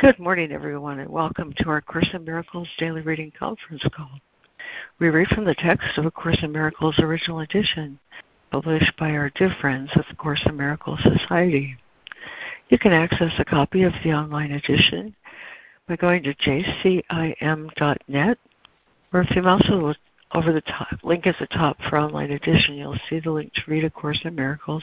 Good 0.00 0.18
morning, 0.18 0.50
everyone, 0.50 0.98
and 0.98 1.08
welcome 1.08 1.54
to 1.58 1.68
our 1.68 1.80
Course 1.80 2.08
in 2.12 2.24
Miracles 2.24 2.68
Daily 2.78 3.00
Reading 3.00 3.32
Conference 3.38 3.84
Call. 3.94 4.10
We 4.98 5.08
read 5.08 5.28
from 5.28 5.44
the 5.44 5.54
text 5.54 5.86
of 5.96 6.04
A 6.04 6.10
Course 6.10 6.40
in 6.42 6.50
Miracles 6.50 6.98
Original 6.98 7.40
Edition, 7.40 8.00
published 8.50 8.92
by 8.98 9.12
our 9.12 9.30
dear 9.36 9.54
friends 9.60 9.92
of 9.94 10.04
the 10.10 10.16
Course 10.16 10.42
in 10.46 10.56
Miracles 10.56 10.98
Society. 11.04 11.76
You 12.70 12.78
can 12.78 12.90
access 12.92 13.30
a 13.38 13.44
copy 13.44 13.84
of 13.84 13.92
the 14.02 14.12
online 14.12 14.50
edition 14.50 15.14
by 15.86 15.94
going 15.94 16.24
to 16.24 16.34
jcim.net, 16.34 17.08
or 19.12 19.20
if 19.20 19.36
you 19.36 19.42
mouse 19.42 19.70
over 20.32 20.52
the 20.52 20.60
top, 20.62 20.88
link 21.04 21.28
at 21.28 21.36
the 21.38 21.46
top 21.46 21.78
for 21.88 22.00
online 22.00 22.32
edition, 22.32 22.74
you'll 22.74 22.98
see 23.08 23.20
the 23.20 23.30
link 23.30 23.52
to 23.54 23.62
read 23.68 23.84
A 23.84 23.90
Course 23.90 24.20
in 24.24 24.34
Miracles 24.34 24.82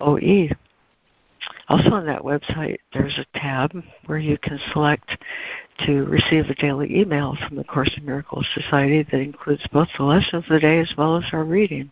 OE. 0.00 0.48
Also 1.68 1.90
on 1.90 2.06
that 2.06 2.22
website, 2.22 2.78
there's 2.92 3.18
a 3.18 3.38
tab 3.38 3.72
where 4.06 4.18
you 4.18 4.36
can 4.38 4.58
select 4.72 5.16
to 5.86 6.04
receive 6.04 6.46
a 6.46 6.54
daily 6.56 7.00
email 7.00 7.36
from 7.46 7.56
the 7.56 7.64
Course 7.64 7.90
in 7.96 8.04
Miracles 8.04 8.46
Society 8.54 9.02
that 9.10 9.20
includes 9.20 9.66
both 9.72 9.88
the 9.96 10.04
lesson 10.04 10.36
of 10.36 10.44
the 10.48 10.60
day 10.60 10.78
as 10.80 10.92
well 10.96 11.16
as 11.16 11.24
our 11.32 11.44
reading. 11.44 11.90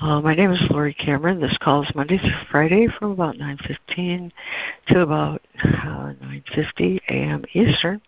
Uh, 0.00 0.20
my 0.20 0.34
name 0.34 0.52
is 0.52 0.62
Laurie 0.70 0.94
Cameron. 0.94 1.40
This 1.40 1.56
call 1.60 1.82
is 1.82 1.92
Monday 1.94 2.18
through 2.18 2.30
Friday 2.50 2.86
from 2.98 3.12
about 3.12 3.36
9.15 3.36 4.30
to 4.88 5.00
about 5.00 5.42
uh, 5.64 6.12
9.50 6.22 7.00
a.m. 7.08 7.44
Eastern. 7.52 8.00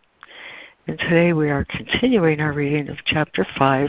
And 0.87 0.98
today 0.98 1.32
we 1.32 1.51
are 1.51 1.65
continuing 1.65 2.40
our 2.40 2.52
reading 2.52 2.88
of 2.88 2.96
Chapter 3.06 3.46
5, 3.59 3.88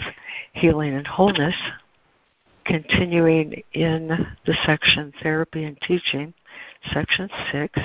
Healing 0.54 0.96
and 0.96 1.06
Wholeness, 1.06 1.56
continuing 2.66 3.64
in 3.74 4.08
the 4.46 4.56
section 4.66 5.14
Therapy 5.22 5.64
and 5.64 5.80
Teaching, 5.82 6.34
section 6.94 7.30
6, 7.52 7.80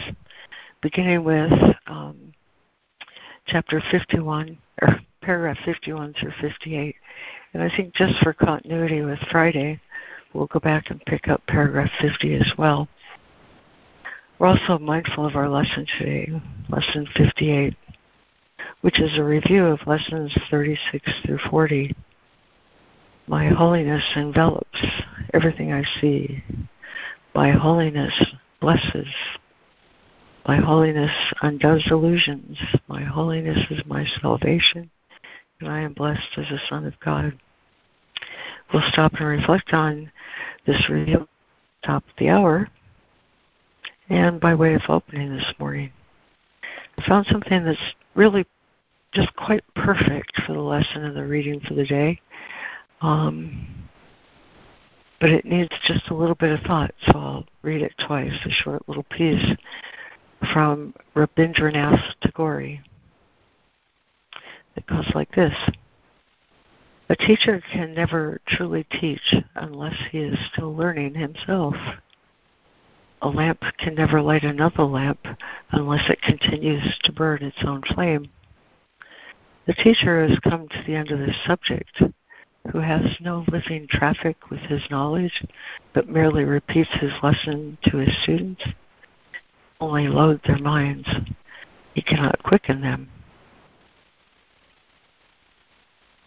beginning 0.83 1.25
with 1.25 1.53
um, 1.87 2.33
chapter 3.47 3.83
51, 3.91 4.59
or 4.83 5.01
paragraph 5.23 5.59
51 5.65 6.15
through 6.21 6.33
58. 6.41 6.95
And 7.55 7.63
I 7.63 7.75
think 7.75 7.95
just 7.95 8.15
for 8.23 8.33
continuity 8.33 9.03
with 9.03 9.19
Friday, 9.31 9.81
we'll 10.33 10.47
go 10.47 10.61
back 10.61 10.91
and 10.91 11.05
pick 11.07 11.29
up 11.29 11.43
paragraph 11.47 11.91
50 12.01 12.35
as 12.35 12.53
well. 12.59 12.89
We're 14.39 14.49
also 14.49 14.79
mindful 14.79 15.25
of 15.25 15.37
our 15.37 15.49
lesson 15.49 15.87
today, 15.99 16.31
lesson 16.69 17.07
58, 17.17 17.75
which 18.83 19.01
is 19.01 19.19
a 19.19 19.25
review 19.25 19.65
of 19.65 19.81
lessons 19.87 20.37
36 20.51 21.11
through 21.25 21.39
40 21.51 21.95
my 23.27 23.49
holiness 23.49 24.05
envelops 24.15 24.85
everything 25.35 25.73
I 25.73 25.83
see. 26.01 26.43
My 27.35 27.51
holiness 27.51 28.13
blesses. 28.61 29.09
My 30.47 30.57
holiness 30.59 31.11
undoes 31.43 31.87
illusions. 31.91 32.59
My 32.89 33.03
holiness 33.03 33.59
is 33.71 33.83
my 33.87 34.07
salvation, 34.21 34.91
and 35.61 35.69
I 35.69 35.81
am 35.81 35.93
blessed 35.93 36.39
as 36.39 36.47
a 36.51 36.61
son 36.69 36.87
of 36.87 36.99
God. 37.01 37.39
We'll 38.73 38.83
stop 38.89 39.15
and 39.15 39.27
reflect 39.27 39.73
on 39.73 40.11
this 40.67 40.89
review 40.89 41.29
top 41.85 42.05
of 42.05 42.15
the 42.19 42.29
hour. 42.29 42.69
And 44.09 44.41
by 44.41 44.55
way 44.55 44.75
of 44.75 44.83
opening 44.89 45.35
this 45.35 45.53
morning, 45.59 45.91
I 46.97 47.07
found 47.07 47.27
something 47.27 47.65
that's 47.65 47.79
really 48.15 48.47
just 49.13 49.35
quite 49.35 49.65
perfect 49.75 50.41
for 50.47 50.53
the 50.53 50.61
lesson 50.61 51.05
and 51.05 51.17
the 51.17 51.25
reading 51.25 51.61
for 51.67 51.75
the 51.75 51.87
day. 51.87 52.21
Um, 53.01 53.67
but 55.21 55.31
it 55.31 55.45
needs 55.45 55.73
just 55.87 56.09
a 56.11 56.15
little 56.15 56.35
bit 56.35 56.59
of 56.59 56.61
thought, 56.67 56.95
so 57.07 57.19
I'll 57.19 57.47
read 57.63 57.83
it 57.83 57.95
twice, 58.07 58.33
a 58.45 58.51
short 58.51 58.83
little 58.89 59.05
piece 59.05 59.57
from 60.53 60.95
Rabindranath 61.15 62.03
Tagore. 62.21 62.79
It 64.77 64.87
goes 64.87 65.11
like 65.15 65.35
this. 65.35 65.55
A 67.09 67.17
teacher 67.17 67.63
can 67.73 67.95
never 67.95 68.41
truly 68.49 68.85
teach 69.01 69.35
unless 69.55 69.95
he 70.11 70.19
is 70.19 70.39
still 70.53 70.75
learning 70.75 71.15
himself. 71.15 71.77
A 73.23 73.29
lamp 73.29 73.63
can 73.79 73.95
never 73.95 74.21
light 74.21 74.43
another 74.43 74.83
lamp 74.83 75.25
unless 75.71 76.11
it 76.11 76.21
continues 76.21 76.99
to 77.05 77.13
burn 77.13 77.43
its 77.43 77.65
own 77.65 77.83
flame. 77.95 78.27
The 79.67 79.75
teacher 79.75 80.27
has 80.27 80.39
come 80.41 80.69
to 80.69 80.83
the 80.87 80.95
end 80.95 81.11
of 81.11 81.21
this 81.21 81.37
subject 81.47 82.03
who 82.71 82.79
has 82.79 83.05
no 83.21 83.45
living 83.51 83.87
traffic 83.89 84.51
with 84.51 84.61
his 84.61 84.83
knowledge, 84.91 85.45
but 85.93 86.09
merely 86.09 86.45
repeats 86.45 86.91
his 87.01 87.13
lesson 87.23 87.79
to 87.85 87.99
his 87.99 88.23
students, 88.23 88.63
only 89.81 90.09
load 90.09 90.41
their 90.45 90.59
minds. 90.59 91.09
He 91.95 92.03
cannot 92.03 92.43
quicken 92.43 92.81
them. 92.81 93.09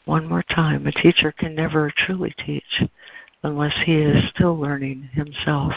One 0.06 0.28
more 0.28 0.44
time, 0.44 0.88
a 0.88 0.92
teacher 0.92 1.32
can 1.32 1.54
never 1.54 1.92
truly 1.96 2.34
teach 2.44 2.84
unless 3.44 3.76
he 3.86 3.96
is 3.96 4.30
still 4.30 4.58
learning 4.58 5.10
himself. 5.14 5.74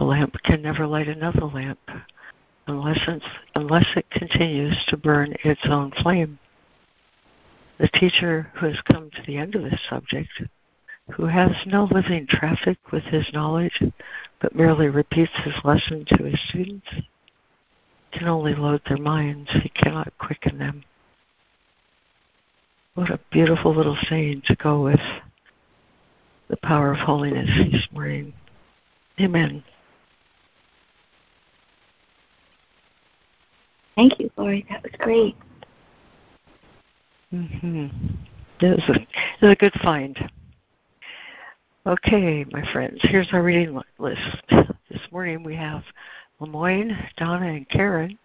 A 0.00 0.04
lamp 0.04 0.34
can 0.42 0.62
never 0.62 0.86
light 0.86 1.08
another 1.08 1.44
lamp 1.44 1.78
unless, 2.66 2.98
unless 3.54 3.86
it 3.96 4.10
continues 4.10 4.76
to 4.88 4.96
burn 4.96 5.34
its 5.44 5.60
own 5.66 5.92
flame 6.02 6.38
the 7.78 7.88
teacher 7.88 8.50
who 8.54 8.66
has 8.66 8.80
come 8.82 9.10
to 9.10 9.22
the 9.26 9.36
end 9.36 9.54
of 9.54 9.64
his 9.64 9.80
subject, 9.88 10.30
who 11.12 11.26
has 11.26 11.50
no 11.66 11.88
living 11.90 12.26
traffic 12.28 12.78
with 12.92 13.04
his 13.04 13.28
knowledge, 13.32 13.82
but 14.40 14.54
merely 14.54 14.88
repeats 14.88 15.32
his 15.44 15.54
lesson 15.64 16.04
to 16.06 16.24
his 16.24 16.38
students, 16.48 16.86
can 18.12 18.28
only 18.28 18.54
load 18.54 18.80
their 18.86 18.98
minds. 18.98 19.50
He 19.62 19.68
cannot 19.70 20.12
quicken 20.18 20.58
them. 20.58 20.84
What 22.94 23.10
a 23.10 23.18
beautiful 23.30 23.74
little 23.74 23.96
saying 24.08 24.42
to 24.46 24.56
go 24.56 24.82
with 24.82 25.00
the 26.48 26.58
power 26.58 26.92
of 26.92 26.98
holiness 26.98 27.48
this 27.72 27.88
morning. 27.90 28.34
Amen. 29.18 29.64
Thank 33.96 34.18
you, 34.18 34.30
Laurie. 34.36 34.66
That 34.70 34.82
was 34.82 34.92
great. 34.98 35.36
Mm-hmm. 37.32 37.86
It 38.60 38.88
was, 38.88 38.98
a, 39.40 39.46
a 39.48 39.56
good 39.56 39.72
find. 39.82 40.18
Okay, 41.86 42.44
my 42.52 42.62
friends, 42.72 42.98
here's 43.02 43.28
our 43.32 43.42
reading 43.42 43.80
list. 43.98 44.20
This 44.90 45.00
morning 45.10 45.42
we 45.42 45.56
have 45.56 45.82
Lemoyne, 46.38 46.96
Donna, 47.16 47.46
and 47.46 47.68
Karen. 47.70 48.18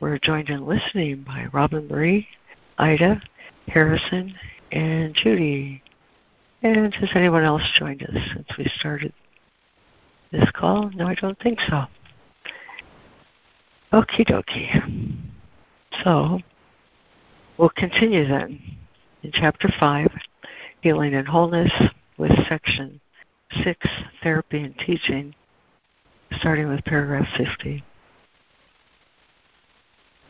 We're 0.00 0.18
joined 0.18 0.48
in 0.48 0.66
listening 0.66 1.22
by 1.22 1.46
Robin 1.52 1.86
Marie, 1.86 2.26
Ida, 2.78 3.22
Harrison, 3.68 4.34
and 4.72 5.14
Judy. 5.14 5.80
And 6.62 6.92
has 6.94 7.10
anyone 7.14 7.44
else 7.44 7.62
joined 7.78 8.02
us 8.02 8.16
since 8.34 8.48
we 8.58 8.70
started 8.78 9.12
this 10.32 10.50
call? 10.54 10.90
No, 10.94 11.06
I 11.06 11.14
don't 11.14 11.38
think 11.38 11.60
so. 11.68 11.84
Okie 13.92 14.26
dokie. 14.26 15.16
So, 16.02 16.40
We'll 17.62 17.70
continue 17.76 18.26
then 18.26 18.60
in 19.22 19.30
Chapter 19.32 19.72
5, 19.78 20.08
Healing 20.80 21.14
and 21.14 21.28
Wholeness, 21.28 21.70
with 22.18 22.32
Section 22.48 23.00
6, 23.62 23.88
Therapy 24.20 24.64
and 24.64 24.76
Teaching, 24.84 25.32
starting 26.40 26.68
with 26.68 26.84
paragraph 26.84 27.28
50. 27.36 27.84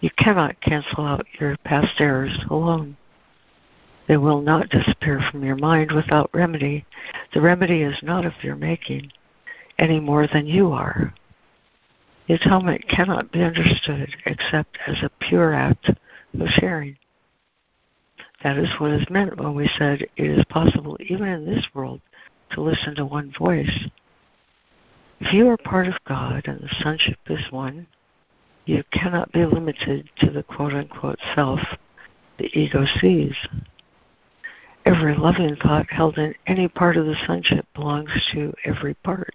You 0.00 0.10
cannot 0.18 0.60
cancel 0.60 1.06
out 1.06 1.24
your 1.40 1.56
past 1.64 1.98
errors 2.00 2.38
alone. 2.50 2.98
They 4.08 4.18
will 4.18 4.42
not 4.42 4.68
disappear 4.68 5.22
from 5.30 5.42
your 5.42 5.56
mind 5.56 5.90
without 5.90 6.28
remedy. 6.34 6.84
The 7.32 7.40
remedy 7.40 7.80
is 7.80 7.96
not 8.02 8.26
of 8.26 8.34
your 8.42 8.56
making, 8.56 9.10
any 9.78 10.00
more 10.00 10.26
than 10.26 10.44
you 10.44 10.70
are. 10.72 11.14
The 12.28 12.34
atonement 12.34 12.86
cannot 12.90 13.32
be 13.32 13.42
understood 13.42 14.14
except 14.26 14.76
as 14.86 15.02
a 15.02 15.10
pure 15.18 15.54
act 15.54 15.88
of 15.88 16.48
sharing. 16.60 16.98
That 18.42 18.58
is 18.58 18.68
what 18.78 18.90
is 18.90 19.08
meant 19.08 19.38
when 19.38 19.54
we 19.54 19.70
said 19.78 20.02
it 20.02 20.10
is 20.16 20.44
possible, 20.46 20.96
even 21.00 21.28
in 21.28 21.46
this 21.46 21.66
world, 21.74 22.00
to 22.50 22.60
listen 22.60 22.94
to 22.96 23.04
one 23.04 23.32
voice. 23.38 23.88
If 25.20 25.32
you 25.32 25.48
are 25.48 25.56
part 25.56 25.86
of 25.86 25.94
God 26.06 26.42
and 26.46 26.60
the 26.60 26.74
sonship 26.82 27.18
is 27.28 27.52
one, 27.52 27.86
you 28.64 28.82
cannot 28.92 29.30
be 29.32 29.44
limited 29.44 30.08
to 30.18 30.30
the 30.30 30.42
quote 30.42 30.72
unquote 30.72 31.18
self 31.34 31.60
the 32.38 32.50
ego 32.58 32.84
sees. 33.00 33.36
Every 34.84 35.14
loving 35.14 35.54
thought 35.56 35.86
held 35.90 36.18
in 36.18 36.34
any 36.46 36.66
part 36.66 36.96
of 36.96 37.06
the 37.06 37.16
sonship 37.26 37.66
belongs 37.74 38.10
to 38.32 38.52
every 38.64 38.94
part. 38.94 39.34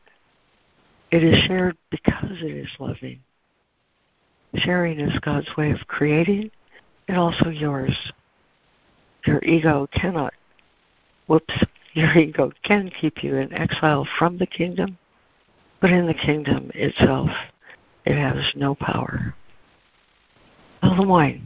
It 1.11 1.23
is 1.23 1.41
shared 1.45 1.77
because 1.89 2.41
it 2.41 2.51
is 2.51 2.69
loving. 2.79 3.21
Sharing 4.55 4.99
is 4.99 5.17
God's 5.19 5.55
way 5.55 5.71
of 5.71 5.87
creating 5.87 6.51
and 7.07 7.17
also 7.17 7.49
yours 7.49 8.11
your 9.27 9.43
ego 9.43 9.87
cannot, 9.93 10.33
whoops, 11.27 11.53
your 11.93 12.17
ego 12.17 12.51
can 12.63 12.89
keep 12.89 13.23
you 13.23 13.35
in 13.35 13.53
exile 13.53 14.07
from 14.17 14.37
the 14.37 14.47
kingdom, 14.47 14.97
but 15.81 15.91
in 15.91 16.07
the 16.07 16.13
kingdom 16.13 16.71
itself. 16.73 17.29
it 18.05 18.15
has 18.15 18.53
no 18.55 18.73
power. 18.73 19.35
Ellen 20.81 21.09
White. 21.09 21.41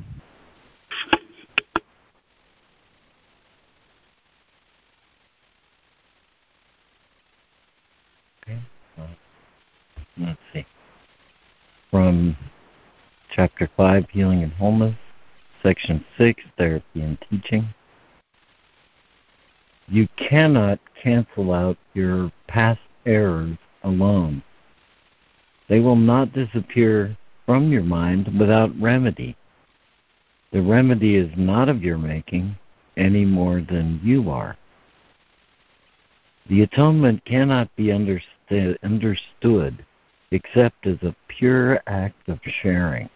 Okay. 8.44 8.60
let's 10.18 10.40
see. 10.54 10.66
From 11.90 12.38
Chapter 13.32 13.70
5, 13.76 14.10
Healing 14.12 14.44
and 14.44 14.52
Wholeness, 14.54 14.96
Section 15.64 16.04
6, 16.18 16.44
Therapy 16.58 17.02
and 17.02 17.18
Teaching. 17.30 17.68
You 19.88 20.08
cannot 20.18 20.80
cancel 21.02 21.54
out 21.54 21.78
your 21.94 22.32
past 22.48 22.80
errors 23.06 23.58
alone. 23.84 24.42
They 25.70 25.80
will 25.80 25.96
not 25.96 26.34
disappear 26.34 27.18
from 27.46 27.72
your 27.72 27.84
mind 27.84 28.40
without 28.40 28.72
remedy. 28.80 29.36
The 30.52 30.62
remedy 30.62 31.16
is 31.16 31.30
not 31.38 31.70
of 31.70 31.84
your 31.84 31.98
making 31.98 32.58
any 32.98 33.26
more 33.26 33.62
than 33.62 34.00
you 34.04 34.30
are. 34.30 34.58
The 36.50 36.64
atonement 36.64 37.24
cannot 37.26 37.74
be 37.76 37.92
understood, 37.92 39.86
except 40.32 40.88
as 40.88 40.98
a 41.04 41.16
pure 41.28 41.82
act 41.88 42.28
of 42.28 42.40
sharing. 42.62 43.10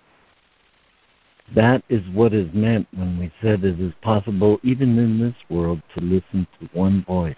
That 1.53 1.83
is 1.89 2.01
what 2.09 2.33
is 2.33 2.51
meant 2.53 2.87
when 2.95 3.19
we 3.19 3.31
said 3.41 3.63
it 3.63 3.79
is 3.79 3.93
possible, 4.01 4.59
even 4.63 4.97
in 4.97 5.19
this 5.19 5.35
world, 5.49 5.81
to 5.95 6.03
listen 6.03 6.47
to 6.59 6.69
one 6.73 7.03
voice. 7.03 7.35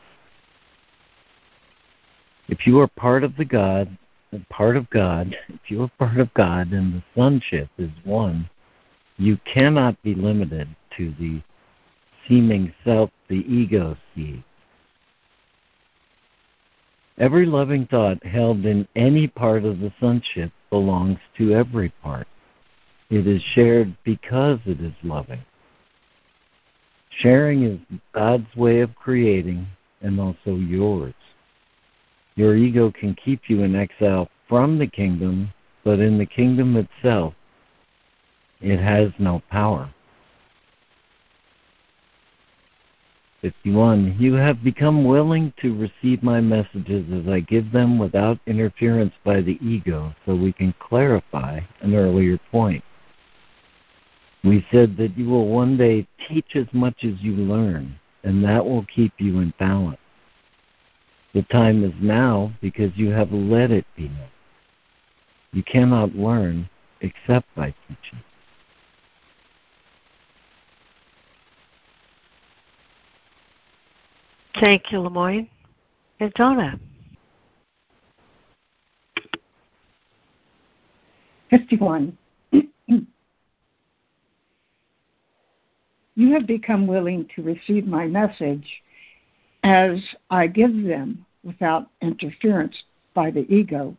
If 2.48 2.66
you 2.66 2.80
are 2.80 2.88
part 2.88 3.24
of 3.24 3.36
the 3.36 3.44
God, 3.44 3.98
and 4.32 4.48
part 4.50 4.78
of 4.78 4.90
God, 4.90 5.36
if 5.50 5.60
you 5.70 5.84
are 5.84 5.92
part 6.00 6.18
of 6.18 6.34
God 6.34 6.72
and 6.72 6.94
the 6.94 7.04
sonship 7.16 7.70
is 7.78 7.92
one, 8.04 8.50
you 9.18 9.38
cannot 9.52 10.02
be 10.04 10.16
limited 10.16 10.68
to 10.98 11.14
the 11.20 11.42
seeming 12.28 12.74
self 12.84 13.10
the 13.30 13.44
ego 13.48 13.98
sees. 14.16 14.40
Every 17.18 17.46
loving 17.46 17.88
thought 17.88 18.24
held 18.24 18.66
in 18.66 18.88
any 18.96 19.28
part 19.28 19.66
of 19.66 19.80
the 19.80 19.92
sonship 20.00 20.52
belongs 20.70 21.18
to 21.38 21.54
every 21.54 21.90
part. 22.04 22.28
It 23.10 23.26
is 23.26 23.42
shared 23.54 23.96
because 24.04 24.60
it 24.66 24.82
is 24.82 24.94
loving. 25.04 25.44
Sharing 27.10 27.64
is 27.64 27.80
God's 28.14 28.54
way 28.56 28.82
of 28.82 28.94
creating 28.96 29.66
and 30.02 30.20
also 30.20 30.56
yours. 30.56 31.14
Your 32.36 32.56
ego 32.56 32.92
can 32.92 33.16
keep 33.16 33.42
you 33.48 33.64
in 33.64 33.76
exile 33.76 34.30
from 34.48 34.78
the 34.78 34.88
kingdom, 34.88 35.52
but 35.84 36.00
in 36.00 36.18
the 36.18 36.26
kingdom 36.26 36.76
itself, 36.76 37.34
it 38.62 38.80
has 38.80 39.12
no 39.18 39.42
power. 39.50 39.90
51. 43.42 44.18
You 44.20 44.34
have 44.34 44.64
become 44.64 45.06
willing 45.06 45.54
to 45.62 45.78
receive 45.78 46.22
my 46.24 46.42
messages 46.42 47.06
as 47.14 47.32
I 47.32 47.40
give 47.40 47.72
them 47.72 47.98
without 47.98 48.40
interference 48.48 49.14
by 49.24 49.42
the 49.42 49.58
ego, 49.62 50.14
so 50.26 50.36
we 50.36 50.52
can 50.52 50.74
clarify 50.80 51.62
an 51.82 51.96
earlier 51.96 52.40
point. 52.52 52.84
We 54.48 54.66
said 54.72 54.96
that 54.96 55.18
you 55.18 55.28
will 55.28 55.48
one 55.48 55.76
day 55.76 56.08
teach 56.30 56.56
as 56.56 56.68
much 56.72 57.04
as 57.04 57.20
you 57.20 57.34
learn, 57.34 58.00
and 58.24 58.42
that 58.46 58.64
will 58.66 58.86
keep 58.86 59.12
you 59.18 59.40
in 59.40 59.54
balance. 59.60 59.98
The 61.34 61.42
time 61.44 61.84
is 61.84 61.92
now 62.00 62.54
because 62.62 62.92
you 62.96 63.10
have 63.10 63.32
let 63.34 63.72
it 63.72 63.86
be 63.98 64.04
known. 64.04 64.30
You 65.52 65.64
cannot 65.64 66.16
learn 66.16 66.70
except 67.02 67.54
by 67.56 67.76
teaching. 67.88 68.24
Thank 74.60 74.92
you, 74.92 75.00
Lemoyne. 75.00 75.50
And 76.22 76.34
Donna. 76.34 76.80
51. 81.50 82.18
You 86.18 86.34
have 86.34 86.48
become 86.48 86.88
willing 86.88 87.30
to 87.36 87.44
receive 87.44 87.86
my 87.86 88.08
message 88.08 88.68
as 89.62 90.00
I 90.32 90.48
give 90.48 90.72
them 90.84 91.24
without 91.44 91.92
interference 92.02 92.76
by 93.14 93.30
the 93.30 93.46
ego, 93.54 93.96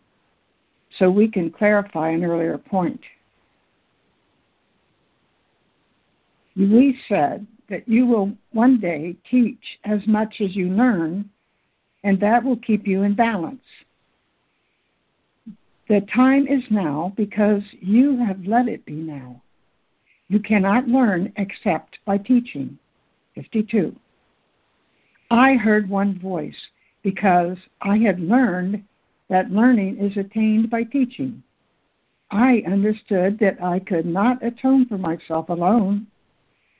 so 0.98 1.12
we 1.12 1.28
can 1.28 1.48
clarify 1.48 2.10
an 2.10 2.24
earlier 2.24 2.58
point. 2.58 3.00
We 6.56 6.98
said 7.08 7.46
that 7.70 7.86
you 7.86 8.04
will 8.04 8.32
one 8.50 8.80
day 8.80 9.14
teach 9.30 9.78
as 9.84 10.04
much 10.08 10.40
as 10.40 10.56
you 10.56 10.70
learn, 10.70 11.30
and 12.02 12.18
that 12.18 12.42
will 12.42 12.56
keep 12.56 12.84
you 12.84 13.04
in 13.04 13.14
balance. 13.14 13.62
The 15.88 16.00
time 16.12 16.48
is 16.48 16.64
now 16.68 17.12
because 17.16 17.62
you 17.78 18.16
have 18.26 18.44
let 18.44 18.66
it 18.66 18.84
be 18.84 18.94
now. 18.94 19.40
You 20.28 20.40
cannot 20.40 20.88
learn 20.88 21.32
except 21.36 21.98
by 22.04 22.18
teaching. 22.18 22.78
52. 23.34 23.94
I 25.30 25.54
heard 25.54 25.88
one 25.88 26.18
voice 26.18 26.56
because 27.02 27.56
I 27.80 27.98
had 27.98 28.20
learned 28.20 28.82
that 29.28 29.50
learning 29.50 29.98
is 29.98 30.16
attained 30.16 30.70
by 30.70 30.84
teaching. 30.84 31.42
I 32.30 32.62
understood 32.66 33.38
that 33.38 33.62
I 33.62 33.78
could 33.78 34.06
not 34.06 34.42
atone 34.42 34.86
for 34.86 34.98
myself 34.98 35.48
alone. 35.48 36.06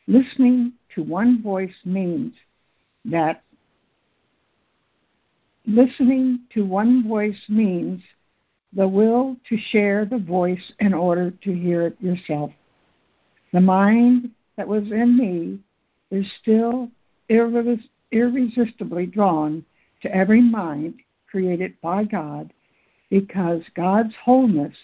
Listening 0.06 0.72
to 0.94 1.02
one 1.02 1.42
voice 1.42 1.74
means 1.84 2.34
that 3.04 3.42
listening 5.66 6.40
to 6.54 6.64
one 6.64 7.06
voice 7.06 7.40
means 7.48 8.02
the 8.72 8.88
will 8.88 9.36
to 9.48 9.56
share 9.70 10.04
the 10.04 10.18
voice 10.18 10.72
in 10.80 10.92
order 10.92 11.30
to 11.30 11.52
hear 11.54 11.86
it 11.86 11.96
yourself. 12.00 12.50
The 13.52 13.60
mind 13.60 14.30
that 14.56 14.68
was 14.68 14.84
in 14.90 15.16
me 15.16 15.58
is 16.10 16.26
still 16.40 16.90
irresistibly 17.28 19.06
drawn 19.06 19.64
to 20.02 20.14
every 20.14 20.42
mind 20.42 20.94
created 21.30 21.74
by 21.82 22.04
God 22.04 22.52
because 23.10 23.62
God's 23.74 24.14
wholeness 24.22 24.76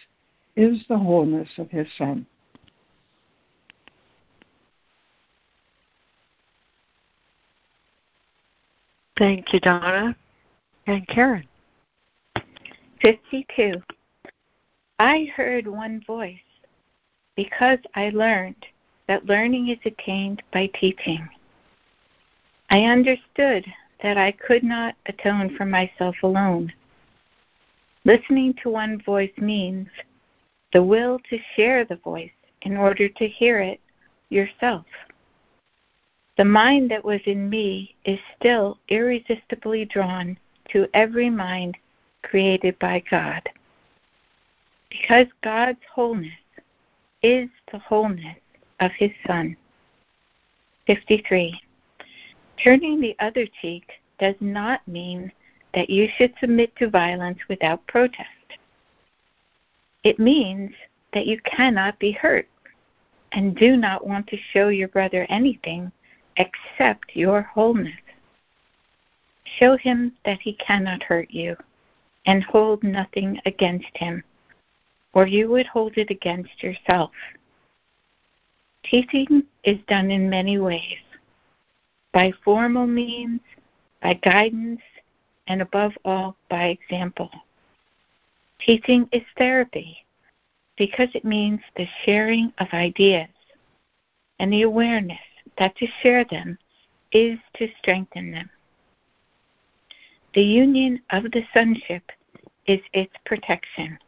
is 0.56 0.78
the 0.88 0.98
wholeness 0.98 1.48
of 1.58 1.70
His 1.70 1.86
Son. 1.98 2.26
Thank 9.18 9.52
you, 9.52 9.60
Donna. 9.60 10.16
And 10.86 11.06
Karen. 11.08 11.46
52. 13.00 13.74
I 14.98 15.30
heard 15.36 15.66
one 15.66 16.02
voice 16.06 16.38
because 17.36 17.78
I 17.94 18.10
learned 18.10 18.66
that 19.08 19.26
learning 19.26 19.68
is 19.68 19.78
attained 19.84 20.42
by 20.52 20.70
teaching. 20.78 21.28
I 22.70 22.84
understood 22.84 23.66
that 24.02 24.16
I 24.16 24.32
could 24.32 24.62
not 24.62 24.94
atone 25.06 25.56
for 25.56 25.64
myself 25.64 26.16
alone. 26.22 26.72
Listening 28.04 28.54
to 28.62 28.70
one 28.70 29.00
voice 29.02 29.32
means 29.38 29.88
the 30.72 30.82
will 30.82 31.18
to 31.30 31.38
share 31.56 31.84
the 31.84 31.96
voice 31.96 32.30
in 32.62 32.76
order 32.76 33.08
to 33.08 33.28
hear 33.28 33.60
it 33.60 33.80
yourself. 34.28 34.86
The 36.36 36.44
mind 36.44 36.90
that 36.90 37.04
was 37.04 37.20
in 37.26 37.48
me 37.48 37.94
is 38.04 38.18
still 38.36 38.78
irresistibly 38.88 39.84
drawn 39.84 40.36
to 40.70 40.88
every 40.92 41.30
mind 41.30 41.76
created 42.22 42.78
by 42.78 43.02
God. 43.08 43.48
Because 44.90 45.26
God's 45.42 45.78
wholeness 45.92 46.32
is 47.24 47.48
the 47.72 47.78
wholeness 47.78 48.36
of 48.80 48.90
his 48.92 49.10
Son. 49.26 49.56
53. 50.86 51.58
Turning 52.62 53.00
the 53.00 53.16
other 53.18 53.46
cheek 53.62 53.90
does 54.20 54.34
not 54.40 54.86
mean 54.86 55.32
that 55.72 55.88
you 55.88 56.06
should 56.16 56.34
submit 56.38 56.76
to 56.76 56.90
violence 56.90 57.38
without 57.48 57.84
protest. 57.86 58.28
It 60.04 60.18
means 60.18 60.72
that 61.14 61.26
you 61.26 61.40
cannot 61.46 61.98
be 61.98 62.12
hurt 62.12 62.46
and 63.32 63.56
do 63.56 63.78
not 63.78 64.06
want 64.06 64.26
to 64.26 64.36
show 64.52 64.68
your 64.68 64.88
brother 64.88 65.26
anything 65.30 65.90
except 66.36 67.16
your 67.16 67.40
wholeness. 67.40 67.94
Show 69.58 69.78
him 69.78 70.12
that 70.26 70.40
he 70.42 70.52
cannot 70.52 71.02
hurt 71.02 71.30
you 71.30 71.56
and 72.26 72.44
hold 72.44 72.84
nothing 72.84 73.40
against 73.46 73.96
him 73.96 74.22
or 75.14 75.26
you 75.26 75.48
would 75.48 75.66
hold 75.66 75.96
it 75.96 76.10
against 76.10 76.62
yourself. 76.62 77.12
Teaching 78.84 79.44
is 79.62 79.78
done 79.88 80.10
in 80.10 80.28
many 80.28 80.58
ways 80.58 80.98
by 82.12 82.32
formal 82.44 82.86
means, 82.86 83.40
by 84.00 84.14
guidance, 84.14 84.80
and 85.48 85.60
above 85.60 85.92
all, 86.04 86.36
by 86.48 86.66
example. 86.66 87.30
Teaching 88.60 89.08
is 89.12 89.22
therapy 89.36 90.04
because 90.76 91.08
it 91.14 91.24
means 91.24 91.60
the 91.76 91.88
sharing 92.04 92.52
of 92.58 92.68
ideas 92.72 93.28
and 94.38 94.52
the 94.52 94.62
awareness 94.62 95.18
that 95.58 95.76
to 95.76 95.86
share 96.02 96.24
them 96.24 96.56
is 97.12 97.38
to 97.54 97.68
strengthen 97.78 98.30
them. 98.30 98.48
The 100.34 100.42
union 100.42 101.00
of 101.10 101.24
the 101.24 101.42
sonship 101.52 102.10
is 102.66 102.80
its 102.92 103.14
protection. 103.24 103.98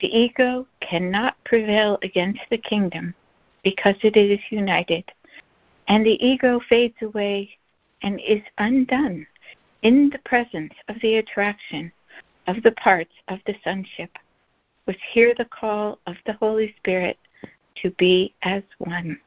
The 0.00 0.16
ego 0.16 0.66
cannot 0.80 1.36
prevail 1.44 1.98
against 2.02 2.40
the 2.50 2.58
kingdom 2.58 3.14
because 3.64 3.96
it 4.02 4.16
is 4.16 4.38
united, 4.50 5.04
and 5.88 6.06
the 6.06 6.24
ego 6.24 6.60
fades 6.68 6.94
away 7.02 7.50
and 8.02 8.20
is 8.20 8.42
undone 8.58 9.26
in 9.82 10.10
the 10.10 10.20
presence 10.20 10.72
of 10.88 10.96
the 11.02 11.16
attraction 11.16 11.90
of 12.46 12.62
the 12.62 12.72
parts 12.72 13.12
of 13.26 13.40
the 13.46 13.54
sonship, 13.64 14.10
which 14.84 14.98
hear 15.12 15.34
the 15.34 15.46
call 15.46 15.98
of 16.06 16.16
the 16.26 16.32
Holy 16.34 16.74
Spirit 16.78 17.18
to 17.82 17.90
be 17.92 18.34
as 18.42 18.62
one. 18.78 19.18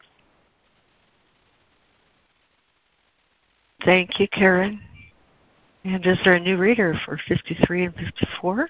Thank 3.83 4.19
you, 4.19 4.27
Karen. 4.29 4.81
And 5.83 6.05
is 6.05 6.17
there 6.23 6.35
a 6.35 6.39
new 6.39 6.57
reader 6.57 6.95
for 7.05 7.19
53 7.27 7.85
and 7.85 7.95
54? 7.95 8.69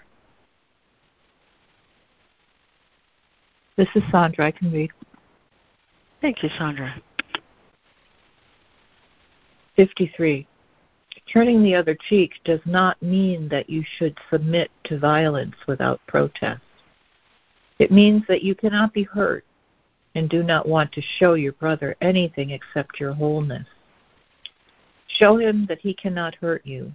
This 3.78 3.90
is 3.96 4.04
Sandra. 4.12 4.48
I 4.48 4.51
can 4.51 4.72
read. 4.72 4.92
Thank 6.22 6.44
you, 6.44 6.50
Sandra. 6.58 7.01
53. 9.75 10.48
Turning 11.32 11.63
the 11.63 11.75
other 11.75 11.98
cheek 12.10 12.34
does 12.44 12.60
not 12.66 13.01
mean 13.01 13.48
that 13.50 13.70
you 13.70 13.84
should 13.98 14.18
submit 14.30 14.70
to 14.84 15.00
violence 15.00 15.56
without 15.68 16.06
protest. 16.08 16.62
It 17.80 17.92
means 17.92 18.24
that 18.28 18.44
you 18.44 18.54
cannot 18.54 18.94
be 18.94 19.04
hurt 19.04 19.46
and 20.13 20.30
do 20.30 20.44
not 20.44 20.68
want 20.68 20.92
to 20.92 21.01
show 21.20 21.36
your 21.36 21.54
brother 21.54 21.96
anything 22.01 22.51
except 22.51 23.00
your 23.00 23.13
wholeness. 23.13 23.66
Show 25.08 25.38
him 25.38 25.66
that 25.68 25.80
he 25.80 25.94
cannot 25.94 26.36
hurt 26.36 26.66
you 26.66 26.94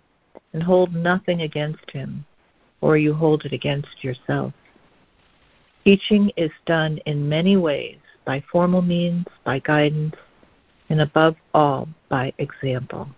and 0.52 0.62
hold 0.62 0.94
nothing 0.94 1.42
against 1.42 1.90
him, 1.90 2.24
or 2.80 2.96
you 2.96 3.14
hold 3.14 3.44
it 3.44 3.52
against 3.52 4.04
yourself. 4.04 4.52
Teaching 5.86 6.32
is 6.36 6.50
done 6.64 6.98
in 7.06 7.28
many 7.28 7.56
ways 7.56 7.98
by 8.24 8.42
formal 8.50 8.82
means, 8.82 9.24
by 9.44 9.60
guidance, 9.60 10.16
and 10.88 11.00
above 11.00 11.36
all, 11.54 11.88
by 12.08 12.32
example. 12.38 13.08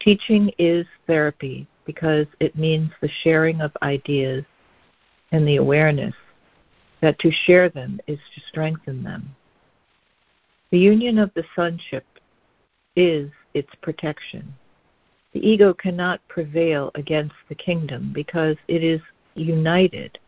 Teaching 0.00 0.50
is 0.56 0.86
therapy 1.06 1.66
because 1.84 2.26
it 2.40 2.56
means 2.56 2.90
the 3.02 3.10
sharing 3.22 3.60
of 3.60 3.76
ideas 3.82 4.42
and 5.32 5.46
the 5.46 5.56
awareness 5.56 6.14
that 7.02 7.18
to 7.18 7.30
share 7.30 7.68
them 7.68 8.00
is 8.06 8.20
to 8.34 8.40
strengthen 8.48 9.02
them. 9.02 9.36
The 10.70 10.78
union 10.78 11.18
of 11.18 11.30
the 11.34 11.44
sonship 11.54 12.06
is 12.96 13.30
its 13.52 13.74
protection. 13.82 14.54
The 15.34 15.46
ego 15.46 15.74
cannot 15.74 16.26
prevail 16.28 16.90
against 16.94 17.34
the 17.50 17.54
kingdom 17.54 18.12
because 18.14 18.56
it 18.66 18.82
is 18.82 19.02
united 19.34 20.18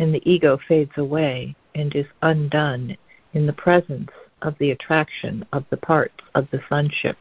and 0.00 0.14
the 0.14 0.22
ego 0.28 0.58
fades 0.66 0.96
away 0.96 1.54
and 1.74 1.94
is 1.94 2.06
undone 2.22 2.96
in 3.34 3.46
the 3.46 3.52
presence 3.52 4.08
of 4.40 4.56
the 4.58 4.70
attraction 4.70 5.44
of 5.52 5.64
the 5.68 5.76
parts 5.76 6.24
of 6.34 6.48
the 6.50 6.60
sonship, 6.70 7.18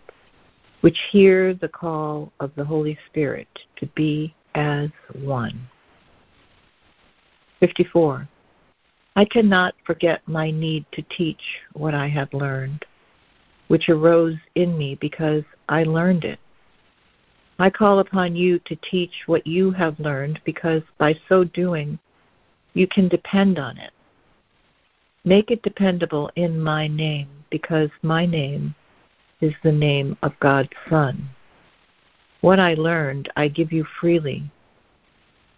which 0.79 0.98
hear 1.12 1.53
the 1.53 1.67
call 1.67 2.31
of 2.39 2.51
the 2.55 2.63
Holy 2.63 2.98
Spirit 3.07 3.50
to 3.75 3.86
be 3.88 4.33
as 4.55 4.89
one. 5.13 5.67
54. 7.59 8.27
I 9.17 9.25
cannot 9.25 9.75
forget 9.86 10.21
my 10.25 10.50
need 10.50 10.86
to 10.93 11.01
teach 11.01 11.41
what 11.74 11.93
I 11.93 12.07
have 12.07 12.33
learned, 12.33 12.86
which 13.67 13.89
arose 13.89 14.38
in 14.55 14.77
me 14.77 14.98
because 15.01 15.43
I 15.67 15.83
learned 15.83 16.24
it. 16.24 16.39
I 17.59 17.69
call 17.69 18.00
upon 18.00 18.38
you 18.38 18.57
to 18.59 18.77
teach 18.89 19.12
what 19.25 19.45
you 19.45 19.71
have 19.71 20.00
learned 20.00 20.39
because 20.45 20.81
by 20.98 21.13
so 21.27 21.43
doing, 21.43 22.00
you 22.73 22.88
can 22.88 23.07
depend 23.07 23.59
on 23.59 23.77
it. 23.77 23.91
Make 25.23 25.51
it 25.51 25.63
dependable 25.63 26.31
in 26.35 26.59
my 26.59 26.88
name 26.88 27.27
because 27.49 27.89
my 28.01 28.25
name 28.25 28.75
is 29.41 29.53
the 29.63 29.71
name 29.71 30.17
of 30.21 30.39
God's 30.39 30.69
Son. 30.89 31.29
What 32.41 32.59
I 32.59 32.73
learned, 32.75 33.29
I 33.35 33.47
give 33.47 33.71
you 33.71 33.85
freely, 33.99 34.49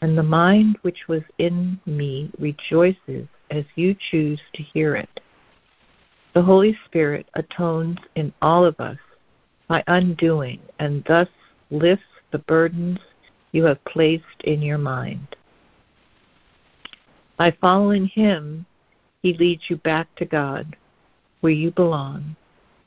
and 0.02 0.18
the 0.18 0.24
mind 0.24 0.78
which 0.82 1.08
was 1.08 1.22
in 1.38 1.80
me 1.86 2.32
rejoices 2.40 3.28
as 3.52 3.66
you 3.76 3.96
choose 4.10 4.40
to 4.54 4.64
hear 4.64 4.96
it. 4.96 5.20
The 6.34 6.42
Holy 6.42 6.78
Spirit 6.86 7.28
atones 7.36 8.00
in 8.16 8.34
all 8.42 8.66
of 8.66 8.80
us 8.80 8.98
by 9.68 9.84
undoing 9.88 10.60
and 10.80 11.04
thus 11.08 11.28
lifts 11.70 12.06
the 12.32 12.40
burdens 12.40 13.00
you 13.52 13.64
have 13.66 13.84
placed 13.86 14.42
in 14.44 14.62
your 14.62 14.78
mind. 14.78 15.36
By 17.42 17.50
following 17.60 18.06
Him, 18.06 18.68
He 19.24 19.34
leads 19.34 19.64
you 19.68 19.78
back 19.78 20.14
to 20.18 20.26
God, 20.26 20.76
where 21.40 21.52
you 21.52 21.72
belong, 21.72 22.36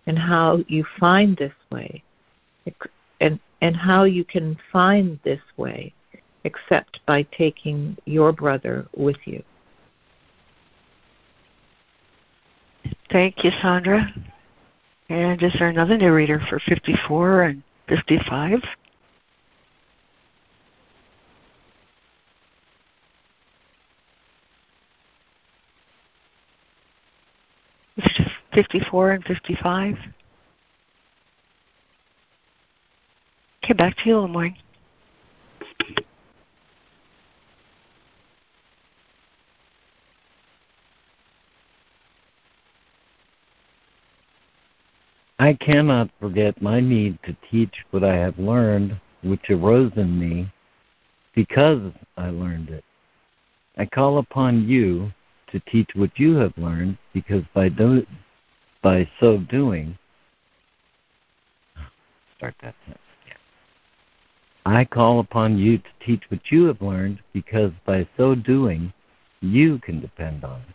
and 0.07 0.17
how 0.17 0.63
you 0.69 0.85
find 1.01 1.37
this 1.37 1.53
way, 1.73 2.05
and, 3.19 3.41
and 3.61 3.77
how 3.77 4.05
you 4.05 4.25
can 4.25 4.57
find 4.71 5.19
this 5.25 5.41
way 5.57 5.93
except 6.45 7.01
by 7.05 7.27
taking 7.37 7.97
your 8.05 8.31
brother 8.31 8.87
with 8.97 9.17
you. 9.25 9.43
Thank 13.11 13.43
you, 13.43 13.51
Sandra. 13.61 14.07
And 15.09 15.43
is 15.43 15.53
there 15.59 15.67
another 15.67 15.99
narrator 15.99 16.41
for 16.49 16.61
54 16.61 17.43
and 17.43 17.63
55? 17.89 18.61
54 28.55 29.11
and 29.13 29.25
55. 29.25 29.97
Okay, 33.63 33.73
back 33.73 33.97
to 33.99 34.09
you, 34.09 34.19
Lemoyne. 34.19 34.57
I 45.39 45.53
cannot 45.55 46.11
forget 46.21 46.63
my 46.63 46.81
need 46.81 47.19
to 47.25 47.37
teach 47.51 47.75
what 47.91 48.05
I 48.05 48.15
have 48.17 48.39
learned, 48.39 48.99
which 49.23 49.51
arose 49.51 49.93
in 49.97 50.19
me 50.19 50.51
because 51.35 51.93
I 52.17 52.31
learned 52.31 52.71
it. 52.71 52.85
I 53.77 53.87
call 53.87 54.19
upon 54.19 54.69
you 54.69 55.13
to 55.55 55.61
teach 55.71 55.91
what 55.95 56.19
you 56.19 56.35
have 56.35 56.53
learned 56.59 56.99
because 57.13 57.45
by 57.55 57.69
do, 57.69 58.05
by 58.83 59.09
so 59.21 59.39
doing 59.39 59.97
start 62.37 62.55
that 62.61 62.75
sentence 62.85 62.99
again. 63.25 63.39
I 64.67 64.85
call 64.85 65.21
upon 65.21 65.57
you 65.57 65.79
to 65.79 65.85
teach 66.05 66.25
what 66.29 66.51
you 66.51 66.65
have 66.65 66.83
learned 66.83 67.21
because 67.33 67.71
by 67.87 68.07
so 68.17 68.35
doing 68.35 68.93
you 69.41 69.79
can 69.79 70.01
depend 70.01 70.43
on 70.43 70.61
it. 70.61 70.75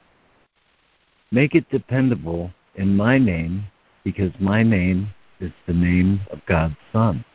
Make 1.30 1.56
it 1.56 1.70
dependable 1.70 2.50
in 2.76 2.96
my 2.96 3.18
name 3.18 3.66
because 4.06 4.32
my 4.40 4.64
name 4.64 5.10
is 5.42 5.52
the 5.68 5.74
name 5.74 6.22
of 6.32 6.40
God's 6.46 6.78
Son. 6.94 7.26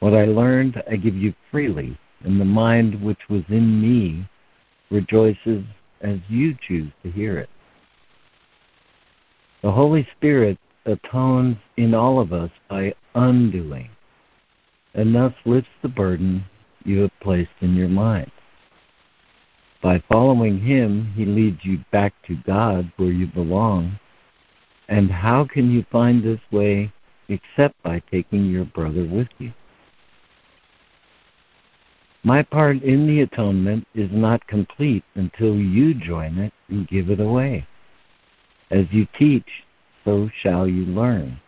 What 0.00 0.12
I 0.12 0.26
learned 0.26 0.82
I 0.90 0.96
give 0.96 1.16
you 1.16 1.32
freely, 1.50 1.98
and 2.24 2.38
the 2.38 2.44
mind 2.44 3.02
which 3.02 3.30
was 3.30 3.42
in 3.48 3.80
me 3.80 4.28
rejoices 4.90 5.64
as 6.00 6.18
you 6.28 6.56
choose 6.66 6.92
to 7.02 7.10
hear 7.10 7.38
it. 7.38 7.48
The 9.62 9.72
Holy 9.72 10.06
Spirit 10.16 10.58
atones 10.84 11.56
in 11.76 11.94
all 11.94 12.20
of 12.20 12.32
us 12.32 12.50
by 12.68 12.94
undoing, 13.14 13.90
and 14.94 15.14
thus 15.14 15.32
lifts 15.44 15.70
the 15.82 15.88
burden 15.88 16.44
you 16.84 17.00
have 17.00 17.20
placed 17.20 17.50
in 17.60 17.74
your 17.74 17.88
mind. 17.88 18.30
By 19.82 20.02
following 20.10 20.60
Him, 20.60 21.12
He 21.14 21.24
leads 21.24 21.64
you 21.64 21.78
back 21.92 22.14
to 22.26 22.36
God 22.46 22.90
where 22.96 23.10
you 23.10 23.26
belong. 23.26 23.98
And 24.88 25.10
how 25.10 25.44
can 25.44 25.70
you 25.70 25.84
find 25.90 26.22
this 26.22 26.40
way 26.50 26.92
except 27.28 27.82
by 27.82 28.02
taking 28.10 28.46
your 28.46 28.64
brother 28.64 29.04
with 29.04 29.28
you? 29.38 29.52
My 32.26 32.42
part 32.42 32.82
in 32.82 33.06
the 33.06 33.20
atonement 33.20 33.86
is 33.94 34.10
not 34.10 34.44
complete 34.48 35.04
until 35.14 35.54
you 35.54 35.94
join 35.94 36.38
it 36.38 36.52
and 36.68 36.88
give 36.88 37.08
it 37.08 37.20
away. 37.20 37.64
As 38.68 38.86
you 38.90 39.06
teach, 39.16 39.46
so 40.04 40.28
shall 40.42 40.66
you 40.66 40.86
learn. 40.86 41.40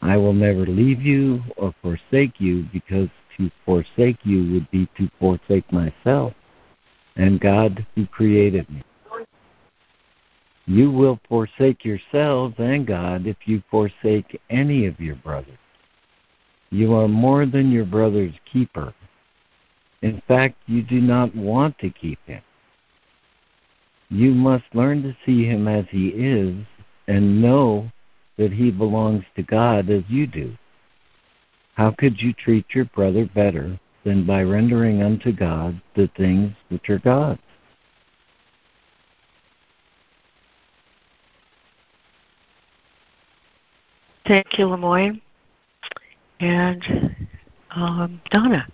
I 0.00 0.16
will 0.16 0.32
never 0.32 0.64
leave 0.64 1.02
you 1.02 1.42
or 1.58 1.74
forsake 1.82 2.40
you 2.40 2.64
because 2.72 3.10
to 3.36 3.50
forsake 3.66 4.16
you 4.24 4.54
would 4.54 4.70
be 4.70 4.88
to 4.96 5.10
forsake 5.20 5.70
myself. 5.70 6.32
and 7.16 7.38
God 7.38 7.86
who 7.94 8.06
created 8.06 8.66
me. 8.70 8.82
You 10.66 10.90
will 10.90 11.20
forsake 11.28 11.84
yourselves 11.84 12.54
and 12.56 12.86
God 12.86 13.26
if 13.26 13.36
you 13.44 13.62
forsake 13.70 14.40
any 14.48 14.86
of 14.86 14.98
your 14.98 15.16
brothers. 15.16 15.58
You 16.70 16.94
are 16.94 17.06
more 17.06 17.44
than 17.44 17.70
your 17.70 17.84
brother's 17.84 18.34
keeper. 18.50 18.94
In 20.04 20.20
fact, 20.28 20.56
you 20.66 20.82
do 20.82 21.00
not 21.00 21.34
want 21.34 21.78
to 21.78 21.88
keep 21.88 22.18
him. 22.26 22.42
You 24.10 24.32
must 24.34 24.64
learn 24.74 25.02
to 25.02 25.16
see 25.24 25.46
him 25.46 25.66
as 25.66 25.86
he 25.90 26.08
is 26.08 26.54
and 27.08 27.40
know 27.40 27.90
that 28.36 28.52
he 28.52 28.70
belongs 28.70 29.24
to 29.34 29.42
God 29.42 29.88
as 29.88 30.02
you 30.08 30.26
do. 30.26 30.54
How 31.72 31.90
could 31.90 32.20
you 32.20 32.34
treat 32.34 32.66
your 32.74 32.84
brother 32.84 33.24
better 33.34 33.80
than 34.04 34.26
by 34.26 34.42
rendering 34.42 35.02
unto 35.02 35.32
God 35.32 35.80
the 35.96 36.10
things 36.18 36.52
which 36.68 36.90
are 36.90 36.98
God's? 36.98 37.40
Thank 44.26 44.58
you, 44.58 44.66
Lemoyne. 44.66 45.22
And 46.40 47.16
um, 47.70 48.20
Donna. 48.30 48.68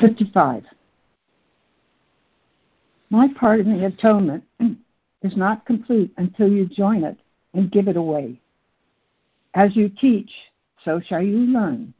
55. 0.00 0.64
My 3.10 3.28
part 3.38 3.60
in 3.60 3.78
the 3.78 3.86
atonement 3.86 4.44
is 5.22 5.36
not 5.36 5.66
complete 5.66 6.12
until 6.16 6.48
you 6.48 6.66
join 6.66 7.04
it 7.04 7.18
and 7.52 7.70
give 7.70 7.88
it 7.88 7.96
away. 7.96 8.40
As 9.54 9.76
you 9.76 9.88
teach, 9.88 10.30
so 10.84 11.00
shall 11.00 11.22
you 11.22 11.38
learn. 11.38 11.94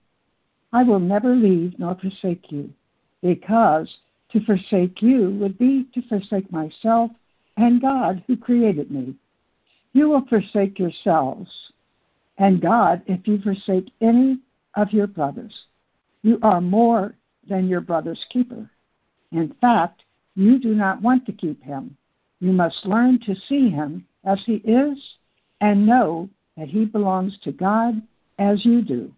I 0.72 0.82
will 0.82 0.98
never 0.98 1.34
leave 1.34 1.78
nor 1.78 1.94
forsake 1.94 2.50
you, 2.50 2.70
because 3.22 3.88
to 4.32 4.44
forsake 4.44 5.00
you 5.00 5.30
would 5.40 5.56
be 5.56 5.86
to 5.94 6.02
forsake 6.08 6.50
myself 6.50 7.12
and 7.56 7.80
God 7.80 8.24
who 8.26 8.36
created 8.36 8.90
me. 8.90 9.14
You 9.92 10.08
will 10.08 10.26
forsake 10.26 10.78
yourselves 10.78 11.50
and 12.38 12.60
God 12.60 13.02
if 13.06 13.28
you 13.28 13.40
forsake 13.40 13.92
any 14.00 14.40
of 14.74 14.92
your 14.92 15.06
brothers. 15.06 15.54
You 16.22 16.40
are 16.42 16.60
more 16.60 17.14
than 17.48 17.68
your 17.68 17.80
brother's 17.80 18.24
keeper. 18.30 18.70
In 19.32 19.54
fact, 19.60 20.04
you 20.34 20.58
do 20.58 20.74
not 20.74 21.02
want 21.02 21.26
to 21.26 21.32
keep 21.32 21.62
him. 21.62 21.96
You 22.40 22.52
must 22.52 22.86
learn 22.86 23.20
to 23.20 23.34
see 23.34 23.70
him 23.70 24.06
as 24.24 24.42
he 24.44 24.56
is 24.56 24.98
and 25.60 25.86
know 25.86 26.28
that 26.56 26.68
he 26.68 26.84
belongs 26.84 27.38
to 27.42 27.52
God 27.52 28.02
as 28.38 28.64
you 28.64 28.82
do. 28.82 29.12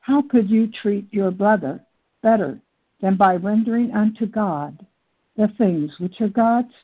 How 0.00 0.22
could 0.22 0.50
you 0.50 0.70
treat 0.70 1.06
your 1.12 1.30
brother 1.30 1.80
better 2.22 2.58
than 3.00 3.16
by 3.16 3.36
rendering 3.36 3.92
unto 3.92 4.26
God 4.26 4.86
the 5.36 5.48
things 5.58 5.96
which 5.98 6.20
are 6.20 6.28
God's? 6.28 6.74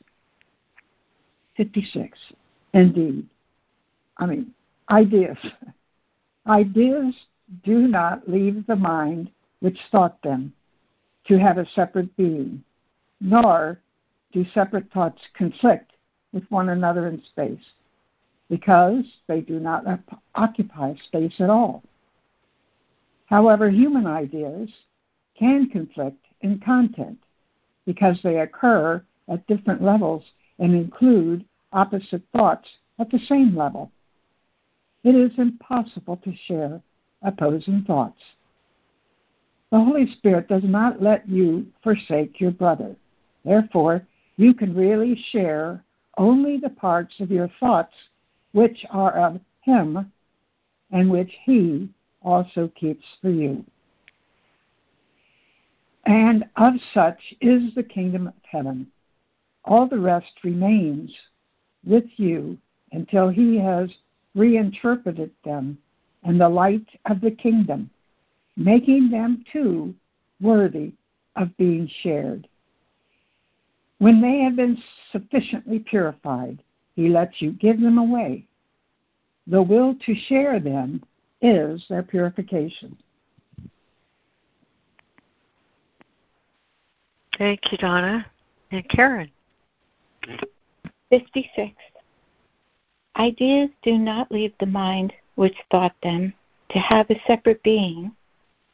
56. 1.57 2.17
Indeed. 2.73 3.27
I 4.17 4.25
mean, 4.25 4.53
ideas. 4.89 5.37
Ideas 6.47 7.13
do 7.63 7.87
not 7.87 8.27
leave 8.27 8.65
the 8.65 8.75
mind 8.75 9.29
which 9.59 9.77
thought 9.91 10.21
them 10.23 10.53
to 11.27 11.37
have 11.37 11.57
a 11.57 11.69
separate 11.75 12.15
being, 12.17 12.63
nor 13.19 13.79
do 14.31 14.45
separate 14.53 14.91
thoughts 14.91 15.21
conflict 15.37 15.91
with 16.33 16.43
one 16.49 16.69
another 16.69 17.07
in 17.07 17.21
space, 17.29 17.63
because 18.49 19.03
they 19.27 19.41
do 19.41 19.59
not 19.59 19.83
occupy 20.35 20.93
space 21.07 21.35
at 21.39 21.49
all. 21.49 21.83
However, 23.25 23.69
human 23.69 24.07
ideas 24.07 24.69
can 25.37 25.69
conflict 25.69 26.25
in 26.41 26.59
content 26.59 27.17
because 27.85 28.19
they 28.23 28.39
occur 28.39 29.03
at 29.29 29.47
different 29.47 29.81
levels 29.81 30.23
and 30.59 30.75
include 30.75 31.45
opposite 31.73 32.23
thoughts 32.33 32.67
at 32.99 33.09
the 33.09 33.19
same 33.19 33.55
level. 33.55 33.91
It 35.03 35.15
is 35.15 35.31
impossible 35.37 36.17
to 36.17 36.33
share 36.47 36.81
opposing 37.23 37.83
thoughts. 37.87 38.19
The 39.71 39.79
Holy 39.79 40.11
Spirit 40.17 40.49
does 40.49 40.63
not 40.65 41.01
let 41.01 41.27
you 41.29 41.65
forsake 41.81 42.41
your 42.41 42.51
brother. 42.51 42.95
Therefore, 43.45 44.05
you 44.35 44.53
can 44.53 44.75
really 44.75 45.15
share 45.31 45.83
only 46.17 46.57
the 46.57 46.69
parts 46.69 47.13
of 47.21 47.31
your 47.31 47.49
thoughts 47.59 47.93
which 48.51 48.85
are 48.89 49.13
of 49.13 49.39
Him 49.61 50.11
and 50.91 51.09
which 51.09 51.31
He 51.45 51.89
also 52.21 52.69
keeps 52.75 53.05
for 53.21 53.29
you. 53.29 53.63
And 56.05 56.43
of 56.57 56.73
such 56.93 57.19
is 57.39 57.73
the 57.73 57.83
kingdom 57.83 58.27
of 58.27 58.33
heaven. 58.43 58.87
All 59.63 59.87
the 59.87 59.99
rest 59.99 60.33
remains 60.43 61.15
with 61.85 62.05
you 62.17 62.57
until 62.91 63.29
He 63.29 63.57
has 63.57 63.89
reinterpreted 64.35 65.31
them 65.45 65.77
in 66.25 66.37
the 66.37 66.49
light 66.49 66.87
of 67.05 67.21
the 67.21 67.31
kingdom 67.31 67.89
making 68.57 69.09
them 69.09 69.43
too 69.51 69.93
worthy 70.39 70.93
of 71.35 71.55
being 71.57 71.89
shared. 72.01 72.47
When 73.99 74.21
they 74.21 74.39
have 74.39 74.55
been 74.55 74.81
sufficiently 75.11 75.79
purified, 75.79 76.61
he 76.95 77.09
lets 77.09 77.41
you 77.41 77.51
give 77.53 77.79
them 77.79 77.97
away. 77.97 78.45
The 79.47 79.61
will 79.61 79.95
to 80.05 80.15
share 80.15 80.59
them 80.59 81.03
is 81.41 81.83
their 81.89 82.03
purification. 82.03 82.97
Thank 87.37 87.71
you, 87.71 87.77
Donna. 87.77 88.25
And 88.71 88.87
Karen. 88.89 89.31
56. 91.09 91.73
Ideas 93.17 93.69
do 93.83 93.97
not 93.97 94.31
leave 94.31 94.53
the 94.59 94.65
mind 94.65 95.13
which 95.35 95.55
thought 95.69 95.95
them 96.03 96.33
to 96.69 96.79
have 96.79 97.09
a 97.09 97.19
separate 97.27 97.61
being, 97.63 98.11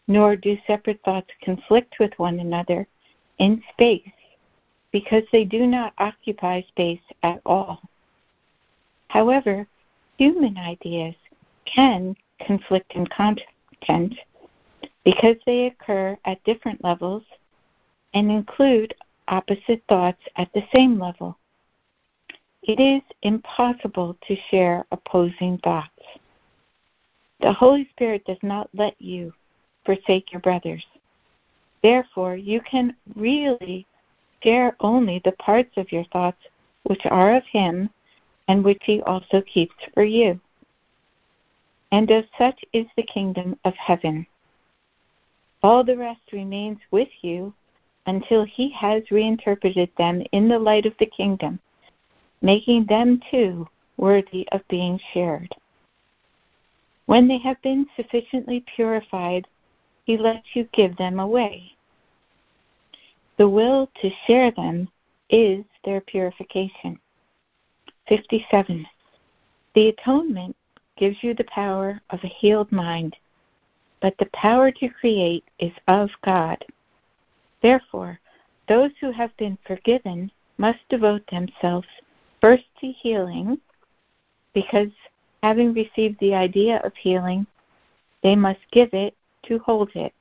nor 0.08 0.36
do 0.36 0.58
separate 0.66 1.02
thoughts 1.04 1.32
conflict 1.44 1.96
with 2.00 2.12
one 2.18 2.40
another 2.40 2.88
in 3.40 3.62
space 3.74 4.10
because 4.92 5.24
they 5.32 5.44
do 5.44 5.68
not 5.68 5.94
occupy 5.98 6.62
space 6.62 7.02
at 7.24 7.42
all. 7.46 7.82
However, 9.10 9.68
human 10.18 10.58
ideas 10.58 11.16
can 11.66 12.16
conflict 12.46 12.94
in 12.94 13.06
content 13.08 14.16
because 15.04 15.36
they 15.46 15.68
occur 15.68 16.18
at 16.26 16.44
different 16.44 16.84
levels 16.84 17.24
and 18.14 18.32
include 18.32 18.94
opposite 19.28 19.84
thoughts 19.90 20.22
at 20.38 20.52
the 20.54 20.64
same 20.74 21.00
level. 21.00 21.38
It 22.64 22.80
is 22.80 23.02
impossible 23.22 24.18
to 24.28 24.36
share 24.50 24.86
opposing 24.92 25.58
thoughts. 25.60 25.92
The 27.40 27.54
Holy 27.54 27.88
Spirit 27.92 28.26
does 28.26 28.42
not 28.42 28.70
let 28.74 29.00
you 29.00 29.34
forsake 29.88 30.34
your 30.34 30.42
brothers. 30.42 30.86
Therefore, 31.82 32.36
you 32.36 32.60
can 32.60 32.94
really 33.16 33.88
share 34.44 34.76
only 34.82 35.22
the 35.24 35.32
parts 35.32 35.72
of 35.78 35.92
your 35.94 36.04
thoughts 36.06 36.42
which 36.84 37.06
are 37.06 37.38
of 37.38 37.44
Him 37.46 37.90
and 38.50 38.64
which 38.64 38.82
He 38.84 39.02
also 39.04 39.42
keeps 39.42 39.74
for 39.94 40.04
you. 40.04 40.40
And 41.94 42.12
as 42.12 42.26
such 42.38 42.60
is 42.74 42.86
the 42.98 43.04
kingdom 43.04 43.58
of 43.64 43.74
heaven. 43.76 44.28
All 45.64 45.86
the 45.86 45.98
rest 45.98 46.34
remains 46.34 46.80
with 46.92 47.10
you 47.22 47.54
until 48.08 48.44
He 48.44 48.70
has 48.72 49.10
reinterpreted 49.10 49.90
them 49.98 50.22
in 50.34 50.50
the 50.50 50.60
light 50.60 50.86
of 50.86 50.98
the 51.00 51.06
kingdom, 51.06 51.60
making 52.42 52.88
them 52.88 53.22
too 53.32 53.70
worthy 53.96 54.46
of 54.52 54.68
being 54.68 55.00
shared. 55.14 55.56
When 57.06 57.30
they 57.30 57.38
have 57.38 57.62
been 57.62 57.88
sufficiently 57.96 58.66
purified 58.76 59.48
he 60.08 60.18
lets 60.18 60.56
you 60.56 60.64
give 60.72 60.96
them 60.96 61.20
away. 61.20 61.76
The 63.38 63.48
will 63.48 63.90
to 64.02 64.10
share 64.26 64.52
them 64.52 64.88
is 65.30 65.66
their 65.84 66.00
purification. 66.00 66.98
57. 68.08 68.88
The 69.76 69.90
atonement 69.90 70.56
gives 70.96 71.18
you 71.22 71.34
the 71.34 71.44
power 71.44 72.02
of 72.10 72.24
a 72.24 72.28
healed 72.28 72.72
mind, 72.72 73.18
but 74.02 74.18
the 74.18 74.30
power 74.34 74.72
to 74.72 74.88
create 74.88 75.44
is 75.60 75.74
of 75.90 76.10
God. 76.26 76.64
Therefore, 77.62 78.20
those 78.70 78.92
who 79.02 79.12
have 79.12 79.36
been 79.36 79.58
forgiven 79.68 80.32
must 80.58 80.80
devote 80.90 81.28
themselves 81.28 81.88
first 82.40 82.64
to 82.80 82.88
healing, 82.88 83.60
because 84.54 84.90
having 85.44 85.74
received 85.74 86.18
the 86.22 86.34
idea 86.34 86.78
of 86.86 86.96
healing, 86.96 87.46
they 88.24 88.38
must 88.38 88.62
give 88.72 88.94
it 88.94 89.14
to 89.48 89.60
hold 89.60 89.90
it. 89.96 90.14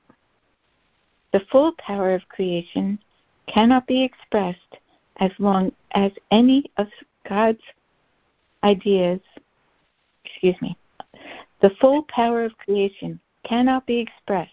The 1.32 1.40
full 1.50 1.72
power 1.78 2.14
of 2.14 2.28
creation 2.28 2.98
cannot 3.46 3.86
be 3.86 4.02
expressed 4.02 4.78
as 5.18 5.30
long 5.38 5.72
as 5.92 6.12
any 6.30 6.64
of 6.76 6.88
God's 7.28 7.62
ideas, 8.62 9.20
excuse 10.24 10.60
me, 10.60 10.76
The 11.60 11.70
full 11.80 12.02
power 12.04 12.44
of 12.44 12.56
creation 12.58 13.18
cannot 13.44 13.86
be 13.86 13.98
expressed 13.98 14.52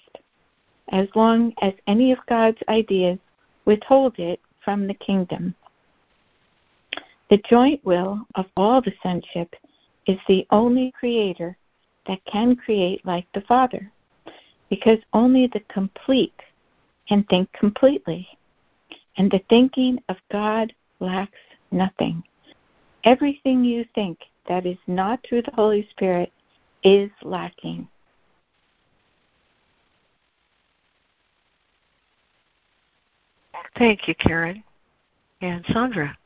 as 0.90 1.08
long 1.16 1.54
as 1.62 1.74
any 1.88 2.12
of 2.12 2.26
God's 2.28 2.60
ideas 2.70 3.20
withhold 3.66 4.20
it 4.20 4.40
from 4.64 4.88
the 4.88 4.94
kingdom. 4.94 5.56
The 7.30 7.38
joint 7.50 7.84
will 7.86 8.26
of 8.36 8.46
all 8.56 8.82
the 8.82 8.94
sonship 9.02 9.56
is 10.06 10.20
the 10.28 10.46
only 10.52 10.92
creator 10.92 11.58
that 12.08 12.24
can 12.26 12.56
create 12.56 13.06
like 13.06 13.26
the 13.34 13.42
Father, 13.42 13.92
because 14.70 15.00
only 15.14 15.48
the 15.48 15.62
complete 15.72 16.34
can 17.08 17.24
think 17.30 17.52
completely, 17.54 18.28
and 19.18 19.30
the 19.30 19.42
thinking 19.50 20.00
of 20.10 20.18
God 20.32 20.74
lacks 21.00 21.38
nothing. 21.72 22.24
Everything 23.04 23.64
you 23.64 23.86
think 23.94 24.20
that 24.48 24.66
is 24.66 24.78
not 24.88 25.20
through 25.28 25.42
the 25.42 25.52
Holy 25.52 25.88
Spirit 25.92 26.32
is 26.84 27.12
lacking. 27.22 27.88
Thank 33.78 34.08
you, 34.08 34.16
Karen. 34.16 34.64
And 35.42 35.66
Sandra. 35.74 36.18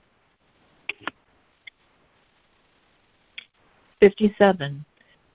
57. 4.00 4.86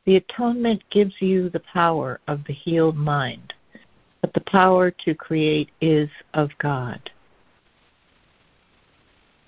The 0.04 0.16
atonement 0.16 0.82
gives 0.90 1.14
you 1.20 1.48
the 1.48 1.60
power 1.60 2.18
of 2.26 2.44
the 2.44 2.52
healed 2.52 2.96
mind, 2.96 3.54
but 4.20 4.34
the 4.34 4.40
power 4.40 4.90
to 4.90 5.14
create 5.14 5.70
is 5.80 6.08
of 6.34 6.50
God. 6.58 7.10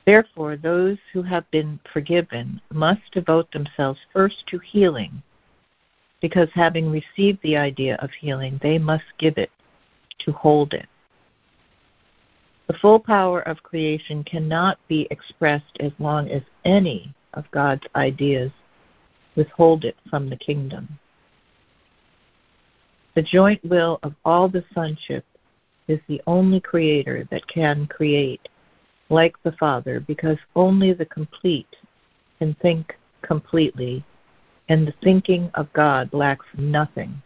Therefore, 0.07 0.57
those 0.57 0.99
who 1.13 1.23
have 1.23 1.51
been 1.51 1.81
forgiven 1.93 2.61
must 2.71 3.11
devote 3.13 3.51
themselves 3.51 3.99
first 4.13 4.47
to 4.49 4.59
healing, 4.59 5.23
because 6.21 6.51
having 6.53 6.89
received 6.91 7.41
the 7.43 7.57
idea 7.57 7.97
of 7.97 8.11
healing, 8.13 8.61
they 8.63 8.79
must 8.79 9.05
give 9.19 9.39
it 9.39 9.51
to 10.21 10.31
hold 10.33 10.73
it. 10.73 10.87
The 12.69 12.75
full 12.75 13.01
power 13.01 13.41
of 13.41 13.63
creation 13.63 14.23
cannot 14.23 14.79
be 14.89 15.09
expressed 15.11 15.77
as 15.81 15.93
long 15.99 16.31
as 16.31 16.43
any 16.65 17.13
of 17.33 17.51
God's 17.51 17.87
ideas 17.97 18.53
withhold 19.37 19.85
it 19.85 19.97
from 20.09 20.29
the 20.29 20.37
kingdom. 20.37 20.99
The 23.15 23.23
joint 23.23 23.65
will 23.65 24.01
of 24.03 24.15
all 24.25 24.49
the 24.49 24.65
sonship 24.75 25.25
is 25.87 26.01
the 26.09 26.21
only 26.27 26.61
creator 26.61 27.29
that 27.31 27.47
can 27.47 27.87
create 27.87 28.49
like 29.11 29.41
the 29.43 29.53
Father 29.53 30.01
because 30.01 30.39
only 30.57 30.93
the 30.93 31.07
complete 31.07 31.77
can 32.39 32.55
think 32.61 32.97
completely, 33.23 34.05
and 34.69 34.87
the 34.87 34.95
thinking 35.03 35.51
of 35.55 35.73
God 35.73 36.13
lacks 36.13 36.47
nothing. 36.57 37.23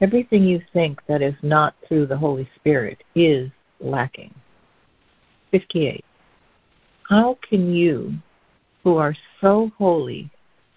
Everything 0.00 0.44
you 0.44 0.60
think 0.72 1.00
that 1.06 1.22
is 1.22 1.34
not 1.42 1.74
through 1.86 2.06
the 2.06 2.16
Holy 2.16 2.48
Spirit 2.56 3.02
is 3.14 3.50
lacking. 3.80 4.34
58. 5.50 6.04
How 7.08 7.38
can 7.48 7.74
you, 7.74 8.14
who 8.84 8.96
are 8.96 9.14
so 9.40 9.70
holy, 9.78 10.30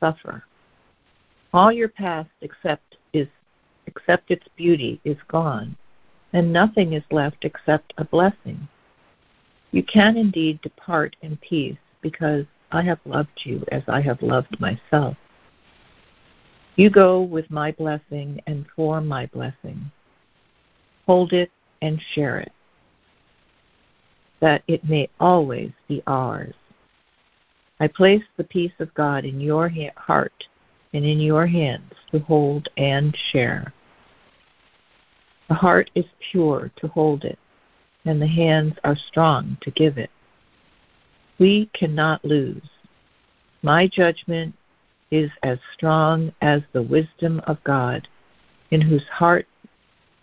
suffer? 0.05 0.43
All 1.53 1.71
your 1.71 1.89
past 1.89 2.29
except 2.41 2.97
is 3.13 3.27
except 3.87 4.31
its 4.31 4.45
beauty 4.57 4.99
is 5.03 5.17
gone, 5.27 5.75
and 6.33 6.51
nothing 6.51 6.93
is 6.93 7.03
left 7.11 7.45
except 7.45 7.93
a 7.97 8.03
blessing. 8.03 8.67
You 9.71 9.83
can 9.83 10.17
indeed 10.17 10.61
depart 10.61 11.15
in 11.21 11.37
peace, 11.37 11.77
because 12.01 12.45
I 12.71 12.81
have 12.81 12.99
loved 13.05 13.41
you 13.43 13.63
as 13.71 13.83
I 13.87 14.01
have 14.01 14.21
loved 14.21 14.59
myself. 14.59 15.17
You 16.75 16.89
go 16.89 17.21
with 17.21 17.49
my 17.49 17.71
blessing 17.71 18.41
and 18.47 18.65
for 18.75 19.01
my 19.01 19.27
blessing. 19.27 19.91
Hold 21.05 21.31
it 21.31 21.51
and 21.81 22.01
share 22.13 22.39
it 22.39 22.51
that 24.41 24.63
it 24.67 24.83
may 24.83 25.09
always 25.19 25.71
be 25.87 26.03
ours. 26.05 26.53
I 27.79 27.87
place 27.87 28.23
the 28.37 28.43
peace 28.43 28.71
of 28.79 28.93
God 28.93 29.25
in 29.25 29.41
your 29.41 29.71
heart 29.97 30.45
and 30.93 31.03
in 31.03 31.19
your 31.19 31.45
hands 31.45 31.93
to 32.11 32.19
hold 32.19 32.69
and 32.77 33.15
share. 33.31 33.73
The 35.49 35.55
heart 35.55 35.91
is 35.93 36.05
pure 36.31 36.71
to 36.77 36.87
hold 36.87 37.25
it, 37.25 37.37
and 38.05 38.21
the 38.21 38.27
hands 38.27 38.75
are 38.83 38.95
strong 38.95 39.57
to 39.61 39.71
give 39.71 39.97
it. 39.97 40.09
We 41.37 41.69
cannot 41.73 42.23
lose. 42.23 42.69
My 43.61 43.87
judgment 43.87 44.55
is 45.11 45.29
as 45.43 45.59
strong 45.73 46.33
as 46.41 46.61
the 46.71 46.81
wisdom 46.81 47.41
of 47.45 47.63
God, 47.63 48.07
in 48.71 48.81
whose 48.81 49.07
heart 49.07 49.47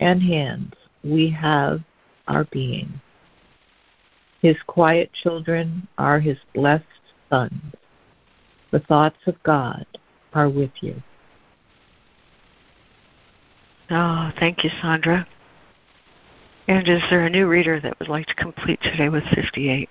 and 0.01 0.23
hands 0.23 0.73
we 1.05 1.29
have 1.31 1.81
our 2.29 2.45
being. 2.45 3.01
His 4.41 4.57
quiet 4.67 5.11
children 5.13 5.87
are 5.99 6.19
his 6.19 6.39
blessed 6.55 6.85
sons. 7.33 7.63
The 8.71 8.81
thoughts 8.81 9.17
of 9.27 9.43
God 9.43 9.87
are 10.35 10.49
with 10.49 10.71
you. 10.81 11.03
Oh, 13.91 14.31
thank 14.39 14.65
you, 14.65 14.71
Sandra. 14.81 15.27
And 16.69 16.89
is 16.89 17.03
there 17.11 17.25
a 17.25 17.31
new 17.31 17.47
reader 17.47 17.81
that 17.81 17.99
would 17.99 18.09
like 18.09 18.27
to 18.27 18.35
complete 18.35 18.81
today 18.83 19.09
with 19.09 19.25
58? 19.35 19.89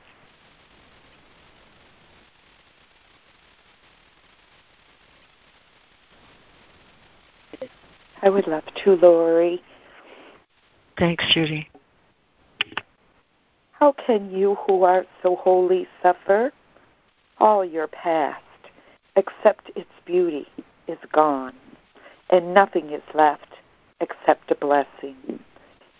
I 8.23 8.29
would 8.29 8.47
love 8.47 8.63
to, 8.83 8.95
Laurie. 8.95 9.61
Thanks, 10.97 11.25
Judy. 11.33 11.67
How 13.71 13.93
can 13.93 14.29
you 14.31 14.55
who 14.67 14.83
are 14.83 15.05
so 15.23 15.35
holy 15.35 15.87
suffer? 16.03 16.51
All 17.41 17.65
your 17.65 17.87
past, 17.87 18.43
except 19.15 19.71
its 19.75 19.89
beauty, 20.05 20.47
is 20.87 20.99
gone, 21.11 21.55
and 22.29 22.53
nothing 22.53 22.91
is 22.91 23.01
left 23.15 23.47
except 23.99 24.51
a 24.51 24.55
blessing. 24.55 25.39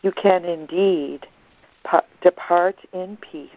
You 0.04 0.12
can 0.12 0.46
indeed 0.46 1.26
depart 2.22 2.76
in 2.94 3.18
peace, 3.18 3.50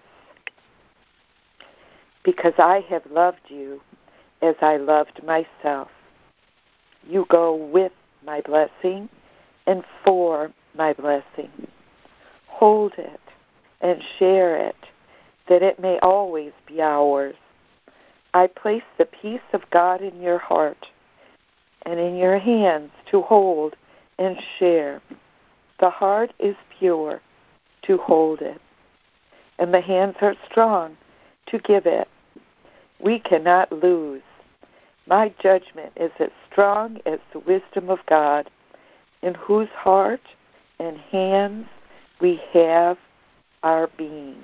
because 2.25 2.55
I 2.57 2.83
have 2.89 3.03
loved 3.11 3.43
you 3.49 3.83
as 4.41 4.55
I 4.63 4.79
loved 4.79 5.23
myself. 5.23 5.89
You 7.07 7.27
go 7.29 7.55
with 7.55 7.93
my 8.25 8.41
blessing 8.41 9.11
and 9.67 9.85
for 10.03 10.51
my 10.75 10.95
blessing. 10.95 11.51
Hold 12.47 12.95
it 12.97 13.21
and 13.83 14.03
share 14.19 14.57
it, 14.57 14.77
that 15.51 15.63
it 15.63 15.79
may 15.79 15.99
always 15.99 16.53
be 16.67 16.81
ours. 16.81 17.35
I 18.35 18.49
place 18.49 18.83
the 18.99 19.05
peace 19.05 19.47
of 19.53 19.63
God 19.71 20.03
in 20.03 20.21
your 20.21 20.39
heart 20.39 20.89
and 21.83 22.01
in 22.01 22.17
your 22.17 22.37
hands 22.39 22.91
to 23.13 23.23
hold 23.23 23.77
and 24.19 24.37
share. 24.59 25.01
The 25.79 25.91
heart 25.91 26.33
is 26.41 26.57
pure 26.77 27.21
to 27.83 27.97
hold 27.99 28.41
it, 28.41 28.61
and 29.61 29.73
the 29.73 29.81
hands 29.81 30.17
are 30.21 30.35
strong 30.51 30.97
to 31.47 31.59
give 31.59 31.87
it. 31.87 32.09
We 32.99 33.21
cannot 33.21 33.71
lose. 33.71 34.23
My 35.07 35.33
judgment 35.41 35.93
is 35.95 36.11
as 36.19 36.31
strong 36.51 36.99
as 37.07 37.21
the 37.33 37.39
wisdom 37.39 37.89
of 37.89 38.01
God, 38.07 38.51
in 39.23 39.35
whose 39.35 39.69
heart 39.69 40.23
and 40.81 40.99
hands 40.99 41.67
we 42.21 42.43
have 42.53 42.99
our 43.63 43.89
being. 43.97 44.43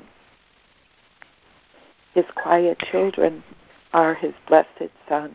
His 2.14 2.26
quiet 2.36 2.78
children 2.78 3.42
are 3.92 4.14
his 4.14 4.32
blessed 4.48 4.90
sons. 5.08 5.34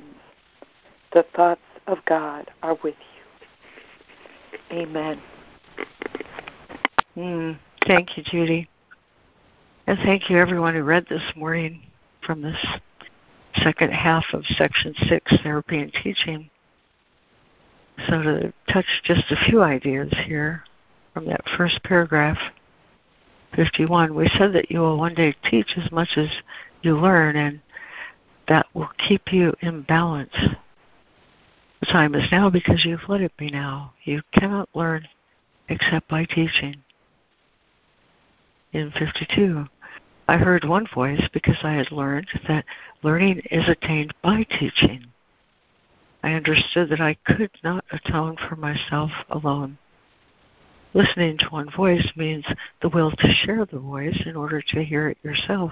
The 1.14 1.26
thoughts 1.36 1.62
of 1.88 2.00
God 2.06 2.50
are 2.64 2.78
with 2.84 2.96
you. 4.72 4.78
Amen. 4.78 5.22
Mm, 7.16 7.58
thank 7.88 8.18
you, 8.18 8.24
Judy. 8.24 8.68
And 9.88 9.98
thank 10.00 10.30
you, 10.30 10.38
everyone 10.38 10.74
who 10.74 10.84
read 10.84 11.06
this 11.08 11.22
morning 11.36 11.84
from 12.26 12.42
this 12.42 12.58
second 13.64 13.94
half 13.94 14.26
of 14.34 14.44
Section 14.58 14.94
6, 15.08 15.38
Therapy 15.44 15.80
and 15.80 15.94
Teaching. 16.04 16.50
So, 18.08 18.22
to 18.22 18.54
touch 18.72 18.86
just 19.04 19.32
a 19.32 19.38
few 19.50 19.62
ideas 19.62 20.12
here 20.26 20.64
from 21.14 21.26
that 21.28 21.42
first 21.56 21.82
paragraph. 21.84 22.38
51, 23.56 24.14
we 24.14 24.30
said 24.38 24.52
that 24.54 24.70
you 24.70 24.80
will 24.80 24.98
one 24.98 25.14
day 25.14 25.34
teach 25.50 25.78
as 25.78 25.90
much 25.92 26.10
as 26.18 26.28
you 26.82 26.98
learn, 26.98 27.38
and 27.38 27.62
that 28.48 28.68
will 28.74 28.90
keep 29.08 29.32
you 29.32 29.54
in 29.62 29.82
balance. 29.82 30.36
The 31.80 31.86
time 31.88 32.16
is 32.16 32.32
now 32.32 32.50
because 32.50 32.86
you've 32.86 33.08
let 33.08 33.22
it 33.22 33.36
be 33.38 33.50
now. 33.50 33.94
You 34.04 34.22
cannot 34.32 34.70
learn 34.74 35.08
except 35.70 36.08
by 36.08 36.26
teaching. 36.26 36.76
In 38.74 38.92
52, 38.92 39.66
I 40.28 40.38
heard 40.38 40.66
one 40.66 40.88
voice 40.94 41.22
because 41.32 41.58
I 41.64 41.74
had 41.74 41.92
learned 41.92 42.28
that 42.48 42.66
learning 43.04 43.42
is 43.52 43.70
attained 43.70 44.14
by 44.24 44.44
teaching. 44.44 45.06
I 46.24 46.34
understood 46.34 46.90
that 46.90 47.02
I 47.02 47.18
could 47.26 47.52
not 47.64 47.86
atone 47.92 48.36
for 48.50 48.56
myself 48.56 49.12
alone. 49.30 49.78
Listening 50.96 51.38
to 51.38 51.50
one 51.50 51.70
voice 51.70 52.12
means 52.16 52.46
the 52.82 52.90
will 52.90 53.12
to 53.12 53.34
share 53.34 53.66
the 53.66 53.80
voice 53.80 54.20
in 54.26 54.36
order 54.36 54.62
to 54.62 54.84
hear 54.84 55.10
it 55.10 55.18
yourself. 55.24 55.72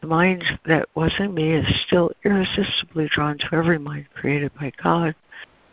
The 0.00 0.06
mind 0.06 0.44
that 0.66 0.88
was 0.94 1.12
in 1.18 1.34
me 1.34 1.52
is 1.52 1.66
still 1.86 2.12
irresistibly 2.24 3.08
drawn 3.08 3.38
to 3.38 3.48
every 3.52 3.78
mind 3.78 4.06
created 4.14 4.52
by 4.54 4.72
God 4.82 5.14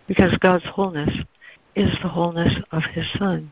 because 0.08 0.38
God's 0.40 0.66
wholeness 0.66 1.16
is 1.76 1.92
the 2.02 2.10
wholeness 2.10 2.54
of 2.72 2.84
His 2.94 3.06
Son. 3.20 3.52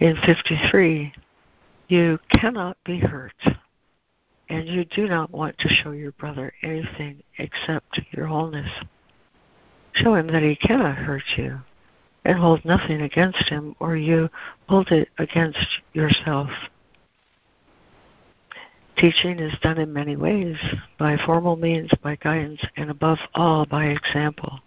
In 0.00 0.16
53, 0.24 1.12
you 1.88 2.18
cannot 2.30 2.76
be 2.84 2.98
hurt, 2.98 3.32
and 4.48 4.68
you 4.68 4.84
do 4.84 5.08
not 5.08 5.30
want 5.30 5.58
to 5.58 5.68
show 5.68 5.90
your 5.90 6.12
brother 6.12 6.52
anything 6.62 7.22
except 7.38 8.00
your 8.12 8.26
wholeness. 8.26 8.70
Show 9.94 10.14
him 10.14 10.28
that 10.28 10.42
he 10.42 10.54
cannot 10.54 10.96
hurt 10.96 11.24
you 11.36 11.58
and 12.24 12.38
hold 12.38 12.64
nothing 12.64 13.00
against 13.00 13.48
him, 13.48 13.74
or 13.80 13.96
you 13.96 14.28
hold 14.68 14.92
it 14.92 15.08
against 15.18 15.66
yourself. 15.94 16.50
Teaching 18.98 19.38
is 19.38 19.56
done 19.62 19.78
in 19.78 19.92
many 19.92 20.16
ways 20.16 20.56
by 20.98 21.16
formal 21.24 21.54
means, 21.54 21.88
by 22.02 22.16
guidance, 22.16 22.60
and 22.76 22.90
above 22.90 23.18
all 23.34 23.64
by 23.64 23.86
example. 23.86 24.58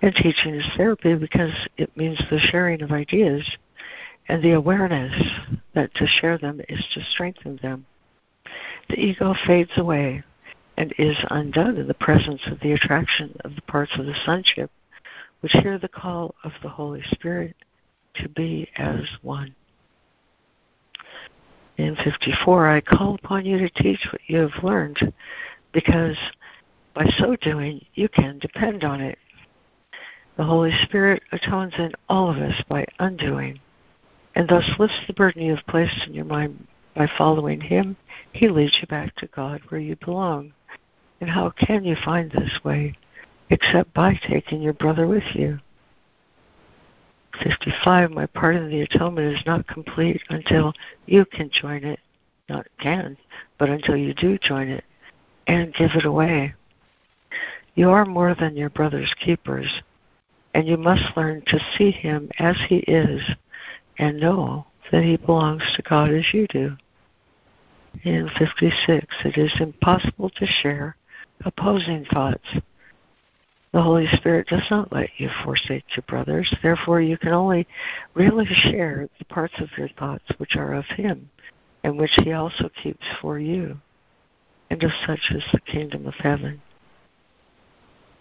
And 0.00 0.14
teaching 0.14 0.54
is 0.54 0.64
therapy 0.76 1.14
because 1.14 1.52
it 1.76 1.94
means 1.98 2.18
the 2.30 2.38
sharing 2.38 2.80
of 2.80 2.92
ideas 2.92 3.44
and 4.28 4.42
the 4.42 4.52
awareness 4.52 5.12
that 5.74 5.94
to 5.96 6.06
share 6.06 6.38
them 6.38 6.62
is 6.70 6.82
to 6.94 7.00
strengthen 7.12 7.58
them. 7.62 7.84
The 8.88 8.98
ego 8.98 9.34
fades 9.46 9.76
away 9.76 10.24
and 10.78 10.94
is 10.98 11.16
undone 11.30 11.76
in 11.76 11.88
the 11.88 11.94
presence 11.94 12.40
of 12.46 12.60
the 12.60 12.72
attraction 12.72 13.36
of 13.44 13.54
the 13.54 13.62
parts 13.62 13.92
of 13.98 14.06
the 14.06 14.16
sonship 14.24 14.70
which 15.40 15.52
hear 15.52 15.78
the 15.78 15.88
call 15.88 16.34
of 16.42 16.52
the 16.62 16.68
Holy 16.70 17.02
Spirit 17.10 17.54
to 18.14 18.28
be 18.30 18.68
as 18.76 19.02
one. 19.20 19.54
In 21.76 21.96
54, 21.96 22.68
I 22.68 22.80
call 22.80 23.14
upon 23.14 23.44
you 23.44 23.58
to 23.58 23.68
teach 23.70 24.06
what 24.10 24.22
you 24.26 24.38
have 24.38 24.64
learned, 24.64 25.12
because 25.72 26.16
by 26.94 27.06
so 27.18 27.36
doing, 27.36 27.84
you 27.94 28.08
can 28.08 28.38
depend 28.38 28.82
on 28.82 29.00
it. 29.00 29.18
The 30.36 30.44
Holy 30.44 30.72
Spirit 30.84 31.22
atones 31.32 31.74
in 31.78 31.92
all 32.08 32.30
of 32.30 32.38
us 32.38 32.62
by 32.68 32.86
undoing, 32.98 33.60
and 34.34 34.48
thus 34.48 34.64
lifts 34.78 35.00
the 35.06 35.12
burden 35.12 35.42
you 35.42 35.54
have 35.54 35.66
placed 35.66 36.06
in 36.06 36.14
your 36.14 36.24
mind 36.24 36.66
by 36.94 37.08
following 37.18 37.60
Him. 37.60 37.96
He 38.32 38.48
leads 38.48 38.78
you 38.80 38.86
back 38.86 39.14
to 39.16 39.26
God 39.28 39.60
where 39.68 39.80
you 39.80 39.96
belong. 39.96 40.52
And 41.20 41.30
how 41.30 41.50
can 41.50 41.84
you 41.84 41.96
find 42.04 42.30
this 42.30 42.60
way? 42.64 42.94
except 43.50 43.92
by 43.94 44.18
taking 44.28 44.62
your 44.62 44.72
brother 44.72 45.06
with 45.06 45.24
you. 45.34 45.58
55. 47.42 48.10
My 48.10 48.26
part 48.26 48.56
in 48.56 48.68
the 48.68 48.82
atonement 48.82 49.36
is 49.36 49.46
not 49.46 49.66
complete 49.66 50.22
until 50.30 50.72
you 51.06 51.24
can 51.24 51.50
join 51.50 51.84
it. 51.84 52.00
Not 52.48 52.66
can, 52.80 53.16
but 53.58 53.68
until 53.68 53.96
you 53.96 54.14
do 54.14 54.38
join 54.38 54.68
it 54.68 54.84
and 55.46 55.74
give 55.74 55.90
it 55.94 56.04
away. 56.04 56.54
You 57.74 57.90
are 57.90 58.04
more 58.04 58.34
than 58.34 58.56
your 58.56 58.70
brother's 58.70 59.12
keepers, 59.24 59.82
and 60.54 60.66
you 60.66 60.76
must 60.76 61.16
learn 61.16 61.42
to 61.48 61.60
see 61.76 61.90
him 61.90 62.30
as 62.38 62.56
he 62.68 62.76
is 62.78 63.20
and 63.98 64.20
know 64.20 64.66
that 64.92 65.04
he 65.04 65.16
belongs 65.16 65.62
to 65.74 65.82
God 65.82 66.10
as 66.10 66.32
you 66.32 66.46
do. 66.46 66.76
In 68.04 68.30
56, 68.38 69.06
it 69.24 69.36
is 69.36 69.52
impossible 69.60 70.30
to 70.30 70.46
share 70.46 70.96
opposing 71.44 72.04
thoughts 72.06 72.46
the 73.76 73.82
Holy 73.82 74.06
Spirit 74.16 74.46
does 74.46 74.66
not 74.70 74.90
let 74.90 75.10
you 75.18 75.28
forsake 75.44 75.84
your 75.94 76.02
brothers. 76.08 76.50
Therefore, 76.62 77.02
you 77.02 77.18
can 77.18 77.34
only 77.34 77.68
really 78.14 78.46
share 78.46 79.06
the 79.18 79.24
parts 79.26 79.52
of 79.60 79.68
your 79.76 79.90
thoughts 79.98 80.24
which 80.38 80.56
are 80.56 80.72
of 80.72 80.86
Him 80.86 81.28
and 81.84 81.98
which 81.98 82.18
He 82.24 82.32
also 82.32 82.70
keeps 82.82 83.04
for 83.20 83.38
you. 83.38 83.76
And 84.70 84.82
of 84.82 84.90
such 85.06 85.30
is 85.30 85.44
the 85.52 85.60
kingdom 85.60 86.06
of 86.06 86.14
heaven. 86.14 86.62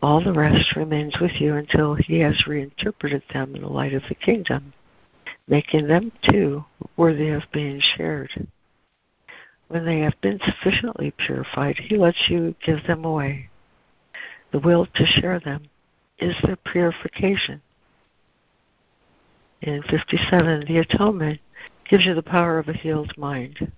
All 0.02 0.22
the 0.22 0.34
rest 0.34 0.76
remains 0.76 1.15
with 1.22 1.39
you 1.39 1.56
until 1.56 1.96
He 1.96 2.20
has 2.20 2.46
reinterpreted 2.46 3.24
them 3.32 3.56
in 3.56 3.62
the 3.62 3.70
light 3.70 3.94
of 3.94 4.04
the 4.10 4.15
kingdom, 4.15 4.74
making 5.48 5.88
them 5.88 6.12
too 6.30 6.65
worthy 6.98 7.30
of 7.30 7.44
being 7.54 7.80
shared. 7.80 8.46
When 9.70 9.86
they 9.86 10.00
have 10.00 10.20
been 10.20 10.41
sufficiently 10.44 11.12
purified, 11.12 11.78
He 11.78 11.96
lets 11.96 12.30
you 12.30 12.56
give 12.62 12.86
them 12.86 13.06
away 13.06 13.48
the 14.56 14.62
will 14.62 14.86
to 14.96 15.06
share 15.06 15.38
them 15.41 15.68
is 16.18 16.34
their 16.41 16.56
purification. 16.56 17.62
In 19.62 19.84
57, 19.84 20.63
the 20.65 20.78
atonement 20.78 21.41
gives 21.89 22.06
you 22.06 22.13
the 22.13 22.24
power 22.24 22.58
of 22.58 22.70
a 22.70 22.74
healed 22.74 23.12
mind. 23.18 23.74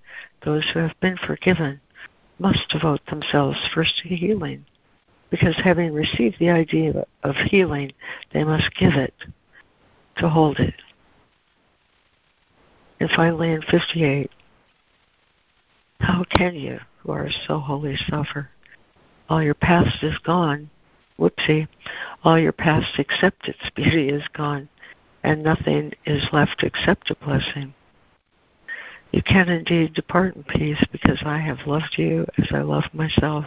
Those 0.45 0.69
who 0.71 0.79
have 0.81 0.93
been 0.99 1.17
forgiven 1.25 1.81
must 2.37 2.69
devote 2.69 3.03
themselves 3.07 3.57
first 3.73 3.97
to 4.03 4.09
healing, 4.09 4.65
because 5.31 5.55
having 5.63 5.93
received 5.93 6.35
the 6.37 6.51
idea 6.51 7.07
of 7.23 7.35
healing, 7.49 7.91
they 8.31 8.43
must 8.43 8.69
give 8.79 8.93
it 8.93 9.15
to 10.17 10.29
hold 10.29 10.59
it. 10.59 10.75
And 12.99 13.09
finally, 13.15 13.51
in 13.51 13.63
58, 13.63 14.29
how 16.01 16.23
can 16.29 16.53
you, 16.53 16.77
who 16.99 17.13
are 17.13 17.29
so 17.47 17.57
holy, 17.57 17.97
suffer? 18.07 18.51
All 19.29 19.43
your 19.43 19.53
past 19.53 20.03
is 20.03 20.17
gone. 20.19 20.69
Whoopsie. 21.19 21.67
All 22.23 22.39
your 22.39 22.51
past 22.51 22.99
except 22.99 23.47
its 23.47 23.69
beauty 23.75 24.09
is 24.09 24.23
gone, 24.33 24.69
and 25.23 25.43
nothing 25.43 25.93
is 26.05 26.27
left 26.31 26.63
except 26.63 27.09
a 27.09 27.15
blessing. 27.15 27.73
You 29.11 29.23
can 29.23 29.49
indeed 29.49 29.93
depart 29.93 30.35
in 30.35 30.43
peace 30.43 30.83
because 30.91 31.21
I 31.25 31.39
have 31.39 31.65
loved 31.65 31.95
you 31.97 32.25
as 32.37 32.47
I 32.53 32.61
love 32.61 32.83
myself. 32.93 33.45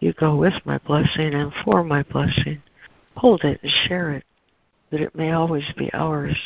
You 0.00 0.12
go 0.12 0.36
with 0.36 0.54
my 0.64 0.78
blessing 0.78 1.34
and 1.34 1.52
for 1.64 1.82
my 1.82 2.02
blessing. 2.04 2.62
Hold 3.16 3.42
it 3.42 3.58
and 3.62 3.72
share 3.86 4.12
it, 4.12 4.24
that 4.90 5.00
it 5.00 5.16
may 5.16 5.32
always 5.32 5.72
be 5.76 5.92
ours. 5.92 6.36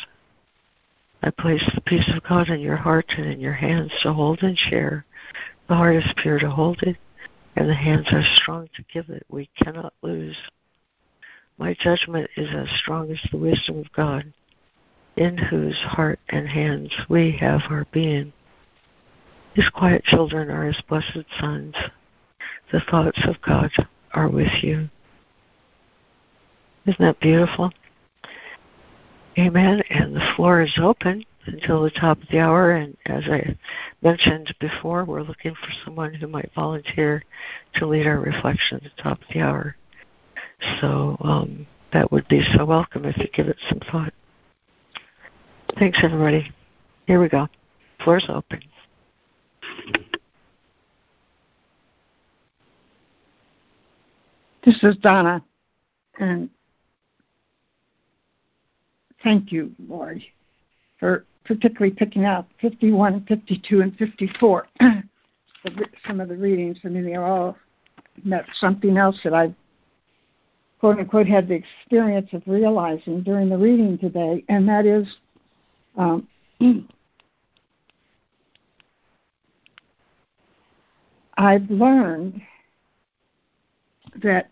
I 1.21 1.29
place 1.29 1.63
the 1.75 1.81
peace 1.81 2.09
of 2.15 2.23
God 2.23 2.49
in 2.49 2.59
your 2.59 2.77
heart 2.77 3.05
and 3.17 3.27
in 3.27 3.39
your 3.39 3.53
hands 3.53 3.91
to 4.01 4.11
hold 4.11 4.41
and 4.41 4.57
share. 4.57 5.05
The 5.67 5.75
heart 5.75 5.97
is 5.97 6.13
pure 6.17 6.39
to 6.39 6.49
hold 6.49 6.81
it, 6.83 6.97
and 7.55 7.69
the 7.69 7.75
hands 7.75 8.07
are 8.11 8.23
strong 8.35 8.69
to 8.75 8.83
give 8.91 9.09
it. 9.09 9.25
We 9.29 9.49
cannot 9.57 9.93
lose. 10.01 10.37
My 11.57 11.75
judgment 11.79 12.29
is 12.35 12.49
as 12.55 12.67
strong 12.79 13.11
as 13.11 13.21
the 13.31 13.37
wisdom 13.37 13.79
of 13.79 13.91
God, 13.93 14.33
in 15.15 15.37
whose 15.37 15.77
heart 15.77 16.19
and 16.29 16.47
hands 16.47 16.91
we 17.09 17.37
have 17.39 17.61
our 17.69 17.85
being. 17.91 18.33
His 19.53 19.69
quiet 19.69 20.03
children 20.03 20.49
are 20.49 20.65
his 20.65 20.81
blessed 20.89 21.25
sons. 21.39 21.75
The 22.71 22.81
thoughts 22.89 23.19
of 23.27 23.39
God 23.41 23.71
are 24.13 24.29
with 24.29 24.63
you. 24.63 24.89
Isn't 26.85 26.99
that 26.99 27.19
beautiful? 27.19 27.71
Amen. 29.37 29.83
And 29.89 30.15
the 30.15 30.33
floor 30.35 30.61
is 30.61 30.77
open 30.81 31.23
until 31.45 31.83
the 31.83 31.91
top 31.91 32.21
of 32.21 32.27
the 32.29 32.39
hour. 32.39 32.71
And 32.71 32.95
as 33.05 33.23
I 33.25 33.55
mentioned 34.01 34.53
before, 34.59 35.05
we're 35.05 35.23
looking 35.23 35.53
for 35.53 35.69
someone 35.85 36.13
who 36.13 36.27
might 36.27 36.51
volunteer 36.55 37.23
to 37.75 37.87
lead 37.87 38.07
our 38.07 38.19
reflection 38.19 38.77
at 38.77 38.83
the 38.83 39.03
top 39.03 39.21
of 39.21 39.27
the 39.33 39.41
hour. 39.41 39.75
So 40.81 41.17
um, 41.21 41.67
that 41.91 42.11
would 42.11 42.27
be 42.27 42.41
so 42.55 42.65
welcome 42.65 43.05
if 43.05 43.17
you 43.17 43.27
give 43.33 43.47
it 43.47 43.57
some 43.69 43.79
thought. 43.91 44.13
Thanks, 45.77 45.99
everybody. 46.03 46.51
Here 47.07 47.21
we 47.21 47.29
go. 47.29 47.47
Floor's 48.03 48.25
open. 48.29 48.61
This 54.65 54.81
is 54.81 54.95
Donna, 54.97 55.43
and 56.19 56.49
thank 59.21 59.51
you, 59.51 59.73
Lord, 59.89 60.21
for 60.99 61.25
particularly 61.45 61.93
picking 61.93 62.25
out 62.25 62.47
51, 62.61 63.25
52, 63.27 63.81
and 63.81 63.95
54. 63.97 64.67
Some 66.07 66.19
of 66.19 66.29
the 66.29 66.35
readings, 66.35 66.77
I 66.83 66.89
mean, 66.89 67.05
they 67.05 67.15
are 67.15 67.25
all 67.25 67.57
met 68.23 68.45
something 68.59 68.97
else 68.97 69.19
that 69.23 69.33
I, 69.33 69.53
quote 70.79 70.99
unquote, 70.99 71.27
had 71.27 71.47
the 71.47 71.55
experience 71.55 72.29
of 72.33 72.43
realizing 72.45 73.23
during 73.23 73.49
the 73.49 73.57
reading 73.57 73.97
today, 73.97 74.43
and 74.49 74.67
that 74.67 74.85
is 74.85 75.07
um, 75.95 76.27
I've 81.37 81.69
learned 81.69 82.41
that 84.21 84.49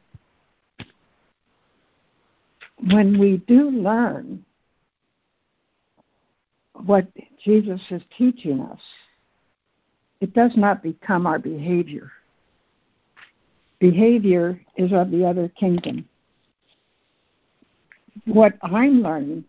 when 2.89 3.19
we 3.19 3.37
do 3.47 3.69
learn 3.69 4.43
what 6.85 7.07
Jesus 7.43 7.81
is 7.89 8.01
teaching 8.17 8.61
us, 8.61 8.79
it 10.19 10.33
does 10.33 10.51
not 10.55 10.83
become 10.83 11.25
our 11.25 11.39
behavior. 11.39 12.11
behavior 13.79 14.61
is 14.77 14.93
of 14.93 15.09
the 15.09 15.25
other 15.25 15.49
kingdom. 15.49 16.07
What 18.25 18.53
I'm 18.61 19.01
learning, 19.01 19.45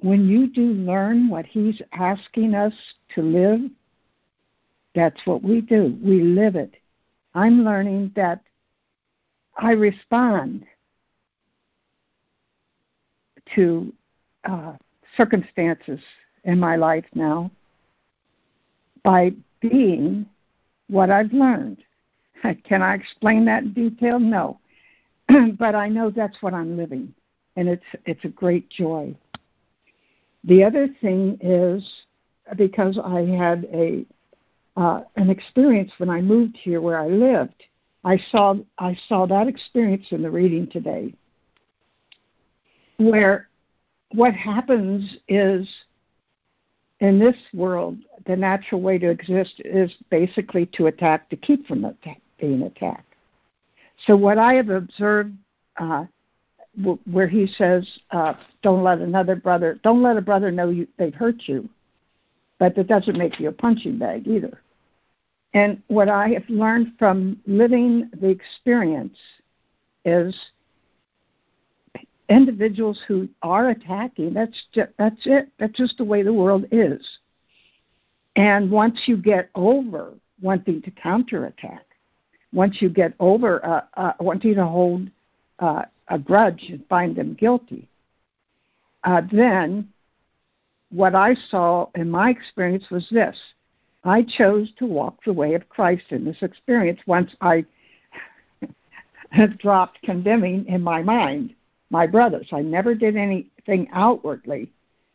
when 0.00 0.28
you 0.28 0.46
do 0.46 0.72
learn 0.74 1.28
what 1.28 1.44
he's 1.44 1.82
asking 1.92 2.54
us 2.54 2.72
to 3.14 3.22
live, 3.22 3.60
that's 4.94 5.20
what 5.24 5.42
we 5.42 5.60
do. 5.60 5.98
We 6.02 6.22
live 6.22 6.54
it. 6.54 6.74
I'm 7.34 7.64
learning 7.64 8.12
that 8.14 8.40
I 9.56 9.72
respond 9.72 10.64
to 13.56 13.92
uh, 14.48 14.74
circumstances 15.16 16.00
in 16.44 16.58
my 16.58 16.76
life 16.76 17.04
now 17.14 17.50
by 19.02 19.32
being 19.60 20.26
what 20.88 21.10
I've 21.10 21.32
learned. 21.32 21.78
Can 22.64 22.82
I 22.82 22.94
explain 22.94 23.44
that 23.46 23.64
in 23.64 23.72
detail? 23.72 24.18
No. 24.18 24.60
but 25.58 25.74
I 25.74 25.88
know 25.88 26.10
that's 26.10 26.40
what 26.40 26.54
I'm 26.54 26.76
living, 26.76 27.12
and 27.56 27.68
it's 27.68 27.84
it's 28.06 28.24
a 28.24 28.28
great 28.28 28.70
joy. 28.70 29.14
The 30.44 30.64
other 30.64 30.88
thing 31.00 31.38
is 31.42 31.86
because 32.56 32.98
I 33.02 33.20
had 33.20 33.68
a 33.72 34.06
uh, 34.76 35.02
an 35.16 35.28
experience 35.28 35.90
when 35.98 36.08
I 36.08 36.20
moved 36.20 36.56
here 36.56 36.80
where 36.80 36.98
I 36.98 37.08
lived. 37.08 37.62
I 38.04 38.18
saw 38.30 38.54
I 38.78 38.96
saw 39.08 39.26
that 39.26 39.48
experience 39.48 40.06
in 40.10 40.22
the 40.22 40.30
reading 40.30 40.68
today, 40.68 41.12
where 42.96 43.47
what 44.12 44.34
happens 44.34 45.16
is 45.28 45.68
in 47.00 47.18
this 47.18 47.36
world 47.52 47.96
the 48.26 48.36
natural 48.36 48.80
way 48.80 48.98
to 48.98 49.08
exist 49.08 49.54
is 49.64 49.90
basically 50.10 50.66
to 50.66 50.86
attack 50.86 51.28
to 51.30 51.36
keep 51.36 51.66
from 51.66 51.84
attack, 51.84 52.20
being 52.40 52.62
attacked. 52.62 53.14
So 54.06 54.16
what 54.16 54.38
I 54.38 54.54
have 54.54 54.70
observed, 54.70 55.34
uh, 55.76 56.04
w- 56.76 56.98
where 57.10 57.28
he 57.28 57.46
says, 57.46 57.86
uh, 58.10 58.34
"Don't 58.62 58.82
let 58.82 58.98
another 58.98 59.36
brother, 59.36 59.78
don't 59.82 60.02
let 60.02 60.16
a 60.16 60.22
brother 60.22 60.50
know 60.50 60.70
you, 60.70 60.86
they've 60.96 61.14
hurt 61.14 61.48
you," 61.48 61.68
but 62.58 62.74
that 62.74 62.86
doesn't 62.86 63.16
make 63.16 63.40
you 63.40 63.48
a 63.48 63.52
punching 63.52 63.98
bag 63.98 64.26
either. 64.26 64.60
And 65.54 65.82
what 65.88 66.08
I 66.08 66.28
have 66.28 66.48
learned 66.48 66.92
from 66.98 67.40
living 67.46 68.10
the 68.20 68.28
experience 68.28 69.18
is 70.04 70.34
individuals 72.28 73.00
who 73.08 73.28
are 73.42 73.70
attacking. 73.70 74.34
That's 74.34 74.56
just, 74.72 74.90
that's 74.98 75.20
it. 75.24 75.48
That's 75.58 75.76
just 75.76 75.98
the 75.98 76.04
way 76.04 76.22
the 76.22 76.32
world 76.32 76.66
is. 76.70 77.06
And 78.36 78.70
once 78.70 79.02
you 79.06 79.16
get 79.16 79.50
over 79.54 80.12
wanting 80.40 80.82
to 80.82 80.90
counterattack, 80.90 81.84
once 82.52 82.80
you 82.80 82.88
get 82.88 83.14
over 83.18 83.64
uh, 83.64 83.80
uh, 83.96 84.12
wanting 84.20 84.54
to 84.54 84.64
hold 84.64 85.08
uh, 85.58 85.82
a 86.08 86.18
grudge 86.18 86.66
and 86.68 86.86
find 86.88 87.16
them 87.16 87.34
guilty, 87.34 87.88
uh, 89.04 89.22
then 89.32 89.88
what 90.90 91.14
I 91.14 91.34
saw 91.50 91.88
in 91.94 92.10
my 92.10 92.30
experience 92.30 92.84
was 92.90 93.06
this. 93.10 93.36
I 94.04 94.22
chose 94.22 94.70
to 94.78 94.86
walk 94.86 95.18
the 95.24 95.32
way 95.32 95.54
of 95.54 95.68
Christ 95.68 96.04
in 96.10 96.24
this 96.24 96.38
experience 96.40 97.00
once 97.06 97.32
I 97.40 97.64
dropped 99.58 100.00
condemning 100.02 100.64
in 100.66 100.80
my 100.80 101.02
mind 101.02 101.54
my 101.90 102.06
brothers. 102.06 102.48
I 102.52 102.60
never 102.60 102.94
did 102.94 103.16
anything 103.16 103.88
outwardly 103.92 104.70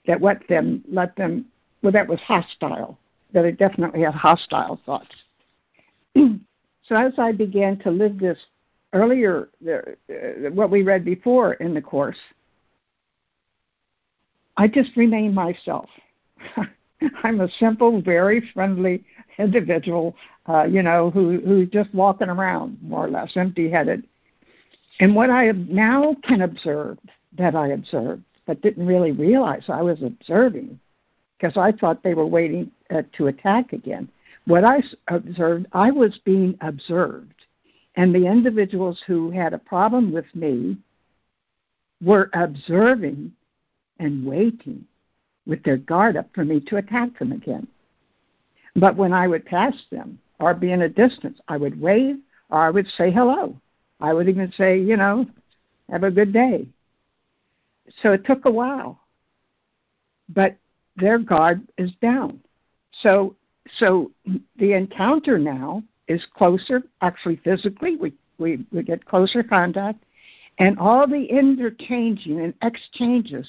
that 0.07 0.21
let 0.21 0.47
them 0.47 0.83
let 0.89 1.15
them 1.15 1.45
well 1.81 1.91
that 1.91 2.07
was 2.07 2.19
hostile. 2.21 2.97
That 3.33 3.45
I 3.45 3.51
definitely 3.51 4.01
had 4.01 4.13
hostile 4.13 4.79
thoughts. 4.85 5.15
So 6.85 6.95
as 6.95 7.13
I 7.17 7.31
began 7.31 7.79
to 7.79 7.91
live 7.91 8.19
this 8.19 8.37
earlier, 8.91 9.49
uh, 9.65 10.49
what 10.51 10.69
we 10.69 10.83
read 10.83 11.05
before 11.05 11.53
in 11.53 11.73
the 11.73 11.81
course, 11.81 12.17
I 14.57 14.67
just 14.67 14.95
remain 14.95 15.33
myself. 15.33 15.89
I'm 17.23 17.41
a 17.41 17.49
simple, 17.59 18.01
very 18.01 18.49
friendly 18.53 19.03
individual, 19.37 20.15
uh, 20.47 20.65
you 20.65 20.83
know, 20.83 21.09
who 21.09 21.39
who's 21.39 21.69
just 21.69 21.93
walking 21.93 22.29
around 22.29 22.77
more 22.81 23.05
or 23.05 23.09
less 23.09 23.31
empty-headed. 23.35 24.03
And 24.99 25.15
what 25.15 25.29
I 25.29 25.51
now 25.51 26.15
can 26.23 26.41
observe 26.41 26.97
that 27.37 27.55
I 27.55 27.69
observed, 27.69 28.23
but 28.45 28.61
didn't 28.61 28.85
really 28.85 29.11
realize 29.11 29.63
I 29.67 29.81
was 29.81 30.01
observing, 30.03 30.79
because 31.37 31.57
I 31.57 31.71
thought 31.71 32.03
they 32.03 32.13
were 32.13 32.27
waiting 32.27 32.71
uh, 32.93 33.01
to 33.17 33.27
attack 33.27 33.73
again 33.73 34.09
what 34.45 34.63
I 34.63 34.83
observed, 35.07 35.67
I 35.71 35.91
was 35.91 36.19
being 36.25 36.57
observed. 36.61 37.33
And 37.95 38.13
the 38.13 38.25
individuals 38.25 39.01
who 39.05 39.31
had 39.31 39.53
a 39.53 39.59
problem 39.59 40.11
with 40.11 40.25
me 40.33 40.77
were 42.01 42.29
observing 42.33 43.31
and 43.99 44.25
waiting 44.25 44.85
with 45.45 45.63
their 45.63 45.77
guard 45.77 46.17
up 46.17 46.27
for 46.33 46.43
me 46.43 46.59
to 46.61 46.77
attack 46.77 47.17
them 47.19 47.31
again. 47.31 47.67
But 48.75 48.95
when 48.95 49.13
I 49.13 49.27
would 49.27 49.45
pass 49.45 49.75
them 49.91 50.19
or 50.39 50.53
be 50.53 50.71
in 50.71 50.81
a 50.81 50.89
distance, 50.89 51.39
I 51.47 51.57
would 51.57 51.79
wave 51.79 52.17
or 52.49 52.59
I 52.59 52.71
would 52.71 52.87
say 52.97 53.11
hello. 53.11 53.55
I 53.99 54.13
would 54.13 54.29
even 54.29 54.51
say, 54.57 54.79
you 54.79 54.97
know, 54.97 55.25
have 55.89 56.03
a 56.03 56.11
good 56.11 56.33
day. 56.33 56.67
So 58.01 58.13
it 58.13 58.25
took 58.25 58.45
a 58.45 58.51
while. 58.51 58.99
But 60.29 60.55
their 60.95 61.17
guard 61.19 61.61
is 61.77 61.91
down. 62.01 62.39
So 63.01 63.35
so 63.77 64.11
the 64.57 64.73
encounter 64.73 65.39
now 65.39 65.83
is 66.07 66.25
closer, 66.35 66.83
actually 67.01 67.37
physically, 67.37 67.95
we, 67.95 68.13
we, 68.37 68.65
we 68.71 68.83
get 68.83 69.05
closer 69.05 69.41
contact, 69.41 70.03
and 70.59 70.77
all 70.77 71.07
the 71.07 71.23
interchanging 71.25 72.41
and 72.41 72.53
exchanges, 72.61 73.47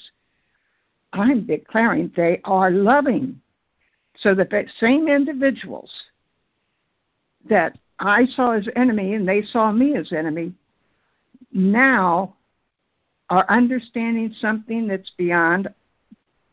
I'm 1.13 1.47
declaring 1.47 2.13
they 2.17 2.41
are 2.45 2.71
loving. 2.71 3.41
So 4.19 4.35
that 4.37 4.51
the 4.51 4.65
same 4.79 5.09
individuals 5.09 5.91
that 7.49 7.77
I 7.99 8.27
saw 8.27 8.53
as 8.53 8.69
enemy 8.77 9.15
and 9.15 9.27
they 9.27 9.43
saw 9.43 9.73
me 9.73 9.97
as 9.97 10.13
enemy 10.13 10.53
now 11.53 12.35
are 13.31 13.47
understanding 13.49 14.35
something 14.39 14.87
that's 14.87 15.11
beyond 15.17 15.69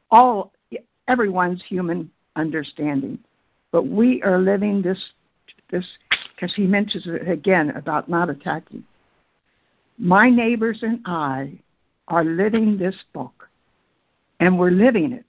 all 0.09 0.51
everyone's 1.07 1.63
human 1.63 2.09
understanding. 2.35 3.19
But 3.71 3.87
we 3.87 4.21
are 4.23 4.39
living 4.39 4.81
this, 4.81 5.11
this 5.69 5.85
because 6.35 6.53
he 6.55 6.63
mentions 6.63 7.07
it 7.07 7.27
again 7.27 7.71
about 7.71 8.09
not 8.09 8.29
attacking. 8.29 8.83
My 9.97 10.29
neighbors 10.29 10.79
and 10.81 11.01
I 11.05 11.59
are 12.07 12.23
living 12.23 12.77
this 12.77 12.95
book, 13.13 13.49
and 14.39 14.57
we're 14.57 14.71
living 14.71 15.13
it. 15.13 15.25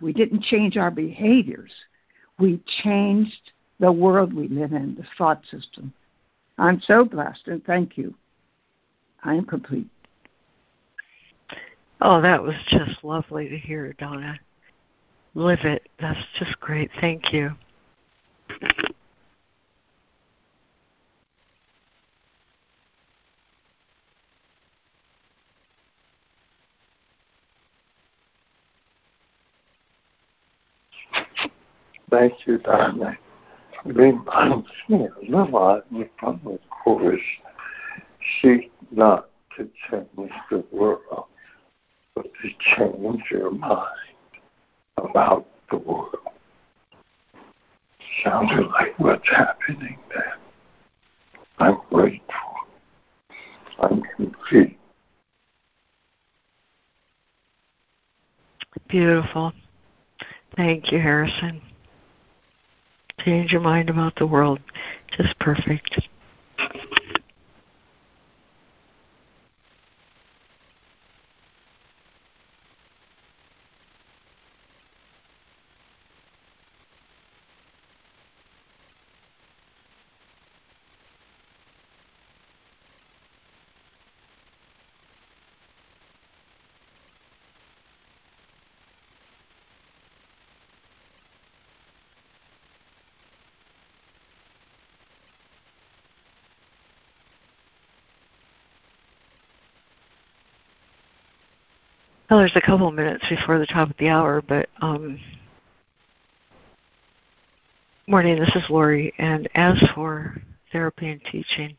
We 0.00 0.12
didn't 0.12 0.42
change 0.42 0.76
our 0.76 0.90
behaviors, 0.90 1.72
we 2.38 2.60
changed 2.82 3.52
the 3.80 3.90
world 3.90 4.32
we 4.32 4.48
live 4.48 4.72
in, 4.72 4.94
the 4.94 5.04
thought 5.18 5.42
system. 5.50 5.92
I'm 6.58 6.80
so 6.80 7.04
blessed, 7.04 7.48
and 7.48 7.64
thank 7.64 7.96
you. 7.96 8.14
I 9.24 9.34
am 9.34 9.44
complete. 9.46 9.88
Oh, 12.02 12.20
that 12.20 12.42
was 12.42 12.54
just 12.68 13.02
lovely 13.02 13.48
to 13.48 13.58
hear, 13.58 13.92
Donna 13.94 14.38
live 15.34 15.60
it. 15.64 15.88
That's 16.00 16.18
just 16.38 16.58
great. 16.60 16.90
Thank 17.00 17.32
you. 17.32 17.50
Thank 32.10 32.46
you, 32.46 32.58
Donna. 32.58 33.16
Reminds 33.84 34.68
me 34.88 35.06
a 35.06 35.30
lot 35.30 35.86
from 36.18 36.40
the 36.44 36.58
course. 36.84 37.20
Seek 38.40 38.70
not 38.90 39.30
to 39.56 39.68
change 39.90 40.32
the 40.50 40.64
world, 40.70 41.24
but 42.14 42.26
to 42.42 42.50
change 42.76 43.22
your 43.30 43.50
mind 43.50 43.86
about 44.98 45.46
the 45.70 45.78
world. 45.78 46.16
Sounded 48.22 48.66
like 48.68 48.98
what's 48.98 49.28
happening 49.28 49.98
there. 50.10 50.34
I'm 51.58 51.78
grateful. 51.88 52.24
I'm 53.80 54.02
complete. 54.16 54.78
Beautiful. 58.88 59.52
Thank 60.56 60.92
you, 60.92 60.98
Harrison. 60.98 61.62
Change 63.24 63.52
your 63.52 63.60
mind 63.60 63.90
about 63.90 64.14
the 64.16 64.26
world. 64.26 64.60
Just 65.16 65.38
perfect. 65.38 66.08
Well, 102.30 102.38
there's 102.38 102.52
a 102.54 102.60
couple 102.60 102.86
of 102.86 102.94
minutes 102.94 103.24
before 103.28 103.58
the 103.58 103.66
top 103.66 103.90
of 103.90 103.96
the 103.98 104.08
hour, 104.08 104.40
but 104.40 104.68
um, 104.80 105.18
morning. 108.06 108.38
This 108.38 108.54
is 108.54 108.62
Laurie, 108.70 109.12
and 109.18 109.48
as 109.56 109.82
for 109.96 110.40
therapy 110.70 111.08
and 111.08 111.20
teaching, 111.24 111.76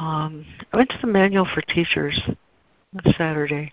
um, 0.00 0.44
I 0.72 0.76
went 0.76 0.90
to 0.90 0.98
the 1.00 1.06
manual 1.06 1.46
for 1.54 1.60
teachers 1.60 2.20
on 2.28 3.12
Saturday 3.16 3.72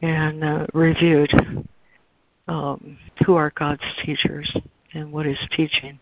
and 0.00 0.42
uh, 0.42 0.66
reviewed 0.72 1.30
um, 2.48 2.96
who 3.26 3.34
are 3.34 3.52
God's 3.56 3.82
teachers 4.06 4.50
and 4.94 5.12
what 5.12 5.26
is 5.26 5.38
teaching. 5.54 5.98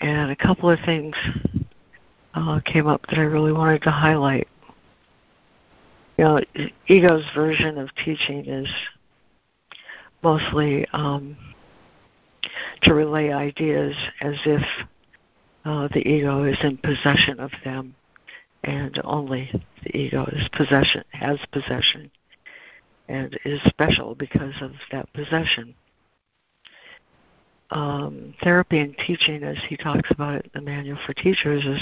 And 0.00 0.30
a 0.30 0.36
couple 0.36 0.70
of 0.70 0.78
things 0.86 1.16
uh, 2.34 2.60
came 2.64 2.86
up 2.86 3.04
that 3.08 3.18
I 3.18 3.22
really 3.22 3.52
wanted 3.52 3.82
to 3.82 3.90
highlight 3.90 4.46
you 6.16 6.24
know, 6.24 6.40
ego's 6.88 7.24
version 7.34 7.78
of 7.78 7.90
teaching 8.04 8.46
is 8.46 8.68
mostly 10.22 10.86
um, 10.92 11.36
to 12.82 12.94
relay 12.94 13.30
ideas 13.32 13.94
as 14.20 14.34
if 14.46 14.62
uh, 15.64 15.88
the 15.92 16.06
ego 16.08 16.44
is 16.44 16.56
in 16.62 16.78
possession 16.78 17.38
of 17.38 17.50
them, 17.64 17.94
and 18.64 19.00
only 19.04 19.50
the 19.84 19.96
ego 19.96 20.24
is 20.32 20.48
possession 20.52 21.04
has 21.10 21.38
possession, 21.52 22.10
and 23.08 23.38
is 23.44 23.60
special 23.66 24.14
because 24.14 24.54
of 24.62 24.72
that 24.92 25.12
possession. 25.12 25.74
Um, 27.70 28.32
therapy 28.42 28.78
and 28.78 28.96
teaching, 29.06 29.42
as 29.42 29.58
he 29.68 29.76
talks 29.76 30.08
about 30.12 30.36
it 30.36 30.44
in 30.46 30.50
the 30.54 30.70
Manual 30.70 30.98
for 31.04 31.12
Teachers, 31.14 31.64
is 31.66 31.80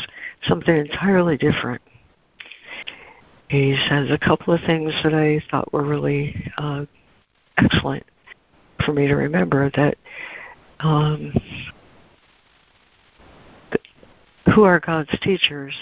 something 0.49 0.75
entirely 0.75 1.37
different 1.37 1.83
he 3.49 3.77
says 3.89 4.11
a 4.11 4.19
couple 4.19 4.55
of 4.55 4.61
things 4.67 4.93
that 5.03 5.15
I 5.15 5.43
thought 5.51 5.73
were 5.73 5.85
really 5.85 6.51
uh, 6.59 6.87
excellent 7.59 8.05
for 8.85 8.93
me 8.93 9.07
to 9.07 9.15
remember 9.15 9.71
that 9.77 9.97
um, 10.81 11.33
who 14.55 14.65
are 14.65 14.81
God's 14.81 15.17
teachers? 15.21 15.75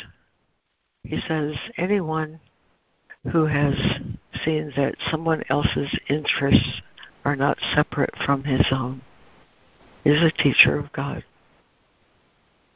He 1.04 1.20
says 1.26 1.54
anyone 1.76 2.40
who 3.30 3.46
has 3.46 3.74
seen 4.44 4.72
that 4.76 4.94
someone 5.10 5.42
else's 5.48 5.98
interests 6.08 6.80
are 7.24 7.36
not 7.36 7.58
separate 7.74 8.14
from 8.24 8.44
his 8.44 8.66
own 8.72 9.02
is 10.04 10.20
a 10.22 10.42
teacher 10.42 10.78
of 10.78 10.92
God. 10.92 11.24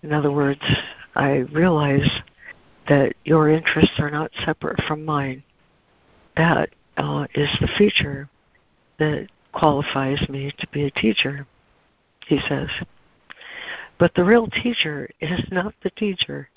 In 0.03 0.13
other 0.13 0.31
words, 0.31 0.63
I 1.15 1.39
realize 1.53 2.09
that 2.89 3.15
your 3.25 3.49
interests 3.49 3.99
are 3.99 4.11
not 4.11 4.31
separate 4.45 4.81
from 4.87 5.05
mine. 5.05 5.43
That 6.37 6.71
uh, 6.97 7.27
is 7.35 7.49
the 7.61 7.69
feature 7.79 8.29
that 8.99 9.29
qualifies 9.53 10.29
me 10.29 10.53
to 10.59 10.67
be 10.69 10.85
a 10.85 10.91
teacher, 10.91 11.47
he 12.27 12.39
says. 12.49 12.69
But 13.99 14.15
the 14.15 14.25
real 14.25 14.47
teacher 14.47 15.09
is 15.21 15.41
not 15.51 15.75
the 15.83 15.91
teacher. 15.91 16.51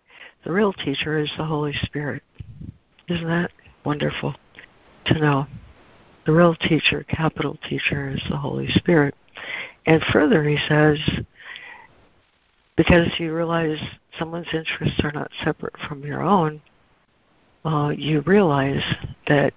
The 0.44 0.52
real 0.52 0.74
teacher 0.74 1.18
is 1.18 1.32
the 1.38 1.46
Holy 1.46 1.74
Spirit. 1.84 2.24
Isn't 3.08 3.28
that 3.28 3.52
wonderful 3.86 4.36
to 5.06 5.20
know? 5.20 5.48
The 6.26 6.34
real 6.34 6.56
teacher, 6.56 7.06
capital 7.10 7.58
teacher, 7.68 8.10
is 8.10 8.22
the 8.30 8.38
Holy 8.38 8.68
Spirit. 8.68 9.16
And 9.86 10.04
further, 10.12 10.44
he 10.44 10.58
says, 10.68 11.00
because 12.80 13.12
you 13.20 13.36
realize 13.36 13.78
someone's 14.18 14.48
interests 14.54 15.02
are 15.04 15.12
not 15.12 15.30
separate 15.44 15.76
from 15.86 16.02
your 16.02 16.22
own, 16.22 16.62
uh, 17.66 17.90
you 17.90 18.22
realize 18.22 18.82
that 19.28 19.54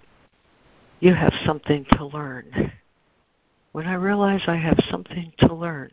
you 0.98 1.14
have 1.14 1.32
something 1.46 1.86
to 1.92 2.04
learn. 2.04 2.72
When 3.70 3.86
I 3.86 3.94
realize 3.94 4.40
I 4.48 4.56
have 4.56 4.76
something 4.90 5.32
to 5.38 5.54
learn 5.54 5.92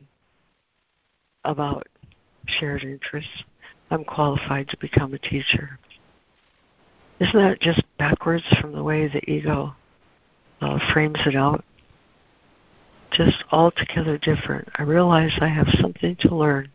about 1.46 1.86
shared 2.48 2.84
interests, 2.84 3.44
I'm 3.92 4.06
qualified 4.06 4.68
to 4.70 4.78
become 4.78 5.14
a 5.14 5.20
teacher. 5.20 5.78
Isn't 7.20 7.40
that 7.40 7.62
just 7.62 7.84
backwards 8.00 8.46
from 8.60 8.72
the 8.72 8.82
way 8.82 9.08
the 9.08 9.30
ego 9.30 9.76
uh, 10.62 10.80
frames 10.92 11.20
it 11.28 11.36
out? 11.36 11.64
Just 13.12 13.44
altogether 13.52 14.18
different. 14.18 14.68
I 14.80 14.82
realize 14.82 15.38
I 15.40 15.50
have 15.50 15.68
something 15.80 16.16
to 16.22 16.36
learn 16.36 16.70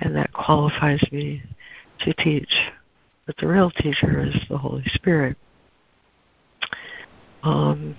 and 0.00 0.16
that 0.16 0.32
qualifies 0.32 1.02
me 1.12 1.42
to 2.00 2.14
teach. 2.14 2.52
But 3.26 3.36
the 3.38 3.46
real 3.46 3.70
teacher 3.70 4.22
is 4.22 4.34
the 4.48 4.58
Holy 4.58 4.84
Spirit. 4.94 5.36
Um, 7.42 7.96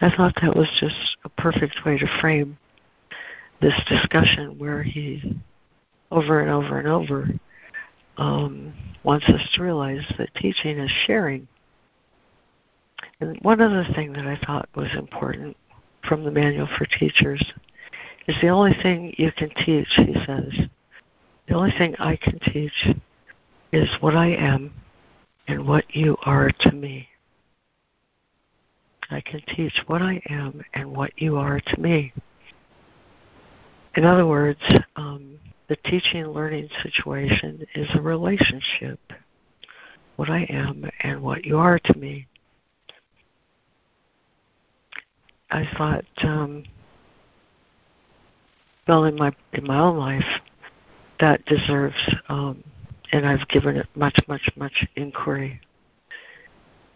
I 0.00 0.14
thought 0.14 0.34
that 0.40 0.56
was 0.56 0.68
just 0.80 1.16
a 1.24 1.28
perfect 1.30 1.84
way 1.84 1.98
to 1.98 2.20
frame 2.20 2.56
this 3.60 3.74
discussion 3.88 4.58
where 4.58 4.82
he, 4.82 5.36
over 6.10 6.40
and 6.40 6.50
over 6.50 6.78
and 6.78 6.88
over, 6.88 7.28
um, 8.16 8.72
wants 9.02 9.28
us 9.28 9.40
to 9.54 9.62
realize 9.62 10.04
that 10.18 10.34
teaching 10.36 10.78
is 10.78 10.90
sharing. 11.06 11.48
And 13.20 13.38
one 13.42 13.60
other 13.60 13.86
thing 13.94 14.12
that 14.12 14.26
I 14.26 14.38
thought 14.46 14.68
was 14.76 14.88
important 14.96 15.56
from 16.08 16.24
the 16.24 16.30
Manual 16.30 16.68
for 16.78 16.86
Teachers 16.86 17.42
is 18.28 18.36
the 18.42 18.48
only 18.48 18.74
thing 18.82 19.14
you 19.16 19.32
can 19.32 19.50
teach, 19.64 19.88
he 19.96 20.14
says. 20.26 20.68
The 21.48 21.54
only 21.54 21.72
thing 21.78 21.96
I 21.98 22.14
can 22.14 22.38
teach 22.38 22.88
is 23.72 23.88
what 24.00 24.14
I 24.14 24.28
am 24.28 24.72
and 25.48 25.66
what 25.66 25.84
you 25.94 26.16
are 26.24 26.50
to 26.60 26.72
me. 26.72 27.08
I 29.10 29.22
can 29.22 29.40
teach 29.56 29.72
what 29.86 30.02
I 30.02 30.20
am 30.28 30.62
and 30.74 30.94
what 30.94 31.10
you 31.16 31.38
are 31.38 31.58
to 31.58 31.80
me. 31.80 32.12
In 33.96 34.04
other 34.04 34.26
words, 34.26 34.60
um, 34.96 35.38
the 35.68 35.76
teaching 35.76 36.26
learning 36.26 36.68
situation 36.82 37.66
is 37.74 37.88
a 37.94 38.02
relationship. 38.02 39.00
What 40.16 40.28
I 40.28 40.42
am 40.50 40.84
and 41.00 41.22
what 41.22 41.46
you 41.46 41.56
are 41.56 41.78
to 41.78 41.98
me. 41.98 42.26
I 45.50 45.66
thought 45.78 46.04
um, 46.22 46.64
well 48.88 49.04
in 49.04 49.14
my 49.16 49.32
in 49.52 49.64
my 49.64 49.78
own 49.78 49.98
life 49.98 50.24
that 51.20 51.44
deserves 51.44 51.94
um, 52.28 52.64
and 53.12 53.26
I've 53.26 53.46
given 53.48 53.76
it 53.76 53.86
much 53.94 54.18
much 54.26 54.48
much 54.56 54.86
inquiry. 54.96 55.60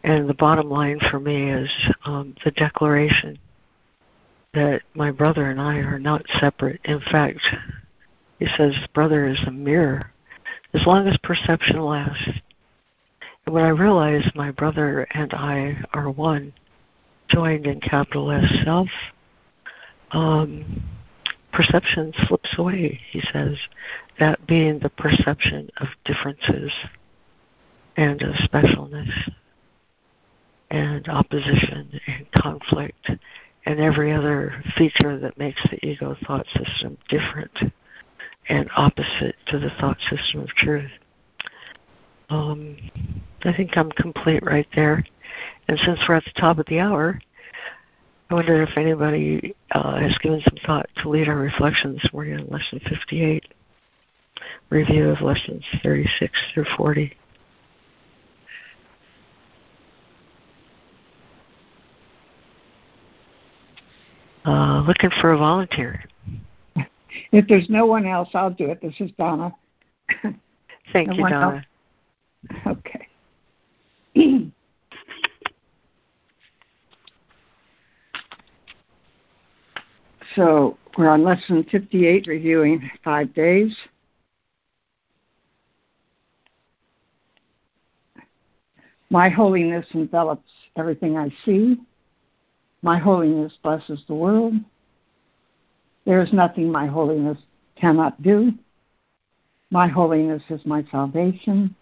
And 0.04 0.28
the 0.28 0.34
bottom 0.34 0.68
line 0.68 0.98
for 1.10 1.20
me 1.20 1.52
is 1.52 1.70
um, 2.04 2.34
the 2.44 2.50
declaration 2.52 3.38
that 4.52 4.82
my 4.94 5.12
brother 5.12 5.48
and 5.48 5.60
I 5.60 5.76
are 5.76 5.98
not 5.98 6.24
separate. 6.40 6.80
In 6.84 7.00
fact, 7.00 7.38
he 8.40 8.46
says 8.56 8.74
brother 8.94 9.28
is 9.28 9.38
a 9.46 9.52
mirror 9.52 10.10
as 10.74 10.84
long 10.86 11.06
as 11.06 11.16
perception 11.22 11.80
lasts. 11.80 12.28
And 13.46 13.54
when 13.54 13.64
I 13.64 13.68
realize 13.68 14.28
my 14.34 14.50
brother 14.50 15.06
and 15.12 15.32
I 15.34 15.84
are 15.92 16.10
one, 16.10 16.52
joined 17.28 17.66
in 17.66 17.80
capital 17.80 18.30
S 18.30 18.44
self, 18.64 18.88
um, 20.10 20.82
perception 21.52 22.12
slips 22.26 22.54
away, 22.58 23.00
he 23.10 23.22
says, 23.32 23.56
that 24.18 24.46
being 24.46 24.78
the 24.78 24.90
perception 24.90 25.68
of 25.78 25.88
differences 26.04 26.72
and 27.96 28.22
of 28.22 28.34
specialness 28.36 29.10
and 30.70 31.08
opposition 31.08 32.00
and 32.06 32.26
conflict 32.32 33.10
and 33.66 33.80
every 33.80 34.12
other 34.12 34.62
feature 34.76 35.18
that 35.18 35.38
makes 35.38 35.62
the 35.70 35.86
ego 35.86 36.16
thought 36.26 36.46
system 36.48 36.96
different 37.08 37.72
and 38.48 38.68
opposite 38.76 39.36
to 39.46 39.58
the 39.58 39.70
thought 39.78 39.98
system 40.10 40.40
of 40.40 40.48
truth. 40.48 40.90
Um, 42.28 42.76
I 43.44 43.52
think 43.52 43.76
I'm 43.76 43.92
complete 43.92 44.42
right 44.44 44.66
there. 44.74 45.04
And 45.68 45.78
since 45.78 46.00
we're 46.08 46.16
at 46.16 46.24
the 46.24 46.40
top 46.40 46.58
of 46.58 46.66
the 46.66 46.80
hour, 46.80 47.20
I 48.30 48.34
wonder 48.34 48.62
if 48.62 48.70
anybody 48.76 49.54
uh, 49.72 49.98
has 50.00 50.16
given 50.18 50.40
some 50.40 50.56
thought 50.64 50.88
to 51.02 51.08
lead 51.08 51.28
our 51.28 51.36
reflection 51.36 51.92
this 51.92 52.08
morning 52.12 52.40
on 52.40 52.46
Lesson 52.48 52.80
58, 52.88 53.44
review 54.70 55.10
of 55.10 55.20
Lessons 55.20 55.64
36 55.82 56.32
through 56.54 56.64
40. 56.76 57.14
Uh, 64.44 64.82
looking 64.86 65.10
for 65.20 65.32
a 65.32 65.38
volunteer. 65.38 66.02
If 67.32 67.46
there's 67.46 67.68
no 67.68 67.86
one 67.86 68.06
else, 68.06 68.30
I'll 68.34 68.50
do 68.50 68.70
it. 68.70 68.80
This 68.80 68.94
is 68.98 69.10
Donna. 69.18 69.54
Thank 70.92 71.08
no 71.08 71.14
you, 71.14 71.28
Donna. 71.28 71.66
Else? 72.66 72.78
Okay. 74.16 74.52
So 80.36 80.78
we're 80.96 81.10
on 81.10 81.24
lesson 81.24 81.64
58, 81.70 82.26
reviewing 82.26 82.90
five 83.04 83.34
days. 83.34 83.76
My 89.10 89.28
holiness 89.28 89.86
envelops 89.92 90.50
everything 90.76 91.18
I 91.18 91.30
see. 91.44 91.76
My 92.80 92.98
holiness 92.98 93.52
blesses 93.62 94.02
the 94.08 94.14
world. 94.14 94.54
There 96.06 96.22
is 96.22 96.32
nothing 96.32 96.72
my 96.72 96.86
holiness 96.86 97.38
cannot 97.76 98.22
do. 98.22 98.52
My 99.70 99.86
holiness 99.86 100.42
is 100.48 100.64
my 100.64 100.84
salvation. 100.90 101.76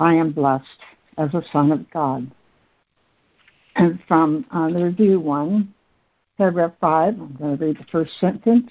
I 0.00 0.14
am 0.14 0.32
blessed 0.32 0.66
as 1.16 1.32
a 1.32 1.42
son 1.52 1.70
of 1.70 1.88
God. 1.90 2.30
And 3.76 4.00
from 4.08 4.46
uh, 4.50 4.68
the 4.68 4.84
review 4.84 5.20
one, 5.20 5.72
paragraph 6.36 6.72
five, 6.80 7.14
I'm 7.14 7.36
going 7.38 7.58
to 7.58 7.64
read 7.64 7.78
the 7.78 7.86
first 7.90 8.12
sentence. 8.20 8.70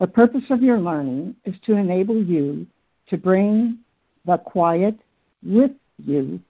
The 0.00 0.06
purpose 0.06 0.44
of 0.50 0.62
your 0.62 0.78
learning 0.78 1.36
is 1.44 1.54
to 1.66 1.74
enable 1.74 2.22
you 2.22 2.66
to 3.08 3.16
bring 3.16 3.78
the 4.24 4.36
quiet 4.38 4.96
with 5.42 5.70
you 6.04 6.40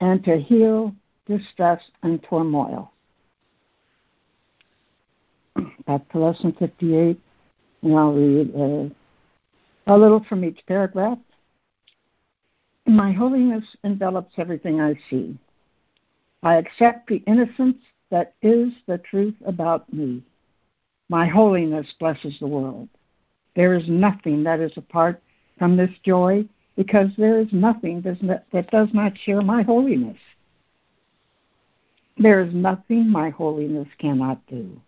and 0.00 0.24
to 0.24 0.38
heal 0.38 0.94
distress 1.26 1.80
and 2.02 2.22
turmoil. 2.28 2.92
Back 5.86 6.08
to 6.12 6.18
lesson 6.18 6.54
58, 6.58 7.18
and 7.82 7.98
I'll 7.98 8.12
read 8.12 8.54
a, 8.54 8.90
a 9.86 9.96
little 9.96 10.24
from 10.28 10.44
each 10.44 10.60
paragraph. 10.66 11.18
My 12.86 13.12
holiness 13.12 13.64
envelops 13.84 14.34
everything 14.38 14.80
I 14.80 14.94
see. 15.10 15.36
I 16.42 16.56
accept 16.56 17.08
the 17.08 17.22
innocence 17.26 17.76
that 18.10 18.34
is 18.42 18.72
the 18.86 18.98
truth 18.98 19.34
about 19.46 19.92
me. 19.92 20.22
My 21.08 21.26
holiness 21.26 21.86
blesses 21.98 22.36
the 22.38 22.46
world. 22.46 22.88
There 23.56 23.74
is 23.74 23.88
nothing 23.88 24.44
that 24.44 24.60
is 24.60 24.72
apart 24.76 25.22
from 25.58 25.76
this 25.76 25.90
joy 26.04 26.44
because 26.76 27.08
there 27.18 27.40
is 27.40 27.48
nothing 27.52 28.02
that 28.02 28.70
does 28.70 28.88
not 28.92 29.18
share 29.18 29.40
my 29.40 29.62
holiness. 29.62 30.18
There 32.16 32.40
is 32.40 32.54
nothing 32.54 33.08
my 33.08 33.30
holiness 33.30 33.88
cannot 33.98 34.44
do. 34.46 34.80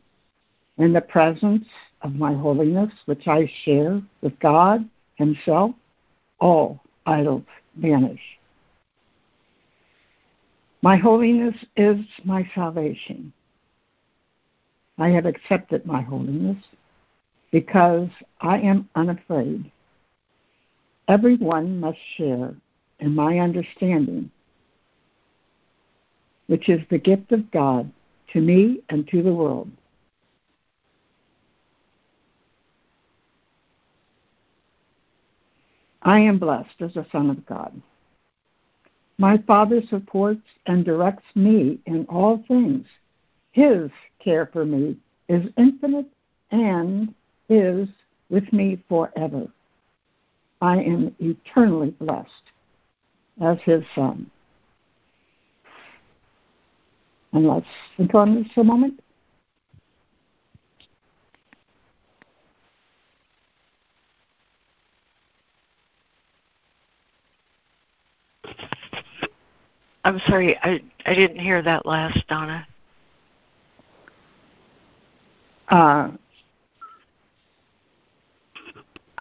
In 0.79 0.93
the 0.93 1.01
presence 1.01 1.67
of 2.03 2.15
my 2.15 2.35
holiness, 2.35 2.93
which 3.07 3.27
I 3.29 3.51
share 3.65 4.01
with 4.21 4.39
God 4.41 4.89
Himself, 5.17 5.73
all 6.39 6.81
idols 7.07 7.45
vanish. 7.77 8.21
My 10.83 10.97
holiness 10.97 11.55
is 11.77 11.99
my 12.25 12.49
salvation. 12.55 13.33
I 14.99 15.09
have 15.09 15.27
accepted 15.27 15.85
my 15.85 16.01
holiness 16.01 16.57
because 17.51 18.09
I 18.41 18.59
am 18.59 18.89
unafraid. 18.95 19.71
Everyone 21.09 21.81
must 21.81 21.99
share 22.17 22.55
in 23.01 23.15
my 23.15 23.39
understanding, 23.39 24.31
which 26.47 26.69
is 26.69 26.81
the 26.89 26.99
gift 26.99 27.33
of 27.33 27.51
God 27.51 27.91
to 28.33 28.41
me 28.41 28.81
and 28.89 29.07
to 29.09 29.23
the 29.23 29.33
world. 29.33 29.71
I 36.03 36.21
am 36.21 36.39
blessed 36.39 36.81
as 36.81 36.97
a 36.97 37.07
son 37.13 37.29
of 37.29 37.45
God. 37.45 37.81
My 39.21 39.37
Father 39.47 39.83
supports 39.91 40.41
and 40.65 40.83
directs 40.83 41.27
me 41.35 41.79
in 41.85 42.07
all 42.09 42.43
things. 42.49 42.87
His 43.53 43.91
care 44.19 44.47
for 44.51 44.65
me 44.65 44.97
is 45.29 45.45
infinite 45.59 46.07
and 46.51 47.15
is 47.51 47.87
with 48.31 48.51
me 48.51 48.83
forever. 48.89 49.47
I 50.63 50.79
am 50.79 51.15
eternally 51.21 51.91
blessed 51.91 52.31
as 53.43 53.59
his 53.63 53.85
son. 53.95 54.31
And 57.35 57.47
let's 57.47 57.67
think 57.99 58.15
on 58.15 58.37
this 58.37 58.49
a 58.57 58.65
moment. 58.65 59.03
I'm 70.05 70.19
sorry, 70.27 70.57
I 70.63 70.81
I 71.05 71.15
didn't 71.15 71.41
hear 71.41 71.63
that 71.63 71.85
last, 71.85 72.27
Donna. 72.29 72.67
Uh, 75.69 76.11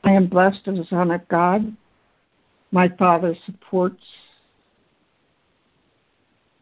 I 0.03 0.11
am 0.11 0.27
blessed 0.27 0.67
as 0.67 0.79
a 0.79 0.85
son 0.85 1.11
of 1.11 1.27
God. 1.27 1.75
My 2.71 2.87
Father 2.87 3.35
supports 3.45 4.03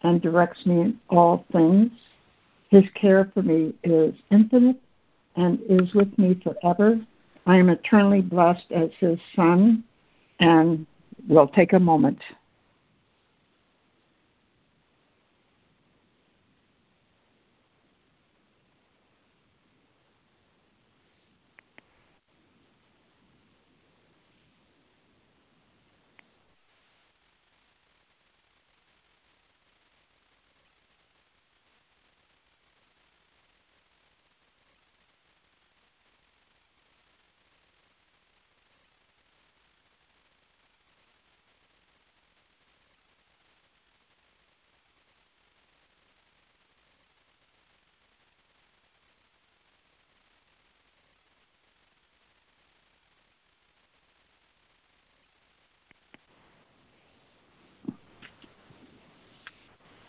and 0.01 0.21
directs 0.21 0.65
me 0.65 0.81
in 0.81 0.99
all 1.09 1.45
things. 1.51 1.91
His 2.69 2.83
care 2.95 3.31
for 3.33 3.41
me 3.41 3.73
is 3.83 4.13
infinite 4.31 4.81
and 5.35 5.59
is 5.69 5.93
with 5.93 6.17
me 6.17 6.41
forever. 6.43 6.99
I 7.45 7.57
am 7.57 7.69
eternally 7.69 8.21
blessed 8.21 8.71
as 8.71 8.89
his 8.99 9.19
son, 9.35 9.83
and 10.39 10.85
we'll 11.29 11.47
take 11.47 11.73
a 11.73 11.79
moment 11.79 12.19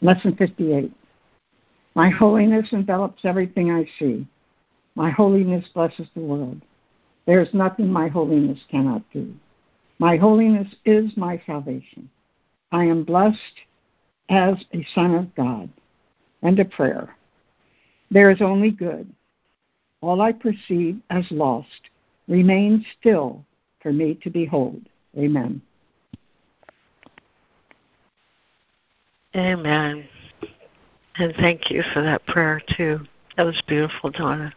Lesson 0.01 0.37
58. 0.37 0.93
My 1.95 2.09
holiness 2.09 2.69
envelops 2.73 3.25
everything 3.25 3.73
I 3.73 3.85
see. 3.99 4.27
My 4.95 5.11
holiness 5.11 5.65
blesses 5.75 6.07
the 6.15 6.21
world. 6.21 6.63
There 7.27 7.43
is 7.43 7.53
nothing 7.53 7.91
my 7.91 8.09
holiness 8.09 8.59
cannot 8.71 9.03
do. 9.13 9.35
My 9.99 10.17
holiness 10.17 10.69
is 10.85 11.17
my 11.17 11.43
salvation. 11.47 12.09
I 12.71 12.85
am 12.85 13.03
blessed 13.03 13.39
as 14.29 14.55
a 14.73 14.87
son 14.95 15.15
of 15.15 15.35
God. 15.35 15.69
And 16.43 16.61
a 16.61 16.65
prayer. 16.65 17.17
There 18.13 18.31
is 18.31 18.41
only 18.41 18.71
good. 18.71 19.13
All 20.01 20.21
I 20.21 20.31
perceive 20.31 21.01
as 21.11 21.25
lost 21.33 21.91
remains 22.29 22.85
still 23.01 23.45
for 23.83 23.93
me 23.93 24.15
to 24.23 24.31
behold. 24.31 24.83
Amen. 25.19 25.61
Amen. 29.37 30.09
And 31.17 31.35
thank 31.37 31.71
you 31.71 31.83
for 31.93 32.03
that 32.03 32.25
prayer, 32.27 32.61
too. 32.77 33.01
That 33.37 33.45
was 33.45 33.61
beautiful, 33.67 34.11
Donna. 34.11 34.53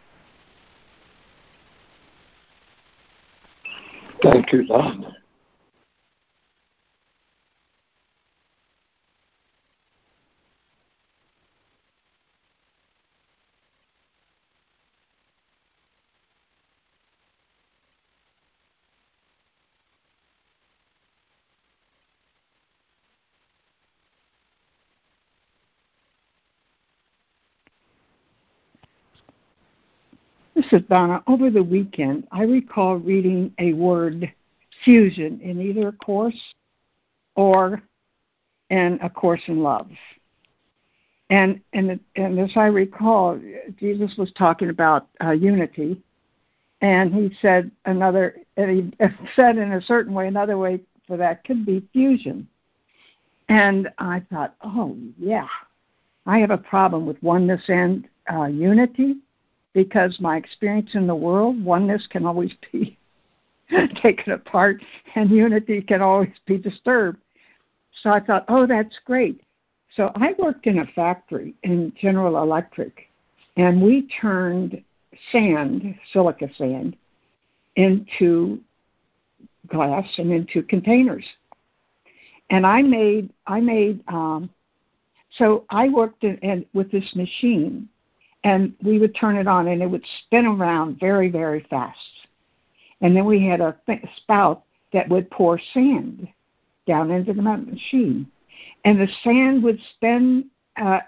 Thank 4.22 4.52
you, 4.52 4.64
Donna. 4.66 5.16
Is 30.72 30.82
Donna. 30.88 31.22
Over 31.26 31.50
the 31.50 31.62
weekend, 31.62 32.26
I 32.32 32.42
recall 32.42 32.96
reading 32.96 33.52
a 33.58 33.72
word 33.72 34.32
fusion 34.84 35.40
in 35.40 35.60
either 35.60 35.88
a 35.88 35.92
course 35.92 36.40
or 37.34 37.82
in 38.70 38.98
A 39.02 39.10
Course 39.10 39.42
in 39.46 39.62
Love. 39.62 39.88
And, 41.30 41.60
and, 41.72 41.98
and 42.16 42.38
as 42.38 42.50
I 42.56 42.66
recall, 42.66 43.40
Jesus 43.78 44.16
was 44.16 44.32
talking 44.32 44.70
about 44.70 45.08
uh, 45.22 45.30
unity, 45.30 46.00
and 46.80 47.14
he 47.14 47.34
said 47.40 47.70
another, 47.84 48.36
and 48.56 48.92
he 48.98 49.06
said 49.36 49.56
in 49.56 49.72
a 49.72 49.82
certain 49.82 50.12
way, 50.12 50.26
another 50.26 50.58
way 50.58 50.80
for 51.06 51.16
that 51.16 51.44
could 51.44 51.64
be 51.64 51.86
fusion. 51.92 52.46
And 53.48 53.88
I 53.98 54.22
thought, 54.30 54.54
oh, 54.62 54.96
yeah, 55.18 55.48
I 56.26 56.38
have 56.38 56.50
a 56.50 56.58
problem 56.58 57.06
with 57.06 57.22
oneness 57.22 57.62
and 57.68 58.08
uh, 58.32 58.44
unity 58.44 59.16
because 59.74 60.18
my 60.20 60.36
experience 60.36 60.90
in 60.94 61.06
the 61.06 61.14
world, 61.14 61.62
oneness 61.64 62.06
can 62.10 62.26
always 62.26 62.52
be 62.70 62.98
taken 64.02 64.32
apart 64.32 64.82
and 65.14 65.30
unity 65.30 65.80
can 65.80 66.02
always 66.02 66.32
be 66.46 66.58
disturbed. 66.58 67.18
So 68.02 68.10
I 68.10 68.20
thought, 68.20 68.44
oh, 68.48 68.66
that's 68.66 68.98
great. 69.04 69.42
So 69.96 70.10
I 70.14 70.34
worked 70.38 70.66
in 70.66 70.78
a 70.78 70.86
factory 70.86 71.54
in 71.62 71.92
General 72.00 72.42
Electric, 72.42 73.08
and 73.56 73.82
we 73.82 74.08
turned 74.20 74.82
sand, 75.30 75.94
silica 76.12 76.48
sand, 76.56 76.96
into 77.76 78.60
glass 79.68 80.06
and 80.16 80.32
into 80.32 80.62
containers. 80.62 81.24
And 82.50 82.66
I 82.66 82.82
made, 82.82 83.30
I 83.46 83.60
made, 83.60 84.02
um, 84.08 84.50
so 85.36 85.64
I 85.70 85.88
worked 85.88 86.24
in, 86.24 86.36
in, 86.38 86.66
with 86.72 86.90
this 86.90 87.14
machine, 87.14 87.88
and 88.44 88.74
we 88.82 88.98
would 88.98 89.14
turn 89.14 89.36
it 89.36 89.46
on, 89.46 89.68
and 89.68 89.82
it 89.82 89.86
would 89.86 90.04
spin 90.24 90.46
around 90.46 90.98
very, 90.98 91.28
very 91.28 91.66
fast. 91.70 91.98
And 93.00 93.16
then 93.16 93.24
we 93.24 93.46
had 93.46 93.60
a 93.60 93.76
th- 93.86 94.04
spout 94.16 94.64
that 94.92 95.08
would 95.08 95.30
pour 95.30 95.60
sand 95.72 96.28
down 96.86 97.10
into 97.10 97.32
the 97.32 97.42
machine. 97.42 98.26
And 98.84 99.00
the 99.00 99.08
sand 99.22 99.62
would 99.62 99.78
spin 99.94 100.50
uh, 100.80 101.00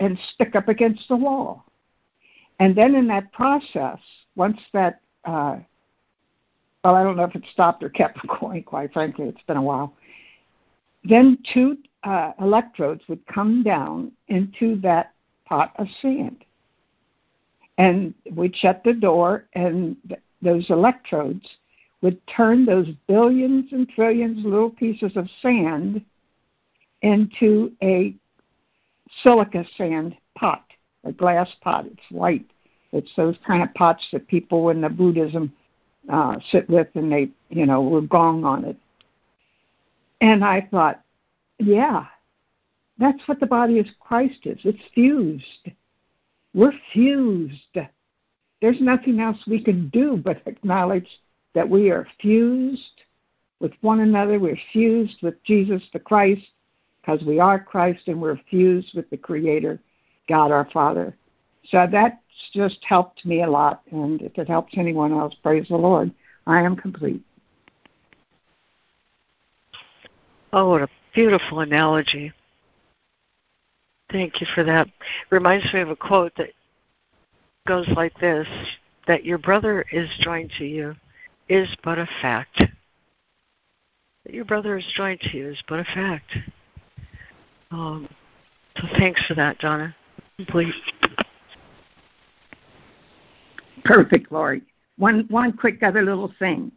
and 0.00 0.18
stick 0.34 0.54
up 0.54 0.68
against 0.68 1.08
the 1.08 1.16
wall. 1.16 1.64
And 2.58 2.76
then 2.76 2.94
in 2.94 3.06
that 3.08 3.32
process, 3.32 3.98
once 4.36 4.58
that, 4.72 5.00
uh, 5.24 5.56
well, 6.84 6.94
I 6.94 7.02
don't 7.02 7.16
know 7.16 7.24
if 7.24 7.34
it 7.34 7.44
stopped 7.52 7.82
or 7.82 7.88
kept 7.88 8.18
going, 8.40 8.62
quite 8.64 8.92
frankly, 8.92 9.26
it's 9.28 9.42
been 9.46 9.56
a 9.56 9.62
while. 9.62 9.94
Then 11.04 11.38
two 11.52 11.78
uh, 12.04 12.32
electrodes 12.40 13.02
would 13.08 13.26
come 13.26 13.62
down 13.62 14.12
into 14.28 14.80
that 14.82 15.12
pot 15.44 15.72
of 15.76 15.86
sand. 16.00 16.44
And 17.78 18.14
we'd 18.30 18.56
shut 18.56 18.82
the 18.84 18.92
door, 18.92 19.46
and 19.54 19.96
th- 20.08 20.20
those 20.42 20.68
electrodes 20.70 21.46
would 22.02 22.24
turn 22.26 22.66
those 22.66 22.88
billions 23.06 23.72
and 23.72 23.88
trillions 23.88 24.44
little 24.44 24.70
pieces 24.70 25.16
of 25.16 25.28
sand 25.40 26.04
into 27.00 27.72
a 27.82 28.14
silica 29.22 29.64
sand 29.76 30.16
pot, 30.36 30.64
a 31.04 31.12
glass 31.12 31.48
pot. 31.60 31.86
It's 31.86 32.10
white. 32.10 32.46
It's 32.92 33.10
those 33.16 33.36
kind 33.46 33.62
of 33.62 33.72
pots 33.74 34.06
that 34.12 34.26
people 34.28 34.68
in 34.68 34.80
the 34.80 34.88
Buddhism 34.88 35.52
uh, 36.12 36.36
sit 36.50 36.68
with 36.68 36.88
and 36.94 37.10
they, 37.10 37.30
you 37.48 37.66
know, 37.66 37.80
will 37.80 38.02
gong 38.02 38.44
on 38.44 38.64
it. 38.64 38.76
And 40.20 40.44
I 40.44 40.68
thought, 40.70 41.02
yeah, 41.58 42.06
that's 42.98 43.26
what 43.26 43.40
the 43.40 43.46
body 43.46 43.78
of 43.78 43.86
Christ 44.00 44.40
is. 44.44 44.58
It's 44.64 44.82
fused. 44.94 45.70
We're 46.54 46.72
fused. 46.92 47.78
There's 48.60 48.80
nothing 48.80 49.20
else 49.20 49.38
we 49.46 49.62
can 49.62 49.88
do 49.88 50.16
but 50.16 50.42
acknowledge 50.46 51.08
that 51.54 51.68
we 51.68 51.90
are 51.90 52.06
fused 52.20 53.02
with 53.60 53.72
one 53.80 54.00
another. 54.00 54.38
We're 54.38 54.58
fused 54.72 55.22
with 55.22 55.42
Jesus 55.44 55.82
the 55.92 55.98
Christ 55.98 56.46
because 57.00 57.22
we 57.24 57.40
are 57.40 57.62
Christ 57.62 58.02
and 58.06 58.20
we're 58.20 58.40
fused 58.50 58.94
with 58.94 59.08
the 59.10 59.16
Creator, 59.16 59.80
God 60.28 60.50
our 60.50 60.68
Father. 60.72 61.16
So 61.68 61.86
that's 61.90 62.16
just 62.52 62.78
helped 62.82 63.24
me 63.24 63.42
a 63.42 63.50
lot. 63.50 63.82
And 63.90 64.20
if 64.20 64.36
it 64.38 64.48
helps 64.48 64.74
anyone 64.76 65.12
else, 65.12 65.34
praise 65.42 65.68
the 65.68 65.76
Lord. 65.76 66.12
I 66.46 66.62
am 66.62 66.76
complete. 66.76 67.22
Oh, 70.52 70.70
what 70.70 70.82
a 70.82 70.88
beautiful 71.14 71.60
analogy. 71.60 72.32
Thank 74.12 74.40
you 74.40 74.46
for 74.54 74.62
that. 74.62 74.88
Reminds 75.30 75.72
me 75.72 75.80
of 75.80 75.88
a 75.88 75.96
quote 75.96 76.32
that 76.36 76.50
goes 77.66 77.88
like 77.96 78.18
this 78.20 78.46
that 79.06 79.24
your 79.24 79.38
brother 79.38 79.84
is 79.90 80.08
joined 80.20 80.50
to 80.58 80.64
you 80.64 80.94
is 81.48 81.68
but 81.82 81.98
a 81.98 82.06
fact. 82.20 82.62
That 84.24 84.34
your 84.34 84.44
brother 84.44 84.76
is 84.76 84.84
joined 84.96 85.20
to 85.20 85.36
you 85.36 85.48
is 85.50 85.62
but 85.68 85.80
a 85.80 85.84
fact. 85.84 86.36
Um, 87.70 88.08
so 88.76 88.86
thanks 88.98 89.24
for 89.26 89.34
that, 89.34 89.58
Donna. 89.58 89.94
Please. 90.48 90.74
Perfect, 93.84 94.30
Laurie. 94.30 94.62
One 94.98 95.26
one 95.30 95.52
quick 95.52 95.82
other 95.82 96.02
little 96.02 96.32
thing. 96.38 96.70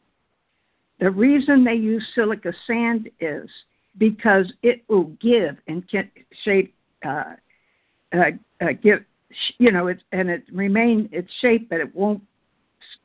The 1.00 1.12
reason 1.12 1.64
they 1.64 1.76
use 1.76 2.08
silica 2.16 2.54
sand 2.66 3.10
is 3.20 3.50
because 3.98 4.52
it 4.64 4.84
will 4.88 5.16
give 5.20 5.58
and 5.68 5.88
can 5.88 6.10
shape, 6.44 6.74
uh, 7.06 7.36
uh, 8.14 8.68
give, 8.82 9.04
you 9.58 9.72
know, 9.72 9.88
it, 9.88 10.04
and 10.12 10.30
it 10.30 10.44
remain 10.52 11.10
its 11.12 11.32
shape, 11.40 11.70
but 11.70 11.80
it 11.80 11.94
won't 11.96 12.22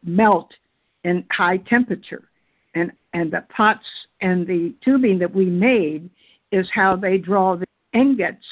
melt 0.05 0.53
in 1.05 1.25
high 1.31 1.57
temperature. 1.57 2.25
And, 2.75 2.93
and 3.13 3.33
the 3.33 3.45
pots 3.49 3.87
and 4.21 4.47
the 4.47 4.75
tubing 4.85 5.19
that 5.19 5.35
we 5.35 5.47
made 5.47 6.09
is 6.53 6.71
how 6.73 6.97
they 6.97 7.19
draw 7.19 7.57
the 7.57 7.67
ingots 7.93 8.47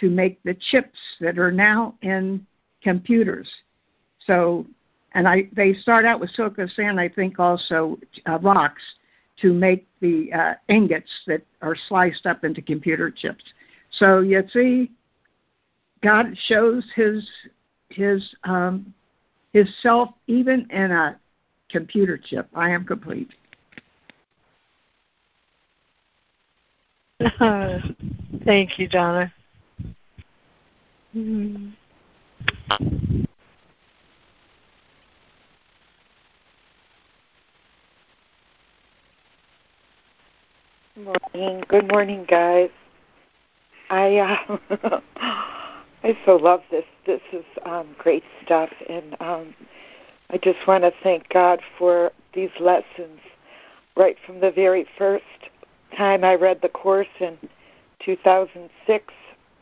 to 0.00 0.10
make 0.10 0.42
the 0.42 0.54
chips 0.54 0.98
that 1.20 1.38
are 1.38 1.52
now 1.52 1.94
in 2.02 2.46
computers. 2.82 3.48
So, 4.26 4.66
and 5.12 5.26
I 5.26 5.48
they 5.52 5.72
start 5.72 6.04
out 6.04 6.20
with 6.20 6.30
silica 6.30 6.68
sand, 6.68 7.00
I 7.00 7.08
think 7.08 7.38
also 7.38 7.98
uh, 8.26 8.38
rocks 8.40 8.82
to 9.40 9.52
make 9.52 9.86
the 10.00 10.32
uh, 10.32 10.54
ingots 10.68 11.10
that 11.26 11.42
are 11.62 11.76
sliced 11.88 12.26
up 12.26 12.44
into 12.44 12.60
computer 12.60 13.10
chips. 13.10 13.44
So 13.90 14.20
you 14.20 14.42
see, 14.52 14.90
God 16.02 16.36
shows 16.46 16.84
His 16.94 17.28
His 17.88 18.34
um, 18.44 18.92
His 19.52 19.68
self 19.82 20.10
even 20.26 20.66
in 20.70 20.90
a 20.90 21.18
computer 21.70 22.18
chip. 22.18 22.48
I 22.54 22.70
am 22.70 22.84
complete. 22.84 23.30
Thank 28.44 28.78
you, 28.78 28.88
Donna. 28.88 29.32
Mm-hmm. 31.16 31.70
Morning. 40.96 41.64
Good 41.68 41.90
morning, 41.90 42.26
guys. 42.28 42.70
I 43.90 44.16
uh, 44.18 45.00
I 46.02 46.18
so 46.24 46.36
love 46.36 46.62
this. 46.70 46.84
This 47.06 47.20
is 47.32 47.44
um, 47.64 47.94
great 47.98 48.24
stuff, 48.44 48.70
and 48.88 49.16
um, 49.20 49.54
I 50.30 50.38
just 50.38 50.66
want 50.66 50.84
to 50.84 50.92
thank 51.02 51.28
God 51.28 51.60
for 51.78 52.12
these 52.34 52.50
lessons 52.60 53.20
right 53.96 54.16
from 54.26 54.40
the 54.40 54.50
very 54.50 54.86
first 54.98 55.24
time 55.96 56.24
I 56.24 56.34
read 56.34 56.60
the 56.62 56.68
course 56.68 57.06
in 57.20 57.38
2006. 58.00 59.14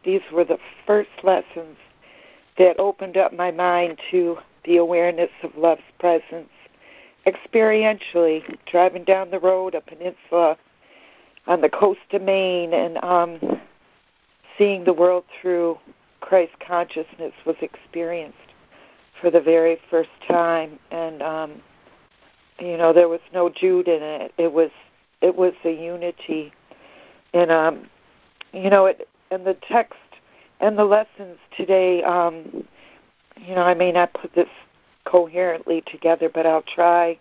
These 0.05 0.23
were 0.33 0.45
the 0.45 0.59
first 0.87 1.11
lessons 1.23 1.77
that 2.59 2.79
opened 2.79 3.17
up 3.17 3.33
my 3.33 3.51
mind 3.51 3.99
to 4.11 4.39
the 4.65 4.77
awareness 4.77 5.31
of 5.43 5.57
love's 5.57 5.83
presence 5.99 6.49
experientially, 7.27 8.59
driving 8.67 9.05
down 9.05 9.31
the 9.31 9.39
road, 9.39 9.75
a 9.75 9.81
peninsula 9.81 10.57
on 11.47 11.61
the 11.61 11.69
coast 11.69 12.01
of 12.13 12.23
Maine, 12.23 12.73
and 12.73 13.03
um, 13.03 13.61
seeing 14.59 14.85
the 14.85 14.93
world 14.93 15.25
through 15.41 15.79
Christ 16.21 16.53
consciousness 16.67 17.33
was 17.45 17.57
experienced 17.61 18.39
for 19.21 19.31
the 19.31 19.41
very 19.41 19.79
first 19.91 20.11
time, 20.29 20.79
and 20.91 21.23
um, 21.23 21.63
you 22.59 22.77
know 22.77 22.93
there 22.93 23.09
was 23.09 23.21
no 23.33 23.49
Jude 23.49 23.89
in 23.89 24.03
it. 24.03 24.33
It 24.39 24.53
was 24.53 24.71
it 25.21 25.35
was 25.35 25.53
a 25.65 25.71
unity, 25.71 26.53
and 27.33 27.51
um, 27.51 27.89
you 28.53 28.71
know 28.71 28.87
it 28.87 29.09
and 29.31 29.47
the 29.47 29.57
text 29.69 29.99
and 30.61 30.79
the 30.79 30.85
lessons 30.85 31.39
today. 31.57 32.03
Um, 32.03 32.65
you 33.37 33.55
know, 33.55 33.63
I 33.63 33.75
may 33.75 33.93
not 33.93 34.13
put 34.15 34.35
this 34.35 34.49
coherently 35.05 35.83
together, 35.87 36.29
but 36.29 36.47
I'll 36.47 36.63
try. 36.63 37.19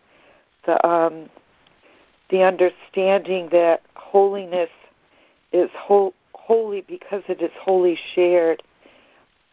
The 0.66 0.86
um, 0.88 1.30
the 2.30 2.44
understanding 2.44 3.50
that 3.52 3.82
holiness 3.96 4.70
is 5.52 5.70
whole, 5.76 6.14
holy 6.44 6.82
because 6.82 7.24
it 7.28 7.42
is 7.42 7.52
wholly 7.60 7.98
shared 8.14 8.62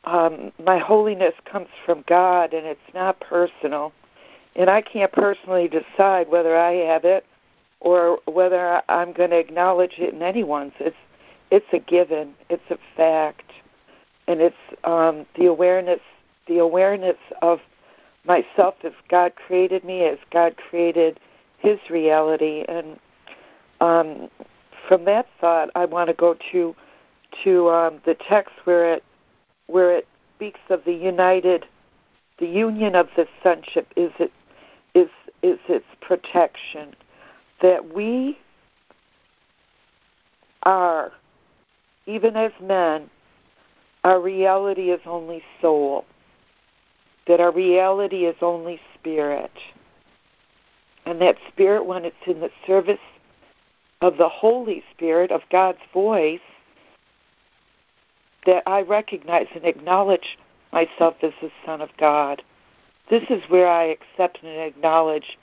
um, 0.04 0.52
my 0.64 0.78
holiness 0.78 1.34
comes 1.44 1.68
from 1.84 2.04
God 2.06 2.52
and 2.54 2.66
it's 2.66 2.80
not 2.94 3.20
personal. 3.20 3.92
And 4.56 4.70
I 4.70 4.80
can't 4.80 5.12
personally 5.12 5.68
decide 5.68 6.28
whether 6.28 6.56
I 6.56 6.72
have 6.72 7.04
it 7.04 7.24
or 7.80 8.18
whether 8.26 8.82
I'm 8.88 9.12
going 9.12 9.30
to 9.30 9.38
acknowledge 9.38 9.94
it 9.98 10.14
in 10.14 10.22
anyone's. 10.22 10.72
It's 10.80 10.96
it's 11.50 11.66
a 11.72 11.78
given. 11.80 12.34
It's 12.48 12.70
a 12.70 12.78
fact, 12.96 13.50
and 14.28 14.40
it's 14.40 14.56
um, 14.84 15.26
the 15.36 15.46
awareness 15.46 16.00
the 16.46 16.58
awareness 16.58 17.16
of 17.42 17.60
myself 18.24 18.74
as 18.84 18.92
God 19.08 19.34
created 19.34 19.84
me, 19.84 20.04
as 20.04 20.18
God 20.30 20.56
created 20.56 21.18
His 21.58 21.78
reality, 21.88 22.64
and 22.68 22.98
um, 23.80 24.28
from 24.90 25.04
that 25.04 25.28
thought, 25.40 25.70
I 25.76 25.84
want 25.84 26.08
to 26.08 26.14
go 26.14 26.36
to 26.50 26.74
to 27.44 27.70
um, 27.70 28.00
the 28.04 28.16
text 28.28 28.52
where 28.64 28.92
it 28.92 29.04
where 29.68 29.96
it 29.96 30.08
speaks 30.34 30.58
of 30.68 30.84
the 30.84 30.92
united, 30.92 31.64
the 32.40 32.48
union 32.48 32.96
of 32.96 33.08
the 33.14 33.28
sonship 33.40 33.86
is 33.94 34.10
it 34.18 34.32
is 34.96 35.08
is 35.44 35.60
its 35.68 35.86
protection. 36.00 36.96
That 37.62 37.94
we 37.94 38.36
are 40.64 41.12
even 42.06 42.34
as 42.34 42.50
men 42.60 43.08
our 44.02 44.20
reality 44.20 44.90
is 44.90 45.00
only 45.06 45.40
soul. 45.60 46.04
That 47.28 47.38
our 47.38 47.52
reality 47.52 48.24
is 48.24 48.34
only 48.42 48.80
spirit. 48.98 49.52
And 51.06 51.20
that 51.20 51.36
spirit 51.46 51.86
when 51.86 52.04
it's 52.04 52.16
in 52.26 52.40
the 52.40 52.50
service 52.66 52.98
of 54.00 54.16
the 54.16 54.28
holy 54.28 54.82
spirit 54.94 55.30
of 55.30 55.42
god's 55.50 55.78
voice 55.92 56.40
that 58.46 58.62
i 58.66 58.80
recognize 58.82 59.46
and 59.54 59.64
acknowledge 59.64 60.38
myself 60.72 61.14
as 61.22 61.32
the 61.40 61.50
son 61.64 61.80
of 61.80 61.90
god 61.98 62.42
this 63.10 63.24
is 63.28 63.42
where 63.48 63.68
I 63.68 63.84
accept 63.84 64.38
and 64.42 64.60
acknowledge 64.60 65.36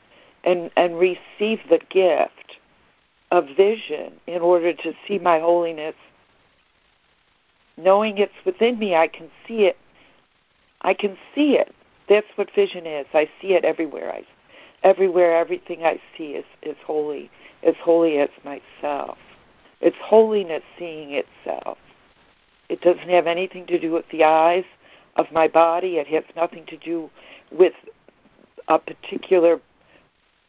and, 0.46 0.72
and 0.78 0.98
receive 0.98 1.60
the 1.70 1.82
gift 1.90 2.58
of 3.30 3.46
vision 3.58 4.14
in 4.26 4.42
order 4.42 4.74
to 4.74 4.94
see 5.06 5.20
my 5.20 5.40
holiness. 5.40 5.96
Knowing 7.76 8.18
it's 8.18 8.34
within 8.46 8.80
me, 8.80 8.96
I 8.96 9.08
can 9.08 9.30
see 9.46 9.66
it. 9.66 9.78
I 10.82 10.94
can 10.94 11.18
see 11.36 11.58
it. 11.58 11.76
That's 12.08 12.28
what 12.36 12.50
vision 12.56 12.86
is. 12.86 13.06
I 13.14 13.30
see 13.42 13.54
it 13.54 13.66
everywhere. 13.66 14.14
I, 14.14 14.24
everywhere, 14.84 15.36
everything 15.36 15.84
I 15.84 16.00
see 16.18 16.32
is, 16.32 16.46
is 16.64 16.78
holy, 16.86 17.30
as 17.68 17.76
holy 17.84 18.18
as 18.18 18.30
myself. 18.44 19.18
It's 19.82 19.98
holiness 20.02 20.64
seeing 20.80 21.12
itself. 21.12 21.78
It 22.70 22.82
doesn't 22.82 23.10
have 23.10 23.28
anything 23.28 23.68
to 23.68 23.80
do 23.80 23.92
with 23.92 24.06
the 24.12 24.24
eyes 24.24 24.66
of 25.18 25.32
my 25.32 25.48
body. 25.48 25.98
It 25.98 26.08
has 26.08 26.24
nothing 26.36 26.66
to 26.68 26.78
do 26.78 27.10
with 27.52 27.74
a 28.68 28.80
particular 28.80 29.60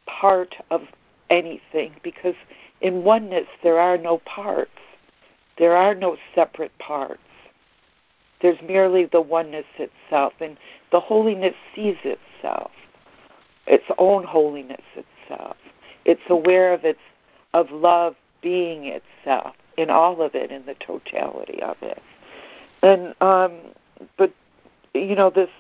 part 0.07 0.55
of 0.71 0.83
anything 1.29 1.93
because 2.03 2.35
in 2.81 3.05
oneness 3.05 3.47
there 3.63 3.79
are 3.79 3.99
no 3.99 4.19
parts. 4.19 4.71
There 5.59 5.77
are 5.77 5.95
no 5.95 6.17
separate 6.35 6.77
parts. 6.79 7.21
There's 8.41 8.61
merely 8.63 9.05
the 9.05 9.21
oneness 9.21 9.67
itself, 9.79 10.33
and 10.41 10.57
the 10.93 11.01
holiness 11.01 11.55
sees 11.75 11.97
itself, 12.05 12.71
its 13.67 13.85
own 13.99 14.23
holiness 14.23 14.85
itself. 14.95 15.57
It's 16.05 16.21
aware 16.29 16.73
of 16.73 16.85
its 16.85 17.01
of 17.55 17.71
love 17.71 18.15
being 18.43 18.85
itself 18.87 19.55
in 19.77 19.91
all 19.91 20.23
of 20.23 20.35
it, 20.35 20.51
in 20.51 20.67
the 20.67 20.75
totality 20.75 21.63
of 21.63 21.77
it. 21.83 22.03
And 22.83 23.15
um, 23.21 23.59
but 24.17 24.33
you 24.95 25.15
know 25.15 25.31
this 25.31 25.51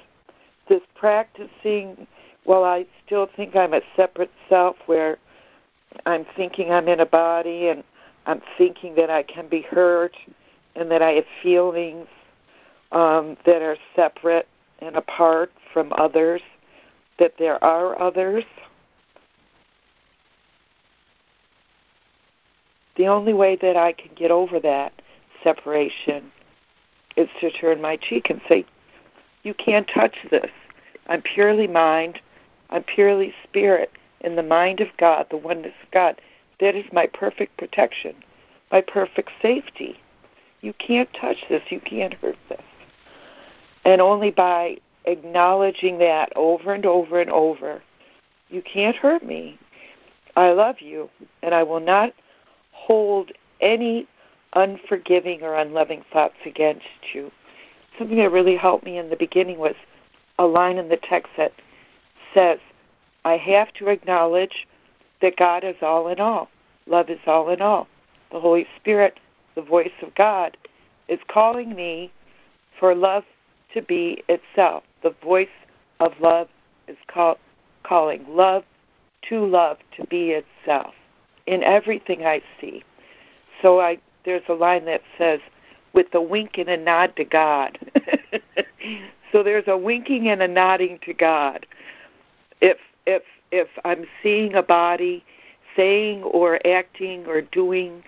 this 0.68 0.82
practicing 0.94 2.06
Well, 2.44 2.64
I 2.64 2.86
still 3.04 3.28
think 3.36 3.56
I'm 3.56 3.74
a 3.74 3.80
separate 3.96 4.30
self 4.48 4.76
where 4.86 5.18
I'm 6.06 6.26
thinking 6.36 6.70
I'm 6.70 6.88
in 6.88 7.00
a 7.00 7.06
body 7.06 7.68
and 7.68 7.82
I'm 8.26 8.42
thinking 8.56 8.94
that 8.96 9.10
I 9.10 9.22
can 9.22 9.48
be 9.48 9.62
hurt 9.62 10.16
and 10.76 10.90
that 10.90 11.02
I 11.02 11.12
have 11.12 11.24
feelings 11.42 12.06
um, 12.92 13.36
that 13.44 13.62
are 13.62 13.76
separate 13.96 14.48
and 14.80 14.96
apart 14.96 15.50
from 15.72 15.92
others, 15.96 16.40
that 17.18 17.34
there 17.38 17.62
are 17.62 18.00
others. 18.00 18.44
The 22.98 23.06
only 23.06 23.32
way 23.32 23.56
that 23.56 23.76
I 23.76 23.92
can 23.92 24.10
get 24.16 24.32
over 24.32 24.58
that 24.60 24.92
separation 25.42 26.32
is 27.16 27.28
to 27.40 27.50
turn 27.52 27.80
my 27.80 27.96
cheek 27.96 28.28
and 28.28 28.40
say, 28.48 28.66
you 29.44 29.54
can't 29.54 29.88
touch 29.88 30.16
this. 30.30 30.50
I'm 31.06 31.22
purely 31.22 31.68
mind. 31.68 32.20
I'm 32.70 32.82
purely 32.82 33.32
spirit 33.44 33.92
in 34.20 34.34
the 34.34 34.42
mind 34.42 34.80
of 34.80 34.88
God, 34.98 35.26
the 35.30 35.36
oneness 35.36 35.74
of 35.82 35.90
God. 35.92 36.20
That 36.60 36.74
is 36.74 36.84
my 36.92 37.06
perfect 37.06 37.56
protection, 37.56 38.16
my 38.72 38.80
perfect 38.80 39.30
safety. 39.40 39.98
You 40.60 40.72
can't 40.74 41.08
touch 41.14 41.36
this. 41.48 41.62
You 41.70 41.80
can't 41.80 42.14
hurt 42.14 42.36
this. 42.48 42.60
And 43.84 44.00
only 44.00 44.32
by 44.32 44.78
acknowledging 45.04 45.98
that 45.98 46.32
over 46.34 46.74
and 46.74 46.84
over 46.84 47.20
and 47.20 47.30
over, 47.30 47.80
you 48.50 48.60
can't 48.60 48.96
hurt 48.96 49.24
me. 49.24 49.56
I 50.36 50.50
love 50.50 50.80
you, 50.80 51.08
and 51.42 51.54
I 51.54 51.62
will 51.62 51.80
not 51.80 52.12
hold 52.86 53.32
any 53.60 54.06
unforgiving 54.54 55.42
or 55.42 55.54
unloving 55.54 56.04
thoughts 56.12 56.36
against 56.46 56.86
you 57.12 57.30
something 57.98 58.18
that 58.18 58.30
really 58.30 58.56
helped 58.56 58.84
me 58.84 58.96
in 58.96 59.10
the 59.10 59.16
beginning 59.16 59.58
was 59.58 59.74
a 60.38 60.46
line 60.46 60.78
in 60.78 60.88
the 60.88 60.96
text 60.96 61.32
that 61.36 61.52
says, 62.32 62.58
I 63.24 63.36
have 63.36 63.72
to 63.74 63.88
acknowledge 63.88 64.66
that 65.20 65.36
God 65.36 65.64
is 65.64 65.76
all 65.82 66.06
in 66.08 66.20
all. 66.20 66.48
Love 66.86 67.10
is 67.10 67.18
all 67.26 67.48
in 67.50 67.60
all. 67.60 67.88
The 68.30 68.40
Holy 68.40 68.66
Spirit, 68.76 69.18
the 69.56 69.62
voice 69.62 69.92
of 70.00 70.14
God, 70.14 70.56
is 71.08 71.18
calling 71.28 71.74
me 71.74 72.12
for 72.78 72.94
love 72.94 73.24
to 73.74 73.82
be 73.82 74.22
itself. 74.28 74.84
The 75.02 75.14
voice 75.22 75.48
of 75.98 76.12
love 76.20 76.48
is 76.86 76.96
call, 77.08 77.38
calling 77.82 78.24
love 78.28 78.64
to 79.28 79.44
love 79.44 79.78
to 79.96 80.06
be 80.06 80.30
itself 80.30 80.94
in 81.48 81.64
everything 81.64 82.24
I 82.24 82.42
see. 82.60 82.84
So 83.62 83.80
I 83.80 83.98
there's 84.24 84.42
a 84.48 84.54
line 84.54 84.84
that 84.84 85.02
says, 85.16 85.40
with 85.94 86.14
a 86.14 86.20
wink 86.20 86.58
and 86.58 86.68
a 86.68 86.76
nod 86.76 87.16
to 87.16 87.24
God. 87.24 87.78
so 89.32 89.42
there's 89.42 89.66
a 89.66 89.76
winking 89.76 90.28
and 90.28 90.42
a 90.42 90.48
nodding 90.48 90.98
to 91.06 91.14
God. 91.14 91.66
If 92.60 92.78
if 93.06 93.22
if 93.50 93.68
I'm 93.84 94.04
seeing 94.22 94.54
a 94.54 94.62
body 94.62 95.24
saying 95.74 96.24
or 96.24 96.60
acting 96.66 97.26
or 97.26 97.40
doing 97.40 98.04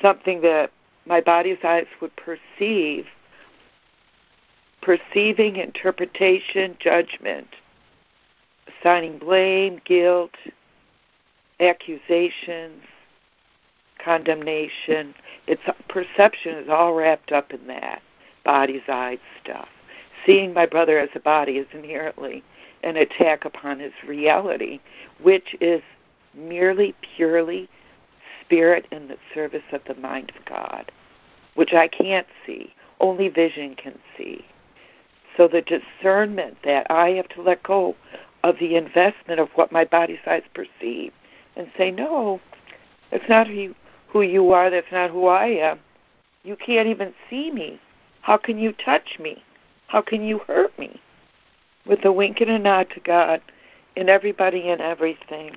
something 0.00 0.42
that 0.42 0.70
my 1.06 1.20
body's 1.20 1.58
eyes 1.64 1.86
would 2.00 2.12
perceive, 2.16 3.06
perceiving 4.80 5.56
interpretation, 5.56 6.76
judgment, 6.78 7.48
assigning 8.68 9.18
blame, 9.18 9.80
guilt, 9.84 10.36
accusations, 11.60 12.82
condemnation. 14.02 15.14
It's 15.46 15.62
perception 15.88 16.56
is 16.56 16.68
all 16.68 16.94
wrapped 16.94 17.32
up 17.32 17.52
in 17.52 17.66
that 17.66 18.02
body's 18.44 18.82
eyes 18.88 19.18
stuff. 19.42 19.68
Seeing 20.24 20.52
my 20.52 20.66
brother 20.66 20.98
as 20.98 21.10
a 21.14 21.20
body 21.20 21.58
is 21.58 21.66
inherently 21.72 22.42
an 22.82 22.96
attack 22.96 23.44
upon 23.44 23.80
his 23.80 23.92
reality, 24.06 24.80
which 25.20 25.56
is 25.60 25.82
merely 26.34 26.94
purely 27.16 27.68
spirit 28.44 28.86
in 28.90 29.08
the 29.08 29.18
service 29.34 29.62
of 29.72 29.80
the 29.86 29.94
mind 29.94 30.32
of 30.36 30.44
God, 30.44 30.90
which 31.54 31.72
I 31.72 31.88
can't 31.88 32.26
see. 32.46 32.72
Only 33.00 33.28
vision 33.28 33.74
can 33.76 33.98
see. 34.16 34.44
So 35.36 35.46
the 35.46 35.62
discernment 35.62 36.58
that 36.64 36.90
I 36.90 37.10
have 37.10 37.28
to 37.30 37.42
let 37.42 37.62
go 37.62 37.94
of 38.42 38.58
the 38.58 38.76
investment 38.76 39.40
of 39.40 39.48
what 39.54 39.70
my 39.70 39.84
body's 39.84 40.18
eyes 40.26 40.42
perceive 40.54 41.12
and 41.58 41.68
say, 41.76 41.90
no, 41.90 42.40
that's 43.10 43.28
not 43.28 43.48
who 43.48 44.22
you 44.22 44.52
are. 44.52 44.70
That's 44.70 44.90
not 44.92 45.10
who 45.10 45.26
I 45.26 45.46
am. 45.46 45.80
You 46.44 46.56
can't 46.56 46.88
even 46.88 47.12
see 47.28 47.50
me. 47.50 47.80
How 48.22 48.36
can 48.36 48.58
you 48.58 48.72
touch 48.72 49.18
me? 49.18 49.42
How 49.88 50.00
can 50.00 50.22
you 50.22 50.38
hurt 50.38 50.78
me? 50.78 51.00
With 51.84 52.04
a 52.04 52.12
wink 52.12 52.40
and 52.40 52.50
a 52.50 52.58
nod 52.58 52.88
to 52.94 53.00
God 53.00 53.42
and 53.96 54.08
everybody 54.08 54.68
and 54.68 54.80
everything. 54.80 55.56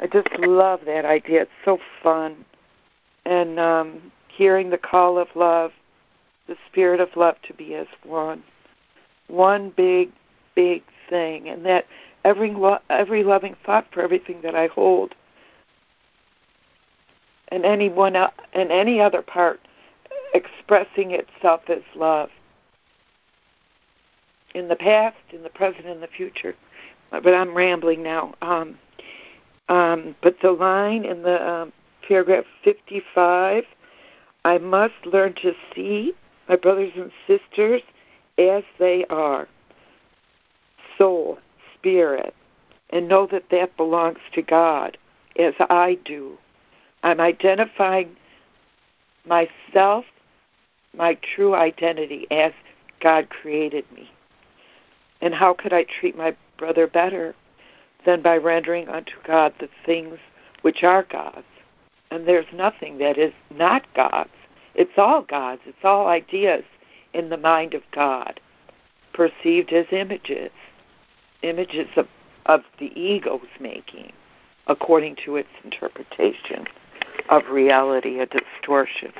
I 0.00 0.06
just 0.06 0.28
love 0.38 0.80
that 0.86 1.04
idea. 1.04 1.42
It's 1.42 1.50
so 1.64 1.78
fun. 2.02 2.44
And 3.24 3.58
um, 3.60 4.12
hearing 4.28 4.70
the 4.70 4.78
call 4.78 5.18
of 5.18 5.28
love, 5.34 5.72
the 6.46 6.56
spirit 6.70 7.00
of 7.00 7.08
love 7.16 7.36
to 7.46 7.54
be 7.54 7.74
as 7.74 7.88
one. 8.04 8.42
One 9.28 9.70
big, 9.76 10.10
big 10.54 10.82
thing. 11.10 11.48
And 11.48 11.66
that 11.66 11.86
every, 12.24 12.52
lo- 12.52 12.78
every 12.88 13.24
loving 13.24 13.56
thought 13.66 13.86
for 13.92 14.02
everything 14.02 14.40
that 14.42 14.54
I 14.54 14.68
hold 14.68 15.14
and 17.48 17.64
any 17.64 17.88
one 17.88 18.16
and 18.16 18.72
any 18.72 19.00
other 19.00 19.22
part 19.22 19.60
expressing 20.34 21.12
itself 21.12 21.62
as 21.68 21.82
love 21.94 22.30
in 24.54 24.68
the 24.68 24.76
past, 24.76 25.16
in 25.32 25.42
the 25.42 25.50
present, 25.50 25.86
in 25.86 26.00
the 26.00 26.06
future. 26.06 26.54
But 27.10 27.34
I'm 27.34 27.54
rambling 27.54 28.02
now. 28.02 28.34
Um, 28.42 28.78
um, 29.68 30.16
but 30.22 30.36
the 30.42 30.52
line 30.52 31.04
in 31.04 31.22
the 31.22 31.48
um, 31.48 31.72
paragraph 32.06 32.44
55 32.64 33.64
I 34.44 34.58
must 34.58 34.94
learn 35.04 35.34
to 35.42 35.54
see 35.74 36.14
my 36.48 36.54
brothers 36.54 36.92
and 36.94 37.10
sisters 37.26 37.82
as 38.38 38.62
they 38.78 39.04
are 39.06 39.48
soul, 40.96 41.38
spirit, 41.74 42.32
and 42.90 43.08
know 43.08 43.26
that 43.26 43.50
that 43.50 43.76
belongs 43.76 44.20
to 44.34 44.42
God 44.42 44.96
as 45.36 45.54
I 45.58 45.98
do 46.04 46.38
I'm 47.06 47.20
identifying 47.20 48.16
myself, 49.24 50.04
my 50.92 51.16
true 51.36 51.54
identity 51.54 52.26
as 52.32 52.50
God 52.98 53.28
created 53.30 53.84
me. 53.94 54.10
And 55.20 55.32
how 55.32 55.54
could 55.54 55.72
I 55.72 55.84
treat 55.84 56.18
my 56.18 56.34
brother 56.58 56.88
better 56.88 57.36
than 58.04 58.22
by 58.22 58.36
rendering 58.36 58.88
unto 58.88 59.12
God 59.24 59.54
the 59.60 59.68
things 59.84 60.18
which 60.62 60.82
are 60.82 61.04
God's? 61.04 61.46
And 62.10 62.26
there's 62.26 62.52
nothing 62.52 62.98
that 62.98 63.18
is 63.18 63.32
not 63.54 63.86
God's. 63.94 64.30
It's 64.74 64.98
all 64.98 65.22
God's. 65.22 65.62
It's 65.64 65.84
all 65.84 66.08
ideas 66.08 66.64
in 67.14 67.28
the 67.28 67.36
mind 67.36 67.72
of 67.74 67.82
God, 67.92 68.40
perceived 69.12 69.72
as 69.72 69.86
images, 69.92 70.50
images 71.42 71.86
of, 71.94 72.08
of 72.46 72.62
the 72.80 72.90
ego's 73.00 73.46
making, 73.60 74.12
according 74.66 75.14
to 75.24 75.36
its 75.36 75.50
interpretation 75.62 76.66
of 77.28 77.48
reality, 77.50 78.20
a 78.20 78.26
distortion 78.26 79.12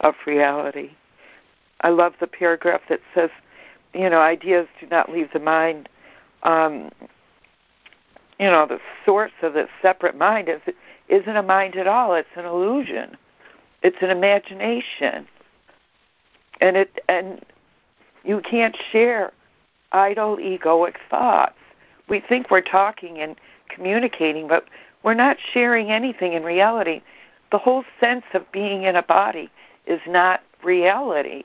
of 0.00 0.14
reality. 0.26 0.90
I 1.80 1.90
love 1.90 2.14
the 2.20 2.26
paragraph 2.26 2.82
that 2.88 3.00
says, 3.14 3.30
you 3.94 4.08
know, 4.08 4.20
ideas 4.20 4.66
do 4.80 4.86
not 4.86 5.10
leave 5.10 5.32
the 5.32 5.40
mind. 5.40 5.88
Um, 6.42 6.90
you 8.38 8.46
know, 8.46 8.66
the 8.66 8.80
source 9.04 9.32
of 9.42 9.54
the 9.54 9.68
separate 9.80 10.16
mind 10.16 10.48
is 10.48 10.60
isn't 11.08 11.36
a 11.36 11.42
mind 11.42 11.76
at 11.76 11.86
all. 11.86 12.14
It's 12.14 12.28
an 12.36 12.46
illusion. 12.46 13.16
It's 13.82 13.98
an 14.00 14.10
imagination. 14.10 15.26
And 16.60 16.76
it 16.76 17.00
and 17.08 17.44
you 18.24 18.40
can't 18.40 18.76
share 18.90 19.32
idle 19.90 20.36
egoic 20.38 20.94
thoughts. 21.10 21.54
We 22.08 22.20
think 22.20 22.50
we're 22.50 22.60
talking 22.60 23.18
and 23.18 23.36
communicating, 23.68 24.48
but 24.48 24.66
we're 25.02 25.14
not 25.14 25.36
sharing 25.52 25.90
anything 25.90 26.32
in 26.32 26.44
reality. 26.44 27.02
The 27.52 27.58
whole 27.58 27.84
sense 28.00 28.24
of 28.32 28.50
being 28.50 28.84
in 28.84 28.96
a 28.96 29.02
body 29.02 29.50
is 29.86 30.00
not 30.06 30.42
reality. 30.64 31.44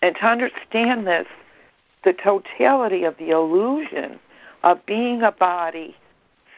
And 0.00 0.16
to 0.16 0.26
understand 0.26 1.06
this, 1.06 1.26
the 2.02 2.14
totality 2.14 3.04
of 3.04 3.16
the 3.18 3.30
illusion 3.30 4.18
of 4.62 4.84
being 4.86 5.22
a 5.22 5.30
body, 5.30 5.94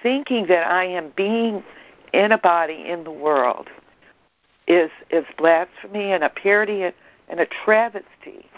thinking 0.03 0.47
that 0.47 0.67
I 0.69 0.85
am 0.85 1.13
being 1.17 1.65
in 2.13 2.31
a 2.31 2.39
body 2.39 2.85
in 2.87 3.03
the 3.05 3.11
world, 3.11 3.69
is 4.69 4.91
is 5.11 5.25
blasphemy 5.37 6.13
and 6.13 6.23
a 6.23 6.29
parody 6.29 6.93
and 7.29 7.41
a 7.41 7.47
travesty 7.47 8.49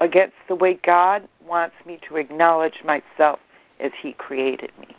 against 0.00 0.36
the 0.48 0.54
way 0.54 0.80
God 0.82 1.28
wants 1.46 1.76
me 1.84 2.00
to 2.08 2.16
acknowledge 2.16 2.82
myself 2.84 3.38
as 3.80 3.92
He 4.00 4.14
created 4.14 4.72
me. 4.80 4.96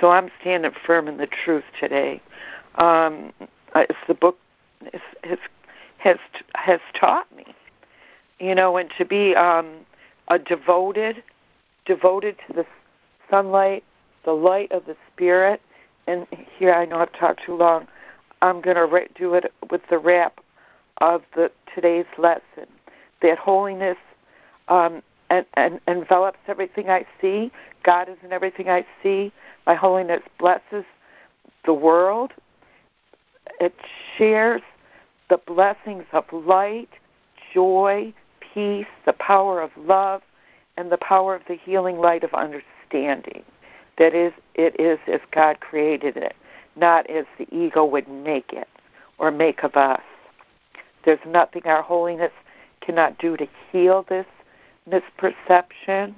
So 0.00 0.10
I'm 0.10 0.30
standing 0.40 0.72
firm 0.86 1.06
in 1.06 1.18
the 1.18 1.26
truth 1.26 1.64
today. 1.78 2.22
Um, 2.76 3.32
it's 3.74 3.98
the 4.06 4.14
book 4.14 4.38
has 4.92 5.38
has 5.98 6.18
has 6.54 6.80
taught 6.98 7.26
me, 7.36 7.44
you 8.38 8.54
know, 8.54 8.76
and 8.76 8.90
to 8.98 9.04
be 9.04 9.34
um, 9.34 9.68
a 10.28 10.38
devoted, 10.38 11.22
devoted 11.84 12.36
to 12.46 12.52
the 12.52 12.66
sunlight, 13.30 13.84
the 14.24 14.32
light 14.32 14.70
of 14.72 14.86
the 14.86 14.96
Spirit. 15.12 15.60
And 16.06 16.26
here 16.58 16.72
I 16.72 16.86
know 16.86 16.96
I've 17.00 17.12
talked 17.12 17.44
too 17.44 17.56
long. 17.56 17.86
I'm 18.40 18.60
going 18.60 18.76
to 18.76 19.08
do 19.14 19.34
it 19.34 19.52
with 19.70 19.82
the 19.90 19.98
wrap 19.98 20.40
of 20.98 21.22
the 21.34 21.50
today's 21.74 22.06
lesson. 22.16 22.66
That 23.20 23.38
holiness 23.38 23.98
um, 24.68 25.02
and, 25.30 25.44
and 25.54 25.80
envelops 25.86 26.38
everything 26.46 26.88
I 26.88 27.04
see. 27.20 27.50
God 27.82 28.08
is 28.08 28.16
in 28.22 28.32
everything 28.32 28.68
I 28.68 28.86
see. 29.02 29.32
My 29.66 29.74
holiness 29.74 30.22
blesses 30.38 30.84
the 31.64 31.74
world. 31.74 32.32
It 33.60 33.74
shares 34.16 34.62
the 35.28 35.38
blessings 35.38 36.04
of 36.12 36.24
light, 36.32 36.88
joy, 37.52 38.12
peace, 38.40 38.86
the 39.04 39.12
power 39.12 39.60
of 39.60 39.70
love, 39.76 40.22
and 40.76 40.90
the 40.90 40.98
power 40.98 41.34
of 41.34 41.42
the 41.48 41.56
healing 41.56 41.98
light 41.98 42.24
of 42.24 42.32
understanding. 42.34 43.42
That 43.98 44.14
is, 44.14 44.32
it 44.54 44.78
is 44.80 44.98
as 45.06 45.20
God 45.32 45.60
created 45.60 46.16
it, 46.16 46.36
not 46.76 47.08
as 47.10 47.26
the 47.36 47.48
ego 47.54 47.84
would 47.84 48.08
make 48.08 48.52
it 48.52 48.68
or 49.18 49.30
make 49.30 49.64
of 49.64 49.76
us. 49.76 50.02
There's 51.04 51.18
nothing 51.26 51.62
our 51.66 51.82
holiness 51.82 52.32
cannot 52.80 53.18
do 53.18 53.36
to 53.36 53.46
heal 53.72 54.04
this 54.08 54.26
misperception, 54.88 56.14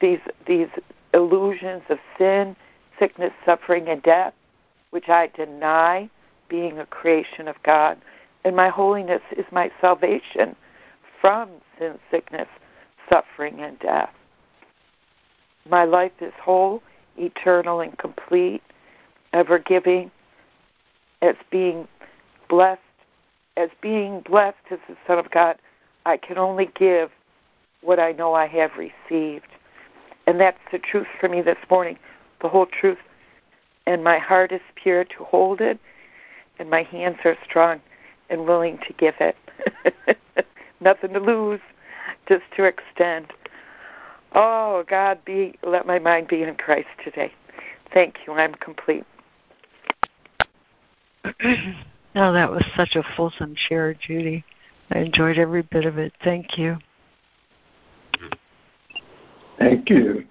these 0.00 0.20
these 0.46 0.68
illusions 1.12 1.82
of 1.88 1.98
sin, 2.18 2.56
sickness, 2.98 3.32
suffering, 3.44 3.88
and 3.88 4.02
death, 4.02 4.34
which 4.94 5.08
I 5.08 5.26
deny 5.26 6.08
being 6.48 6.78
a 6.78 6.86
creation 6.86 7.48
of 7.48 7.60
God. 7.64 7.98
And 8.44 8.54
my 8.54 8.68
holiness 8.68 9.22
is 9.36 9.44
my 9.50 9.72
salvation 9.80 10.54
from 11.20 11.50
sin, 11.76 11.98
sickness, 12.12 12.46
suffering, 13.10 13.58
and 13.58 13.76
death. 13.80 14.14
My 15.68 15.82
life 15.82 16.12
is 16.20 16.32
whole, 16.40 16.80
eternal, 17.18 17.80
and 17.80 17.98
complete, 17.98 18.62
ever 19.32 19.58
giving, 19.58 20.12
as 21.22 21.34
being 21.50 21.88
blessed, 22.48 22.80
as 23.56 23.70
being 23.82 24.20
blessed 24.20 24.58
as 24.70 24.78
the 24.88 24.96
Son 25.08 25.18
of 25.18 25.28
God. 25.32 25.58
I 26.06 26.18
can 26.18 26.38
only 26.38 26.70
give 26.72 27.10
what 27.80 27.98
I 27.98 28.12
know 28.12 28.34
I 28.34 28.46
have 28.46 28.70
received. 28.76 29.48
And 30.28 30.38
that's 30.38 30.60
the 30.70 30.78
truth 30.78 31.08
for 31.18 31.28
me 31.28 31.42
this 31.42 31.58
morning, 31.68 31.98
the 32.40 32.48
whole 32.48 32.66
truth. 32.66 32.98
And 33.86 34.02
my 34.02 34.18
heart 34.18 34.52
is 34.52 34.60
pure 34.76 35.04
to 35.04 35.24
hold 35.24 35.60
it, 35.60 35.78
and 36.58 36.70
my 36.70 36.82
hands 36.82 37.18
are 37.24 37.36
strong 37.44 37.80
and 38.30 38.46
willing 38.46 38.78
to 38.86 38.92
give 38.94 39.14
it. 39.20 39.36
Nothing 40.80 41.12
to 41.12 41.20
lose, 41.20 41.60
just 42.28 42.44
to 42.56 42.64
extend. 42.64 43.32
Oh, 44.34 44.84
God, 44.88 45.24
be 45.24 45.56
let 45.62 45.86
my 45.86 45.98
mind 45.98 46.28
be 46.28 46.42
in 46.42 46.54
Christ 46.56 46.88
today. 47.02 47.32
Thank 47.92 48.16
you. 48.26 48.32
I'm 48.32 48.54
complete. 48.54 49.04
oh, 51.24 51.32
that 52.14 52.50
was 52.50 52.64
such 52.76 52.96
a 52.96 53.02
fulsome 53.16 53.54
share, 53.56 53.94
Judy. 53.94 54.44
I 54.90 54.98
enjoyed 54.98 55.38
every 55.38 55.62
bit 55.62 55.86
of 55.86 55.98
it. 55.98 56.12
Thank 56.22 56.58
you. 56.58 56.76
Thank 59.58 59.88
you. 59.88 60.24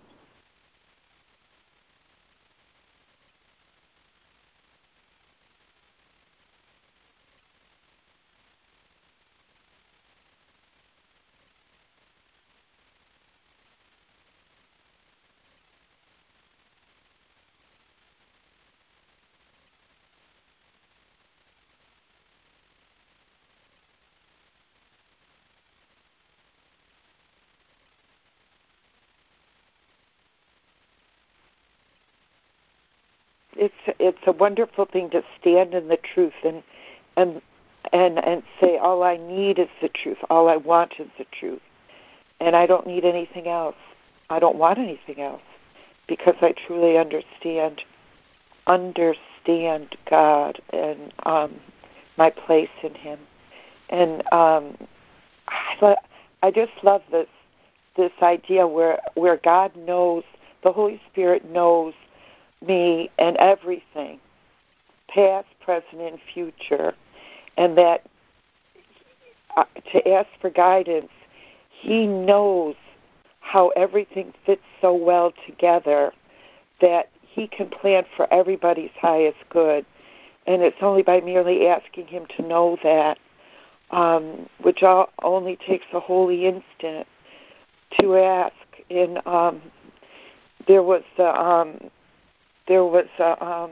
it's 33.56 33.96
it's 34.00 34.13
a 34.28 34.32
wonderful 34.32 34.86
thing 34.86 35.10
to 35.12 35.24
stand 35.40 35.74
in 35.74 35.88
the 35.88 35.98
truth 35.98 36.34
and 36.44 36.64
and 37.16 37.42
and 37.92 38.20
and 38.20 38.44
say 38.60 38.78
all 38.78 39.04
I 39.04 39.18
need 39.18 39.60
is 39.60 39.70
the 39.82 39.90
truth, 39.90 40.18
all 40.30 40.50
I 40.50 40.58
want 40.58 40.94
is 41.00 41.08
the 41.18 41.26
truth, 41.26 41.62
and 42.40 42.56
I 42.56 42.66
don't 42.66 42.88
need 42.88 43.06
anything 43.06 43.48
else. 43.48 43.76
I 44.30 44.40
don't 44.40 44.58
want 44.58 44.80
anything 44.80 45.22
else 45.22 45.42
because 46.08 46.36
I 46.42 46.54
truly 46.66 46.98
understand 46.98 47.82
understand 48.68 49.98
God 50.10 50.62
and 50.72 51.14
um, 51.26 51.60
my 52.18 52.30
place 52.30 52.70
in 52.82 52.96
Him, 52.96 53.20
and 53.90 54.24
um, 54.32 54.78
I, 55.48 55.96
I 56.42 56.52
just 56.52 56.72
love 56.84 57.02
this 57.12 57.28
this 57.96 58.12
idea 58.22 58.66
where 58.68 59.00
where 59.16 59.38
God 59.38 59.76
knows 59.76 60.24
the 60.64 60.72
Holy 60.72 61.02
Spirit 61.12 61.50
knows 61.50 61.94
me 62.66 63.10
and 63.20 63.38
everything, 63.38 64.20
past, 65.10 65.48
present, 65.60 66.02
and 66.02 66.20
future, 66.34 66.94
and 67.58 67.78
that 67.78 68.06
uh, 69.56 69.66
to 69.92 70.08
ask 70.10 70.30
for 70.42 70.50
guidance, 70.50 71.12
He 71.70 72.08
knows 72.08 72.76
how 73.40 73.70
everything 73.70 74.34
fits 74.46 74.64
so 74.82 74.94
well 74.94 75.34
together 75.46 76.14
that 76.82 77.10
He 77.22 77.48
can 77.48 77.70
plan 77.70 78.06
for 78.16 78.32
everybody's 78.34 78.92
highest 79.00 79.38
good. 79.50 79.86
And 80.46 80.62
it's 80.62 80.78
only 80.82 81.04
by 81.04 81.22
merely 81.22 81.68
asking 81.68 82.08
Him 82.08 82.26
to 82.38 82.42
know 82.42 82.78
that, 82.84 83.18
um, 83.92 84.50
which 84.62 84.84
all, 84.84 85.10
only 85.22 85.56
takes 85.56 85.86
a 85.94 86.00
holy 86.00 86.46
instant 86.46 87.08
to 88.00 88.18
ask. 88.18 88.54
And 88.90 89.26
um, 89.28 89.62
there 90.68 90.84
was 90.84 91.04
the 91.18 91.40
um, 91.40 91.92
there 92.68 92.86
was 92.86 93.08
a, 93.20 93.44
um, 93.46 93.72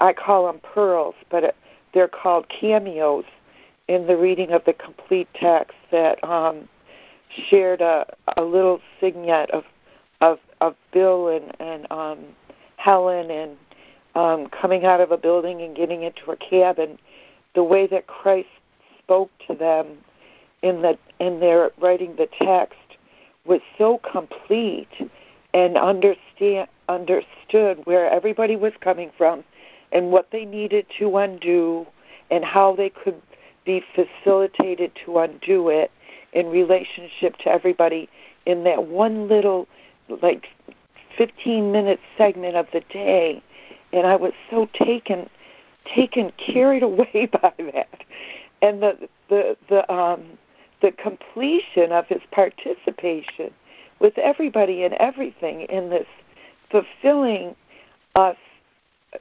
I 0.00 0.12
call 0.12 0.46
them 0.46 0.60
pearls, 0.60 1.14
but 1.30 1.44
it, 1.44 1.56
they're 1.94 2.08
called 2.08 2.48
cameos 2.48 3.24
in 3.88 4.06
the 4.06 4.16
reading 4.16 4.50
of 4.50 4.64
the 4.64 4.72
complete 4.72 5.28
text 5.34 5.76
that 5.90 6.22
um, 6.24 6.68
shared 7.48 7.80
a, 7.80 8.06
a 8.36 8.42
little 8.42 8.80
vignette 9.00 9.50
of 9.50 9.64
of 10.20 10.38
of 10.60 10.74
Bill 10.92 11.28
and 11.28 11.54
and 11.60 11.90
um, 11.90 12.18
Helen 12.76 13.30
and 13.30 13.56
um, 14.14 14.48
coming 14.48 14.84
out 14.84 15.00
of 15.00 15.12
a 15.12 15.18
building 15.18 15.60
and 15.60 15.76
getting 15.76 16.02
into 16.02 16.30
a 16.30 16.36
cabin, 16.36 16.98
the 17.54 17.62
way 17.62 17.86
that 17.86 18.06
Christ 18.06 18.48
spoke 18.98 19.30
to 19.46 19.54
them 19.54 19.86
in 20.62 20.82
the 20.82 20.98
in 21.20 21.40
their 21.40 21.70
writing 21.78 22.16
the 22.16 22.28
text 22.40 22.78
was 23.44 23.60
so 23.78 23.98
complete 23.98 24.88
and 25.56 25.78
understand 25.78 26.68
understood 26.86 27.80
where 27.84 28.10
everybody 28.10 28.56
was 28.56 28.74
coming 28.82 29.10
from 29.16 29.42
and 29.90 30.12
what 30.12 30.30
they 30.30 30.44
needed 30.44 30.84
to 30.98 31.16
undo 31.16 31.86
and 32.30 32.44
how 32.44 32.76
they 32.76 32.90
could 32.90 33.20
be 33.64 33.82
facilitated 33.94 34.92
to 34.94 35.18
undo 35.18 35.70
it 35.70 35.90
in 36.34 36.50
relationship 36.50 37.38
to 37.38 37.48
everybody 37.48 38.06
in 38.44 38.64
that 38.64 38.86
one 38.86 39.28
little 39.28 39.66
like 40.20 40.48
15 41.16 41.72
minute 41.72 42.00
segment 42.18 42.54
of 42.54 42.66
the 42.74 42.82
day. 42.92 43.42
And 43.94 44.06
I 44.06 44.16
was 44.16 44.34
so 44.50 44.68
taken 44.74 45.30
taken 45.86 46.32
carried 46.36 46.82
away 46.90 47.30
by 47.32 47.54
that. 47.72 48.04
And 48.60 48.82
the 48.82 49.08
the 49.30 49.56
the 49.70 49.90
um 49.90 50.22
the 50.82 50.92
completion 50.92 51.92
of 51.92 52.06
his 52.08 52.20
participation 52.30 53.54
with 54.00 54.16
everybody 54.18 54.84
and 54.84 54.94
everything 54.94 55.62
in 55.62 55.90
this 55.90 56.06
fulfilling 56.70 57.54
us 58.14 58.36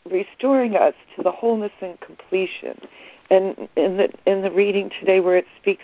restoring 0.10 0.76
us 0.76 0.94
to 1.16 1.24
the 1.24 1.32
wholeness 1.32 1.72
and 1.82 2.00
completion. 2.02 2.80
And 3.30 3.70
in 3.76 3.98
the 3.98 4.10
in 4.26 4.42
the 4.42 4.52
reading 4.52 4.92
today 5.00 5.20
where 5.20 5.38
it 5.38 5.48
speaks 5.62 5.84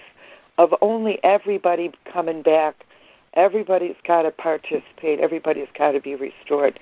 of 0.58 0.74
only 0.82 1.24
everybody 1.24 1.92
coming 2.06 2.42
back 2.42 2.86
everybody's 3.34 3.96
got 4.06 4.24
to 4.24 4.32
participate 4.32 5.20
everybody's 5.20 5.70
got 5.78 5.94
to 5.94 6.02
be 6.02 6.16
restored 6.16 6.78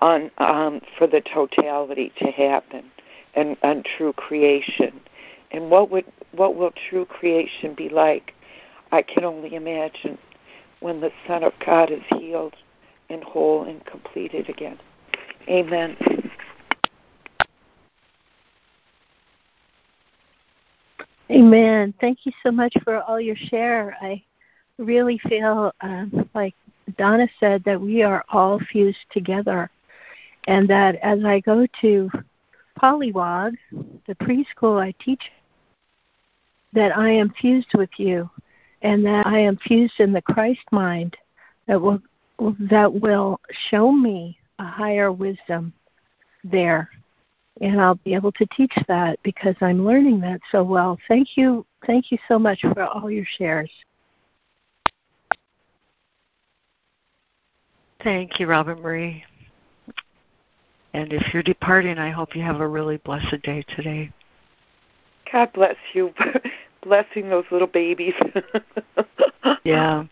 on 0.00 0.30
um, 0.38 0.80
for 0.98 1.06
the 1.06 1.20
totality 1.20 2.12
to 2.18 2.26
happen 2.30 2.84
and 3.34 3.56
on 3.62 3.82
true 3.96 4.12
creation. 4.12 5.00
And 5.52 5.70
what 5.70 5.90
would 5.90 6.04
what 6.32 6.56
will 6.56 6.72
true 6.88 7.06
creation 7.06 7.74
be 7.74 7.88
like? 7.88 8.34
I 8.92 9.02
can 9.02 9.24
only 9.24 9.54
imagine 9.54 10.18
when 10.80 11.00
the 11.00 11.12
son 11.26 11.42
of 11.42 11.52
god 11.64 11.90
is 11.90 12.02
healed 12.08 12.54
and 13.10 13.22
whole 13.24 13.64
and 13.64 13.84
completed 13.86 14.48
again 14.48 14.78
amen 15.48 15.96
Amen. 21.30 21.92
Thank 22.00 22.24
you 22.24 22.32
so 22.42 22.52
much 22.52 22.74
for 22.84 23.02
all 23.02 23.20
your 23.20 23.36
share. 23.36 23.96
I 24.00 24.22
really 24.78 25.18
feel 25.28 25.72
um, 25.80 26.28
like 26.34 26.54
Donna 26.96 27.28
said 27.40 27.64
that 27.64 27.80
we 27.80 28.02
are 28.02 28.24
all 28.28 28.60
fused 28.70 29.04
together, 29.10 29.68
and 30.46 30.68
that 30.68 30.96
as 30.96 31.24
I 31.24 31.40
go 31.40 31.66
to 31.80 32.10
Polywog, 32.80 33.56
the 34.06 34.14
preschool 34.14 34.80
I 34.80 34.94
teach, 35.02 35.32
that 36.72 36.96
I 36.96 37.10
am 37.10 37.34
fused 37.40 37.74
with 37.74 37.90
you, 37.96 38.30
and 38.82 39.04
that 39.04 39.26
I 39.26 39.38
am 39.38 39.56
fused 39.56 40.00
in 40.00 40.12
the 40.12 40.22
Christ 40.22 40.60
mind 40.72 41.16
that 41.66 41.80
will 41.80 42.00
that 42.70 42.92
will 42.92 43.40
show 43.70 43.90
me 43.90 44.38
a 44.58 44.64
higher 44.64 45.10
wisdom 45.10 45.72
there 46.44 46.90
and 47.60 47.80
I'll 47.80 47.94
be 47.96 48.14
able 48.14 48.32
to 48.32 48.46
teach 48.46 48.72
that 48.88 49.18
because 49.22 49.54
I'm 49.60 49.84
learning 49.84 50.20
that 50.20 50.40
so 50.52 50.62
well. 50.62 50.98
Thank 51.08 51.36
you. 51.36 51.64
Thank 51.86 52.10
you 52.10 52.18
so 52.28 52.38
much 52.38 52.60
for 52.60 52.82
all 52.82 53.10
your 53.10 53.24
shares. 53.38 53.70
Thank 58.02 58.38
you, 58.38 58.46
Robert 58.46 58.80
Marie. 58.80 59.24
And 60.92 61.12
if 61.12 61.32
you're 61.32 61.42
departing, 61.42 61.98
I 61.98 62.10
hope 62.10 62.36
you 62.36 62.42
have 62.42 62.60
a 62.60 62.68
really 62.68 62.98
blessed 62.98 63.42
day 63.42 63.64
today. 63.74 64.12
God 65.32 65.52
bless 65.52 65.76
you. 65.92 66.12
Blessing 66.82 67.28
those 67.28 67.44
little 67.50 67.66
babies. 67.66 68.14
yeah. 69.64 70.04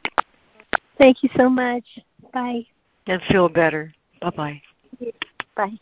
Thank 0.98 1.22
you 1.22 1.28
so 1.36 1.48
much. 1.48 1.84
Bye. 2.32 2.66
And 3.06 3.20
feel 3.30 3.48
better. 3.48 3.92
Bye-bye. 4.20 4.60
Bye. 5.56 5.72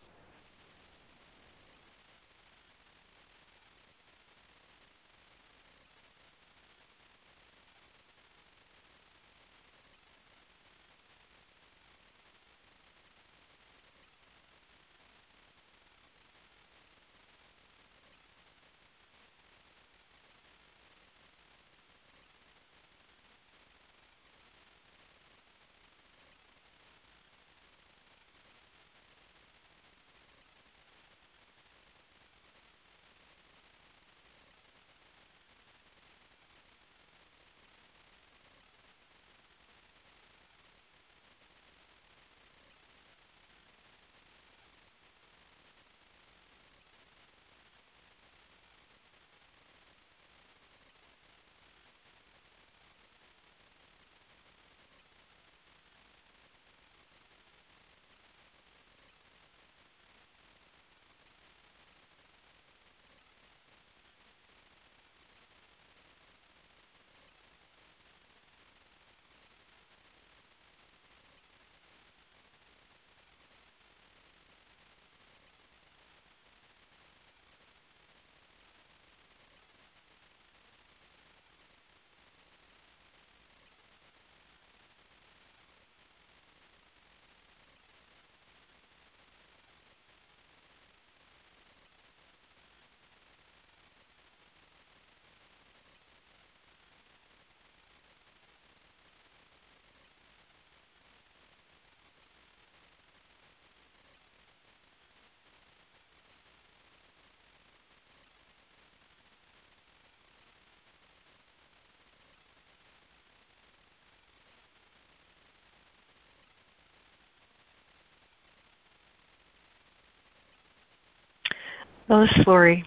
This 122.12 122.46
Laurie. 122.46 122.84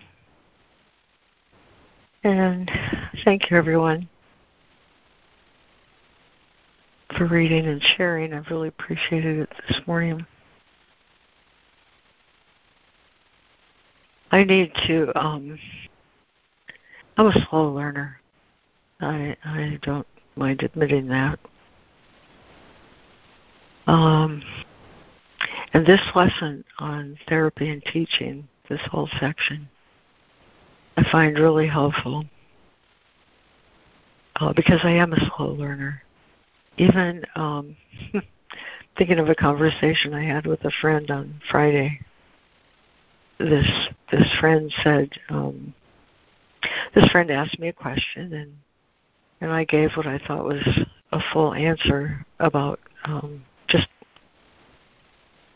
And 2.24 2.70
thank 3.24 3.50
you, 3.50 3.58
everyone, 3.58 4.08
for 7.18 7.26
reading 7.26 7.66
and 7.66 7.82
sharing. 7.98 8.36
I've 8.36 8.52
really 8.52 8.68
appreciated 8.68 9.40
it 9.40 9.50
this 9.68 9.82
morning. 9.88 10.24
I 14.30 14.44
need 14.44 14.72
to. 14.86 15.12
Um, 15.20 15.58
I'm 17.18 17.26
a 17.26 17.48
slow 17.50 17.74
learner. 17.74 18.22
I 19.02 19.36
I 19.44 19.80
don't 19.82 20.08
mind 20.36 20.62
admitting 20.62 21.08
that. 21.08 21.40
Um, 23.88 24.44
and 25.74 25.84
this 25.84 26.02
lesson 26.14 26.64
on 26.78 27.18
therapy 27.28 27.72
and 27.72 27.84
teaching 27.92 28.48
this 28.70 28.82
whole 28.92 29.10
section 29.20 29.70
I 30.98 31.04
find 31.12 31.38
really 31.38 31.68
helpful. 31.68 32.26
uh, 34.38 34.54
because 34.54 34.80
I 34.84 34.92
am 34.92 35.14
a 35.14 35.32
slow 35.36 35.52
learner. 35.52 36.02
Even 36.78 37.24
um, 37.36 37.76
thinking 38.98 39.20
of 39.20 39.30
a 39.30 39.36
conversation 39.36 40.14
I 40.14 40.24
had 40.24 40.46
with 40.46 40.64
a 40.66 40.72
friend 40.82 41.10
on 41.10 41.42
Friday. 41.50 42.00
This 43.40 43.68
this 44.12 44.34
friend 44.40 44.74
said, 44.84 45.10
um, 45.30 45.74
this 46.94 47.06
friend 47.10 47.30
asked 47.30 47.60
me 47.60 47.68
a 47.68 47.74
question, 47.74 48.34
and 48.34 48.54
and 49.42 49.52
I 49.52 49.66
gave 49.66 49.92
what 49.96 50.08
I 50.08 50.20
thought 50.20 50.46
was 50.46 50.66
a 51.12 51.20
full 51.34 51.54
answer 51.54 52.26
about 52.40 52.80
um, 53.04 53.44
just 53.68 53.88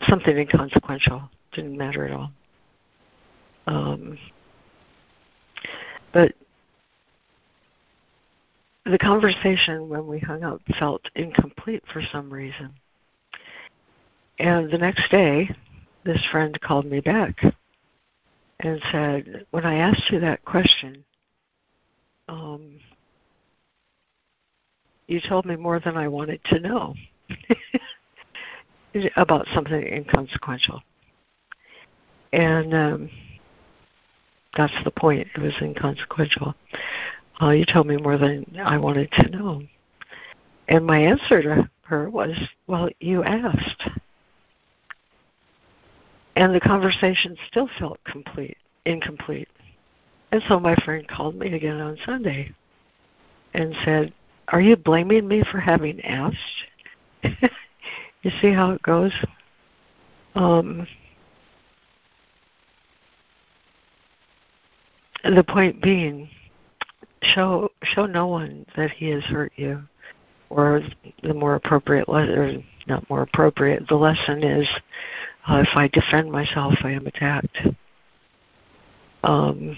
something 0.08 0.36
inconsequential. 0.36 1.22
Didn't 1.52 1.76
matter 1.76 2.04
at 2.06 2.12
all. 2.12 2.32
Um, 3.70 4.18
but 6.12 6.32
the 8.84 8.98
conversation 8.98 9.88
when 9.88 10.08
we 10.08 10.18
hung 10.18 10.42
up 10.42 10.60
felt 10.76 11.02
incomplete 11.14 11.84
for 11.92 12.02
some 12.10 12.32
reason. 12.32 12.72
And 14.40 14.72
the 14.72 14.78
next 14.78 15.08
day, 15.12 15.54
this 16.04 16.20
friend 16.32 16.60
called 16.60 16.86
me 16.86 16.98
back 16.98 17.40
and 18.58 18.80
said, 18.90 19.46
When 19.52 19.64
I 19.64 19.76
asked 19.76 20.10
you 20.10 20.18
that 20.18 20.44
question, 20.44 21.04
um, 22.28 22.80
you 25.06 25.20
told 25.28 25.46
me 25.46 25.54
more 25.54 25.78
than 25.78 25.96
I 25.96 26.08
wanted 26.08 26.40
to 26.46 26.58
know 26.58 26.94
about 29.16 29.46
something 29.54 29.80
inconsequential. 29.80 30.82
And 32.32 32.74
um, 32.74 33.10
that's 34.56 34.72
the 34.84 34.90
point. 34.90 35.28
It 35.34 35.40
was 35.40 35.54
inconsequential. 35.60 36.54
Uh, 37.40 37.50
you 37.50 37.64
told 37.64 37.86
me 37.86 37.96
more 37.96 38.18
than 38.18 38.44
I 38.62 38.76
wanted 38.76 39.10
to 39.12 39.30
know. 39.30 39.62
And 40.68 40.86
my 40.86 40.98
answer 40.98 41.42
to 41.42 41.70
her 41.82 42.10
was, 42.10 42.36
Well, 42.66 42.88
you 43.00 43.22
asked. 43.24 43.88
And 46.36 46.54
the 46.54 46.60
conversation 46.60 47.36
still 47.48 47.68
felt 47.78 47.98
complete, 48.04 48.56
incomplete. 48.86 49.48
And 50.32 50.42
so 50.48 50.60
my 50.60 50.76
friend 50.84 51.06
called 51.08 51.34
me 51.34 51.52
again 51.54 51.80
on 51.80 51.98
Sunday 52.06 52.52
and 53.54 53.74
said, 53.84 54.12
Are 54.48 54.60
you 54.60 54.76
blaming 54.76 55.26
me 55.26 55.42
for 55.50 55.58
having 55.58 56.00
asked? 56.02 56.36
you 57.22 58.30
see 58.40 58.52
how 58.52 58.72
it 58.72 58.82
goes? 58.82 59.12
Um, 60.34 60.86
the 65.24 65.44
point 65.44 65.82
being, 65.82 66.28
show 67.22 67.70
show 67.82 68.06
no 68.06 68.26
one 68.26 68.64
that 68.76 68.90
he 68.90 69.10
has 69.10 69.24
hurt 69.24 69.52
you, 69.56 69.82
or 70.48 70.82
the 71.22 71.34
more 71.34 71.54
appropriate, 71.54 72.08
or 72.08 72.52
not 72.86 73.08
more 73.10 73.22
appropriate. 73.22 73.86
The 73.88 73.96
lesson 73.96 74.42
is, 74.42 74.68
uh, 75.48 75.62
if 75.66 75.76
I 75.76 75.88
defend 75.88 76.30
myself, 76.30 76.74
I 76.82 76.92
am 76.92 77.06
attacked. 77.06 77.58
Um, 79.22 79.76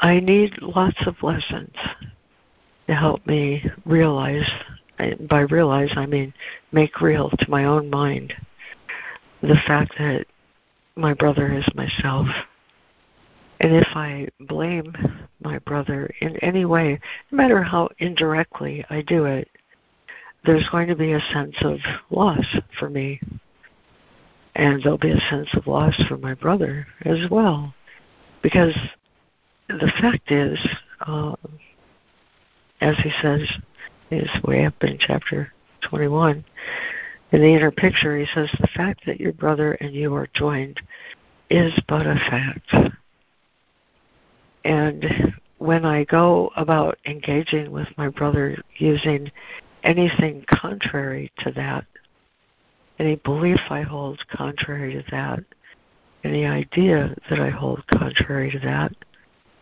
I 0.00 0.20
need 0.20 0.60
lots 0.60 1.06
of 1.06 1.14
lessons 1.22 1.74
to 2.86 2.94
help 2.94 3.26
me 3.26 3.64
realize. 3.84 4.48
By 5.28 5.40
realize, 5.40 5.92
I 5.96 6.06
mean 6.06 6.32
make 6.70 7.00
real 7.00 7.28
to 7.28 7.50
my 7.50 7.64
own 7.64 7.90
mind 7.90 8.32
the 9.42 9.56
fact 9.66 9.92
that 9.98 10.26
my 10.96 11.14
brother 11.14 11.52
is 11.52 11.66
myself. 11.74 12.28
And 13.64 13.76
if 13.76 13.88
I 13.94 14.28
blame 14.40 14.94
my 15.40 15.58
brother 15.60 16.10
in 16.20 16.36
any 16.40 16.66
way, 16.66 17.00
no 17.30 17.36
matter 17.38 17.62
how 17.62 17.88
indirectly 17.98 18.84
I 18.90 19.00
do 19.00 19.24
it, 19.24 19.48
there's 20.44 20.68
going 20.68 20.86
to 20.88 20.94
be 20.94 21.12
a 21.12 21.20
sense 21.32 21.56
of 21.62 21.78
loss 22.10 22.44
for 22.78 22.90
me. 22.90 23.18
And 24.54 24.82
there'll 24.82 24.98
be 24.98 25.12
a 25.12 25.30
sense 25.30 25.48
of 25.54 25.66
loss 25.66 25.94
for 26.06 26.18
my 26.18 26.34
brother 26.34 26.86
as 27.06 27.30
well. 27.30 27.72
Because 28.42 28.76
the 29.68 29.90
fact 29.98 30.30
is, 30.30 30.58
uh, 31.06 31.34
as 32.82 32.98
he 32.98 33.10
says, 33.22 33.40
is 34.10 34.28
way 34.44 34.66
up 34.66 34.74
in 34.82 34.98
chapter 34.98 35.50
21, 35.88 36.44
in 37.32 37.40
the 37.40 37.54
inner 37.54 37.70
picture, 37.70 38.18
he 38.18 38.26
says, 38.34 38.50
the 38.60 38.68
fact 38.76 39.06
that 39.06 39.20
your 39.20 39.32
brother 39.32 39.72
and 39.80 39.94
you 39.94 40.14
are 40.14 40.28
joined 40.34 40.82
is 41.48 41.72
but 41.88 42.06
a 42.06 42.16
fact. 42.28 42.94
And 44.64 45.34
when 45.58 45.84
I 45.84 46.04
go 46.04 46.50
about 46.56 46.98
engaging 47.06 47.70
with 47.70 47.88
my 47.96 48.08
brother 48.08 48.56
using 48.76 49.30
anything 49.82 50.44
contrary 50.48 51.30
to 51.38 51.52
that, 51.52 51.84
any 52.98 53.16
belief 53.16 53.60
I 53.70 53.82
hold 53.82 54.22
contrary 54.28 54.94
to 54.94 55.04
that, 55.10 55.44
any 56.22 56.46
idea 56.46 57.14
that 57.28 57.40
I 57.40 57.50
hold 57.50 57.86
contrary 57.88 58.50
to 58.52 58.58
that, 58.60 58.92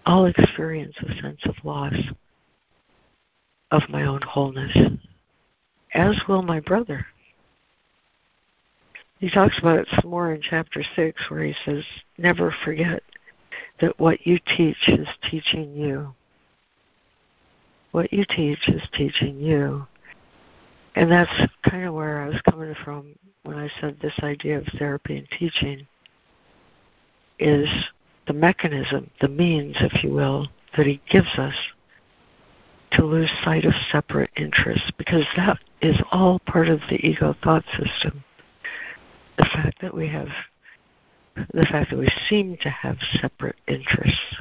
I'll 0.07 0.27
experience 0.27 0.97
a 1.01 1.21
sense 1.21 1.41
of 1.47 1.55
loss 1.65 1.95
of 3.71 3.83
my 3.89 4.05
own 4.05 4.21
wholeness, 4.23 4.77
as 5.95 6.17
will 6.29 6.43
my 6.43 6.61
brother. 6.61 7.07
He 9.19 9.31
talks 9.31 9.59
about 9.59 9.79
it 9.79 9.89
some 10.01 10.11
more 10.11 10.35
in 10.35 10.43
chapter 10.43 10.83
6, 10.95 11.31
where 11.31 11.45
he 11.45 11.55
says, 11.65 11.85
Never 12.19 12.55
forget 12.65 13.03
that 13.81 13.99
what 13.99 14.27
you 14.27 14.39
teach 14.57 14.89
is 14.89 15.09
teaching 15.31 15.75
you. 15.75 16.15
What 17.93 18.13
you 18.13 18.25
teach 18.29 18.69
is 18.69 18.83
teaching 18.95 19.39
you. 19.39 19.87
And 20.95 21.11
that's 21.11 21.31
kind 21.69 21.85
of 21.85 21.95
where 21.95 22.23
I 22.23 22.29
was 22.29 22.41
coming 22.51 22.75
from 22.85 23.15
when 23.45 23.59
I 23.59 23.69
said 23.81 23.99
this 24.01 24.19
idea 24.23 24.59
of 24.59 24.67
therapy 24.79 25.19
and 25.19 25.29
teaching 25.39 25.87
is 27.39 27.69
the 28.27 28.33
mechanism, 28.33 29.11
the 29.21 29.29
means, 29.29 29.77
if 29.81 30.05
you 30.05 30.11
will, 30.11 30.49
that 30.77 30.87
he 30.87 31.01
gives 31.11 31.39
us 31.39 31.55
to 32.93 33.05
lose 33.05 33.31
sight 33.43 33.65
of 33.65 33.73
separate 33.91 34.31
interests 34.37 34.91
because 34.99 35.25
that 35.37 35.59
is 35.81 35.97
all 36.13 36.39
part 36.41 36.69
of 36.69 36.81
the 36.89 37.05
ego 37.07 37.35
thought 37.43 37.65
system. 37.71 38.23
The 39.39 39.45
fact 39.47 39.81
that 39.81 39.95
we 39.95 40.09
have 40.09 40.29
the 41.35 41.67
fact 41.71 41.91
that 41.91 41.99
we 41.99 42.09
seem 42.29 42.57
to 42.63 42.71
have 42.71 42.97
separate 43.21 43.57
interests 43.67 44.37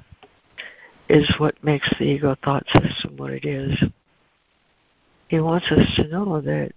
is 1.10 1.30
what 1.38 1.62
makes 1.64 1.90
the 1.98 2.06
ego 2.06 2.36
thought 2.44 2.66
system 2.70 3.18
what 3.18 3.32
it 3.32 3.46
is. 3.46 3.84
He 5.28 5.40
wants 5.40 5.72
us 5.72 5.96
to 5.96 6.08
know 6.08 6.42
that 6.42 6.72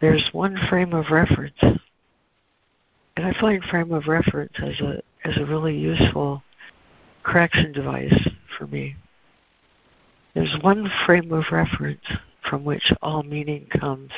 there's 0.00 0.28
one 0.32 0.56
frame 0.68 0.92
of 0.92 1.10
reference. 1.10 1.58
And 1.62 3.26
I 3.26 3.32
find 3.40 3.62
frame 3.64 3.92
of 3.92 4.08
reference 4.08 4.52
as 4.58 4.80
a 4.80 5.02
as 5.24 5.36
a 5.36 5.46
really 5.46 5.76
useful 5.76 6.42
correction 7.22 7.72
device 7.72 8.28
for 8.58 8.66
me. 8.66 8.96
There's 10.34 10.56
one 10.62 10.90
frame 11.06 11.32
of 11.32 11.44
reference 11.52 12.04
from 12.48 12.64
which 12.64 12.92
all 13.02 13.22
meaning 13.22 13.66
comes. 13.66 14.10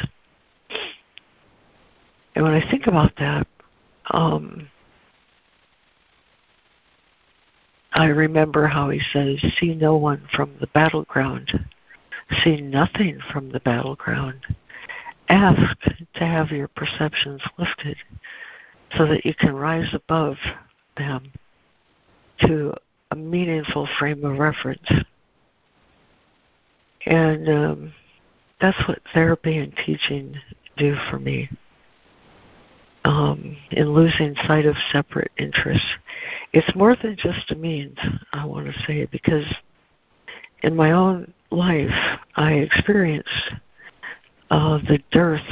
And 2.35 2.45
when 2.45 2.55
I 2.55 2.71
think 2.71 2.87
about 2.87 3.13
that, 3.19 3.47
um, 4.11 4.69
I 7.95 8.07
remember 8.07 8.67
how 8.67 8.91
he 8.91 9.01
says, 9.13 9.41
See 9.59 9.73
no 9.75 9.97
one 9.97 10.27
from 10.35 10.53
the 10.61 10.67
battleground, 10.69 11.53
see 12.43 12.61
nothing 12.61 13.21
from 13.33 13.51
the 13.51 13.61
battleground. 13.61 14.41
Ask 15.29 15.81
to 16.15 16.25
have 16.25 16.51
your 16.51 16.69
perceptions 16.69 17.41
lifted 17.57 17.97
so 18.97 19.07
that 19.07 19.25
you 19.25 19.33
can 19.35 19.55
rise 19.55 19.95
above 19.95 20.37
them 20.97 21.33
to 22.41 22.75
a 23.13 23.17
meaningful 23.17 23.89
frame 23.99 24.25
of 24.25 24.39
reference. 24.39 24.91
And 27.07 27.49
um, 27.49 27.93
that's 28.61 28.89
what 28.89 28.99
therapy 29.13 29.59
and 29.59 29.73
teaching 29.87 30.37
do 30.77 30.97
for 31.11 31.19
me 31.19 31.49
um, 33.05 33.57
in 33.71 33.93
losing 33.93 34.35
sight 34.47 34.67
of 34.67 34.77
separate 34.93 35.31
interests. 35.39 35.87
It's 36.53 36.75
more 36.75 36.97
than 36.97 37.17
just 37.17 37.51
a 37.51 37.55
means, 37.55 37.99
I 38.33 38.45
want 38.47 38.67
to 38.67 38.83
say, 38.87 39.07
because 39.07 39.45
in 40.63 40.75
my 40.75 40.93
own 40.93 41.33
life, 41.51 42.19
I 42.37 42.55
experienced 42.55 43.55
uh, 44.51 44.79
the 44.89 44.99
dearth 45.11 45.47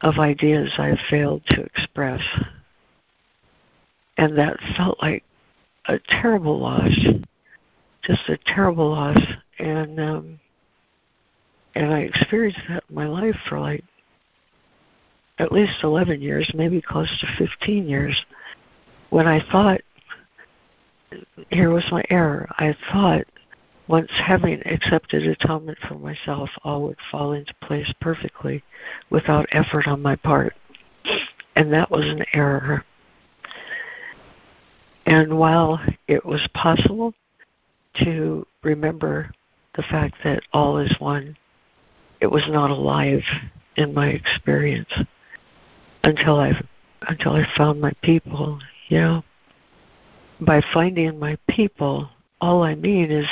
of 0.00 0.18
ideas 0.18 0.72
I 0.78 0.96
failed 1.10 1.42
to 1.48 1.62
express. 1.62 2.22
And 4.16 4.36
that 4.38 4.56
felt 4.76 4.98
like 5.02 5.24
a 5.86 5.98
terrible 6.08 6.58
loss, 6.58 6.90
just 8.02 8.28
a 8.28 8.38
terrible 8.46 8.90
loss. 8.90 9.18
And 9.58 10.00
um, 10.00 10.40
and 11.74 11.92
I 11.92 12.00
experienced 12.00 12.60
that 12.68 12.84
in 12.88 12.94
my 12.94 13.06
life 13.06 13.36
for 13.48 13.60
like 13.60 13.84
at 15.40 15.50
least 15.50 15.82
11 15.82 16.20
years, 16.20 16.50
maybe 16.54 16.82
close 16.82 17.08
to 17.20 17.46
15 17.46 17.88
years, 17.88 18.24
when 19.08 19.26
I 19.26 19.40
thought, 19.50 19.80
here 21.48 21.70
was 21.70 21.84
my 21.90 22.04
error. 22.10 22.46
I 22.58 22.76
thought 22.92 23.24
once 23.88 24.10
having 24.22 24.60
accepted 24.66 25.26
atonement 25.26 25.78
for 25.88 25.94
myself, 25.94 26.50
all 26.62 26.82
would 26.82 26.98
fall 27.10 27.32
into 27.32 27.54
place 27.62 27.90
perfectly 28.02 28.62
without 29.08 29.46
effort 29.50 29.88
on 29.88 30.02
my 30.02 30.14
part. 30.14 30.54
And 31.56 31.72
that 31.72 31.90
was 31.90 32.04
an 32.04 32.24
error. 32.34 32.84
And 35.06 35.38
while 35.38 35.80
it 36.06 36.24
was 36.24 36.46
possible 36.54 37.14
to 38.04 38.46
remember 38.62 39.32
the 39.74 39.82
fact 39.84 40.16
that 40.22 40.42
all 40.52 40.78
is 40.78 40.94
one, 40.98 41.34
it 42.20 42.30
was 42.30 42.44
not 42.48 42.70
alive 42.70 43.22
in 43.76 43.94
my 43.94 44.08
experience 44.08 44.92
until 46.04 46.38
I 46.38 46.52
until 47.02 47.32
I 47.32 47.46
found 47.56 47.80
my 47.80 47.92
people, 48.02 48.58
you 48.88 48.98
know. 48.98 49.24
By 50.40 50.62
finding 50.72 51.18
my 51.18 51.36
people, 51.48 52.08
all 52.40 52.62
I 52.62 52.74
mean 52.74 53.10
is 53.10 53.28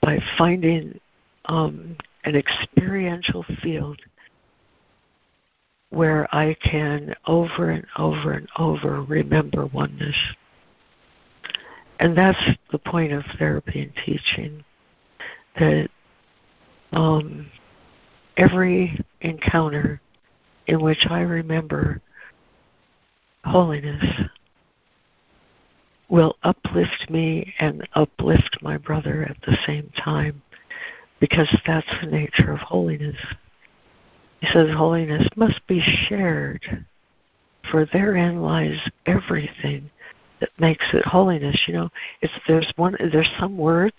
by 0.00 0.18
finding 0.36 0.98
um, 1.46 1.96
an 2.24 2.34
experiential 2.34 3.44
field 3.62 4.00
where 5.90 6.32
I 6.34 6.54
can 6.54 7.14
over 7.26 7.70
and 7.70 7.86
over 7.96 8.32
and 8.32 8.48
over 8.58 9.02
remember 9.02 9.66
oneness. 9.66 10.16
And 12.00 12.18
that's 12.18 12.42
the 12.72 12.78
point 12.78 13.12
of 13.12 13.22
therapy 13.38 13.82
and 13.82 13.92
teaching. 14.04 14.64
That 15.56 15.88
um, 16.92 17.46
every 18.36 18.98
encounter 19.20 20.00
in 20.66 20.80
which 20.80 21.06
I 21.08 21.20
remember 21.20 22.00
holiness 23.44 24.04
will 26.08 26.36
uplift 26.42 27.10
me 27.10 27.54
and 27.58 27.86
uplift 27.94 28.58
my 28.62 28.76
brother 28.76 29.26
at 29.28 29.36
the 29.42 29.56
same 29.66 29.90
time 29.96 30.42
because 31.20 31.48
that's 31.66 31.86
the 32.00 32.10
nature 32.10 32.52
of 32.52 32.60
holiness. 32.60 33.16
He 34.40 34.46
says 34.52 34.70
holiness 34.76 35.26
must 35.36 35.66
be 35.66 35.80
shared, 35.80 36.86
for 37.70 37.86
therein 37.86 38.42
lies 38.42 38.78
everything 39.06 39.90
that 40.40 40.50
makes 40.58 40.84
it 40.92 41.04
holiness. 41.06 41.58
You 41.66 41.74
know, 41.74 41.88
it's 42.20 42.32
there's 42.46 42.70
one 42.76 42.96
there's 43.10 43.30
some 43.38 43.56
words 43.56 43.96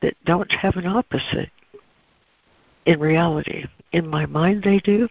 that 0.00 0.14
don't 0.24 0.50
have 0.52 0.76
an 0.76 0.86
opposite 0.86 1.50
in 2.86 3.00
reality. 3.00 3.66
In 3.92 4.08
my 4.08 4.26
mind 4.26 4.62
they 4.62 4.78
do. 4.78 5.08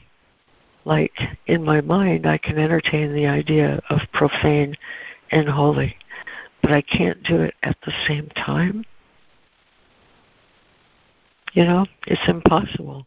Like 0.86 1.18
in 1.48 1.64
my 1.64 1.82
mind 1.82 2.26
I 2.26 2.38
can 2.38 2.58
entertain 2.58 3.14
the 3.14 3.28
idea 3.28 3.82
of 3.90 4.00
profane 4.14 4.76
and 5.32 5.50
holy 5.50 5.98
but 6.66 6.74
I 6.74 6.82
can't 6.82 7.22
do 7.22 7.42
it 7.42 7.54
at 7.62 7.78
the 7.86 7.94
same 8.08 8.28
time. 8.30 8.84
You 11.54 11.64
know, 11.64 11.86
it's 12.08 12.28
impossible 12.28 13.06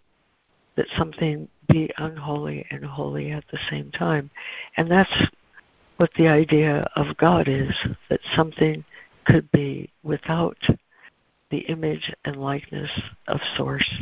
that 0.76 0.86
something 0.96 1.48
be 1.68 1.90
unholy 1.96 2.64
and 2.70 2.84
holy 2.84 3.32
at 3.32 3.42
the 3.50 3.58
same 3.68 3.90
time. 3.90 4.30
And 4.76 4.88
that's 4.88 5.12
what 5.96 6.10
the 6.16 6.28
idea 6.28 6.88
of 6.94 7.16
God 7.16 7.48
is 7.48 7.74
that 8.10 8.20
something 8.36 8.84
could 9.24 9.50
be 9.50 9.90
without 10.04 10.56
the 11.50 11.58
image 11.62 12.14
and 12.24 12.36
likeness 12.36 12.90
of 13.26 13.40
Source. 13.56 13.92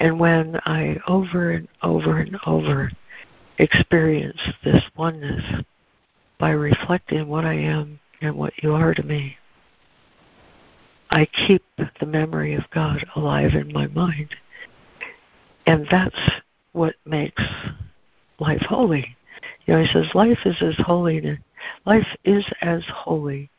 And 0.00 0.18
when 0.18 0.58
I 0.64 0.96
over 1.06 1.52
and 1.52 1.68
over 1.82 2.18
and 2.18 2.38
over 2.46 2.90
experience 3.58 4.40
this 4.64 4.82
oneness, 4.96 5.62
by 6.38 6.50
reflecting 6.50 7.28
what 7.28 7.44
I 7.44 7.52
am 7.52 8.00
and 8.22 8.34
what 8.34 8.54
you 8.62 8.72
are 8.72 8.94
to 8.94 9.02
me, 9.02 9.36
I 11.10 11.26
keep 11.26 11.62
the 12.00 12.06
memory 12.06 12.54
of 12.54 12.64
God 12.70 13.04
alive 13.14 13.52
in 13.52 13.72
my 13.72 13.88
mind. 13.88 14.34
And 15.66 15.86
that's 15.90 16.18
what 16.72 16.94
makes 17.04 17.42
life 18.38 18.62
holy. 18.62 19.16
You 19.66 19.74
know, 19.74 19.82
he 19.82 19.92
says 19.92 20.06
life 20.14 20.38
is 20.46 20.56
as 20.62 20.76
holy 20.78 21.38
life 21.84 22.06
is 22.24 22.44
as 22.62 22.82
holy 22.88 23.50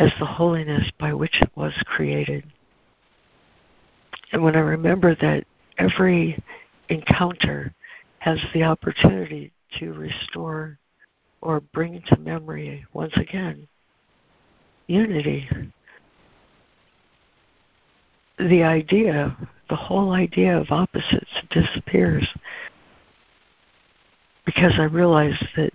as 0.00 0.10
the 0.18 0.26
holiness 0.26 0.90
by 0.98 1.14
which 1.14 1.40
it 1.40 1.50
was 1.54 1.72
created. 1.86 2.44
And 4.32 4.42
when 4.42 4.56
I 4.56 4.60
remember 4.60 5.14
that 5.14 5.44
every 5.78 6.42
encounter 6.88 7.72
has 8.18 8.38
the 8.52 8.64
opportunity 8.64 9.52
to 9.78 9.92
restore 9.92 10.78
or 11.40 11.60
bring 11.60 12.02
to 12.08 12.18
memory 12.18 12.84
once 12.92 13.16
again 13.16 13.68
unity. 14.86 15.48
The 18.38 18.62
idea, 18.62 19.36
the 19.68 19.76
whole 19.76 20.12
idea 20.12 20.58
of 20.58 20.70
opposites 20.70 21.30
disappears 21.50 22.26
because 24.44 24.74
I 24.78 24.84
realized 24.84 25.44
that 25.56 25.72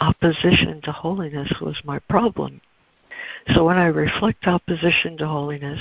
opposition 0.00 0.80
to 0.82 0.92
holiness 0.92 1.52
was 1.60 1.80
my 1.84 1.98
problem. 2.00 2.60
So 3.54 3.64
when 3.64 3.78
I 3.78 3.86
reflect 3.86 4.46
opposition 4.46 5.16
to 5.18 5.26
holiness, 5.26 5.80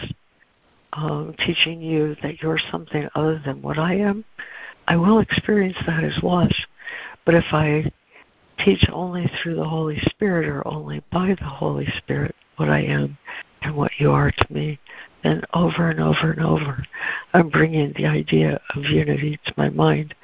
um, 0.94 1.36
teaching 1.46 1.82
you 1.82 2.16
that 2.22 2.42
you're 2.42 2.60
something 2.72 3.08
other 3.16 3.42
than 3.46 3.62
what 3.62 3.78
I 3.78 3.96
am, 3.96 4.26
I 4.88 4.96
will 4.98 5.20
experience 5.20 5.78
that 5.86 6.04
as 6.04 6.22
loss. 6.24 6.54
But 7.26 7.36
if 7.36 7.46
I 7.52 7.92
teach 8.60 8.86
only 8.92 9.30
through 9.42 9.56
the 9.56 9.68
Holy 9.68 10.00
Spirit 10.02 10.48
or 10.48 10.68
only 10.68 11.04
by 11.12 11.36
the 11.40 11.46
Holy 11.46 11.88
Spirit 11.98 12.36
what 12.58 12.70
I 12.70 12.82
am 12.82 13.18
and 13.62 13.76
what 13.76 13.92
you 14.00 14.12
are 14.12 14.32
to 14.32 14.54
me, 14.54 14.80
then 15.24 15.44
over 15.54 15.90
and 15.90 16.00
over 16.00 16.32
and 16.32 16.42
over, 16.42 16.84
I'm 17.34 17.50
bringing 17.50 17.94
the 17.96 18.08
idea 18.08 18.60
of 18.76 18.84
unity 18.86 19.40
to 19.46 19.54
my 19.56 19.70
mind. 19.70 20.16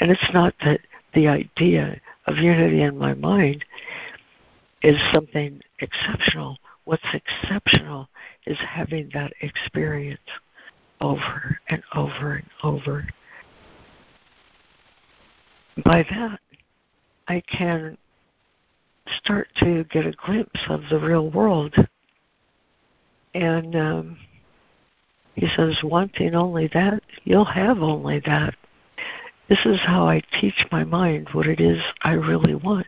And 0.00 0.10
it's 0.10 0.32
not 0.32 0.54
that 0.64 0.80
the 1.14 1.28
idea 1.28 2.00
of 2.26 2.36
unity 2.38 2.82
in 2.82 2.98
my 2.98 3.14
mind 3.14 3.64
is 4.82 4.96
something 5.12 5.60
exceptional. 5.80 6.56
What's 6.84 7.02
exceptional 7.12 8.08
is 8.46 8.58
having 8.58 9.10
that 9.14 9.32
experience 9.40 10.20
over 11.00 11.58
and 11.68 11.82
over 11.94 12.34
and 12.36 12.46
over. 12.62 13.06
By 15.84 16.04
that, 16.10 16.40
I 17.28 17.42
can 17.50 17.96
start 19.22 19.48
to 19.56 19.84
get 19.84 20.06
a 20.06 20.12
glimpse 20.12 20.60
of 20.68 20.82
the 20.90 20.98
real 20.98 21.30
world. 21.30 21.74
And 23.34 23.76
um, 23.76 24.18
he 25.34 25.46
says, 25.56 25.78
wanting 25.82 26.34
only 26.34 26.68
that, 26.74 27.02
you'll 27.24 27.44
have 27.44 27.78
only 27.78 28.20
that. 28.26 28.54
This 29.48 29.64
is 29.64 29.80
how 29.84 30.06
I 30.06 30.22
teach 30.40 30.66
my 30.70 30.84
mind 30.84 31.28
what 31.32 31.46
it 31.46 31.60
is 31.60 31.80
I 32.02 32.12
really 32.12 32.54
want. 32.54 32.86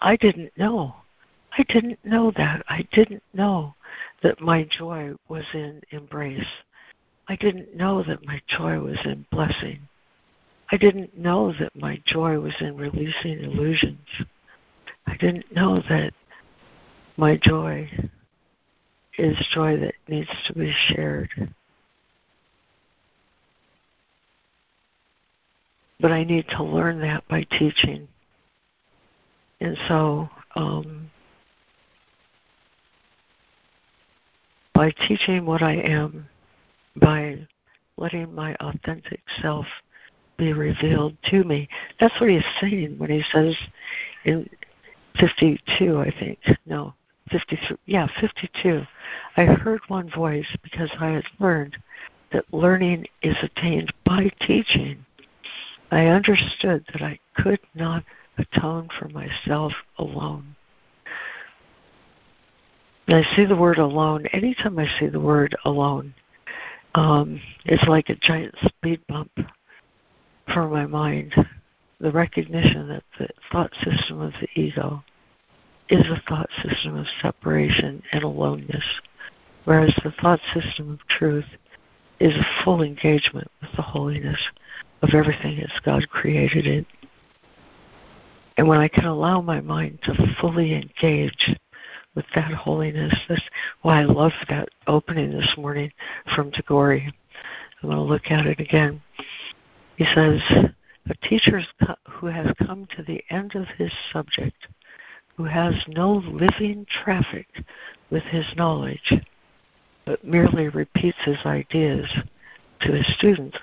I 0.00 0.16
didn't 0.16 0.56
know. 0.56 0.96
I 1.56 1.62
didn't 1.68 2.04
know 2.04 2.32
that. 2.36 2.64
I 2.68 2.86
didn't 2.92 3.22
know 3.32 3.74
that 4.22 4.40
my 4.40 4.64
joy 4.76 5.14
was 5.28 5.44
in 5.54 5.82
embrace. 5.90 6.46
I 7.28 7.36
didn't 7.36 7.76
know 7.76 8.02
that 8.02 8.26
my 8.26 8.40
joy 8.48 8.80
was 8.80 8.98
in 9.04 9.24
blessing. 9.30 9.80
I 10.72 10.76
didn't 10.76 11.16
know 11.16 11.52
that 11.60 11.76
my 11.76 12.02
joy 12.06 12.40
was 12.40 12.54
in 12.60 12.76
releasing 12.76 13.44
illusions. 13.44 14.08
I 15.06 15.16
didn't 15.16 15.54
know 15.54 15.80
that 15.88 16.12
my 17.16 17.38
joy 17.40 17.88
is 19.16 19.36
joy 19.54 19.78
that 19.78 19.94
needs 20.08 20.30
to 20.46 20.54
be 20.54 20.74
shared. 20.88 21.30
But 26.00 26.10
I 26.10 26.24
need 26.24 26.46
to 26.48 26.64
learn 26.64 27.00
that 27.02 27.26
by 27.28 27.44
teaching. 27.44 28.08
And 29.60 29.76
so, 29.86 30.28
um, 30.56 31.10
by 34.74 34.92
teaching 35.06 35.46
what 35.46 35.62
I 35.62 35.74
am, 35.74 36.28
by 36.96 37.46
letting 37.96 38.34
my 38.34 38.54
authentic 38.56 39.20
self 39.40 39.66
be 40.36 40.52
revealed 40.52 41.16
to 41.30 41.44
me. 41.44 41.68
That's 42.00 42.20
what 42.20 42.30
he's 42.30 42.42
saying 42.60 42.98
when 42.98 43.10
he 43.10 43.22
says 43.32 43.56
in 44.24 44.48
52, 45.20 45.98
I 45.98 46.10
think. 46.18 46.38
No, 46.66 46.94
53. 47.30 47.76
Yeah, 47.86 48.08
52. 48.20 48.82
I 49.36 49.44
heard 49.44 49.80
one 49.88 50.10
voice 50.10 50.56
because 50.62 50.90
I 50.98 51.10
had 51.10 51.24
learned 51.38 51.76
that 52.32 52.52
learning 52.52 53.06
is 53.22 53.36
attained 53.42 53.92
by 54.04 54.30
teaching. 54.40 55.04
I 55.90 56.06
understood 56.06 56.84
that 56.92 57.02
I 57.02 57.20
could 57.36 57.60
not 57.74 58.02
atone 58.38 58.88
for 58.98 59.08
myself 59.10 59.72
alone. 59.98 60.56
And 63.06 63.16
I 63.16 63.36
see 63.36 63.44
the 63.44 63.56
word 63.56 63.78
alone. 63.78 64.26
Anytime 64.32 64.78
I 64.78 64.86
see 64.98 65.08
the 65.08 65.20
word 65.20 65.54
alone, 65.64 66.14
um, 66.94 67.40
it's 67.64 67.86
like 67.88 68.08
a 68.08 68.14
giant 68.14 68.54
speed 68.66 69.00
bump 69.08 69.30
for 70.52 70.68
my 70.68 70.86
mind 70.86 71.34
the 72.00 72.10
recognition 72.10 72.88
that 72.88 73.02
the 73.18 73.28
thought 73.50 73.72
system 73.82 74.20
of 74.20 74.32
the 74.40 74.60
ego 74.60 75.02
is 75.88 76.06
a 76.06 76.22
thought 76.28 76.50
system 76.62 76.96
of 76.96 77.06
separation 77.22 78.02
and 78.12 78.24
aloneness. 78.24 78.84
whereas 79.64 79.94
the 80.04 80.12
thought 80.20 80.40
system 80.52 80.90
of 80.92 80.98
truth 81.08 81.46
is 82.20 82.34
a 82.34 82.62
full 82.62 82.82
engagement 82.82 83.50
with 83.62 83.70
the 83.76 83.82
holiness 83.82 84.38
of 85.00 85.14
everything 85.14 85.58
as 85.60 85.70
God 85.82 86.06
created 86.10 86.66
it. 86.66 86.86
And 88.58 88.68
when 88.68 88.80
I 88.80 88.88
can 88.88 89.06
allow 89.06 89.40
my 89.40 89.60
mind 89.62 89.98
to 90.02 90.36
fully 90.40 90.74
engage 90.74 91.56
with 92.14 92.26
that 92.34 92.52
holiness, 92.52 93.14
that's 93.28 93.42
why 93.82 94.02
I 94.02 94.04
love 94.04 94.32
that 94.48 94.68
opening 94.86 95.30
this 95.30 95.54
morning 95.56 95.90
from 96.34 96.50
Tagore. 96.50 96.92
I'm 97.82 97.90
going 97.90 97.96
to 97.96 98.02
look 98.02 98.30
at 98.30 98.46
it 98.46 98.60
again. 98.60 99.02
He 99.96 100.04
says, 100.14 100.40
A 101.08 101.28
teacher 101.28 101.60
who 102.08 102.26
has 102.26 102.52
come 102.66 102.86
to 102.96 103.02
the 103.02 103.22
end 103.30 103.54
of 103.54 103.66
his 103.76 103.92
subject, 104.12 104.68
who 105.36 105.44
has 105.44 105.74
no 105.88 106.12
living 106.12 106.86
traffic 107.04 107.46
with 108.10 108.22
his 108.24 108.46
knowledge, 108.56 109.12
but 110.06 110.24
merely 110.24 110.68
repeats 110.68 111.18
his 111.24 111.38
ideas 111.44 112.06
to 112.80 112.92
his 112.92 113.16
students, 113.16 113.58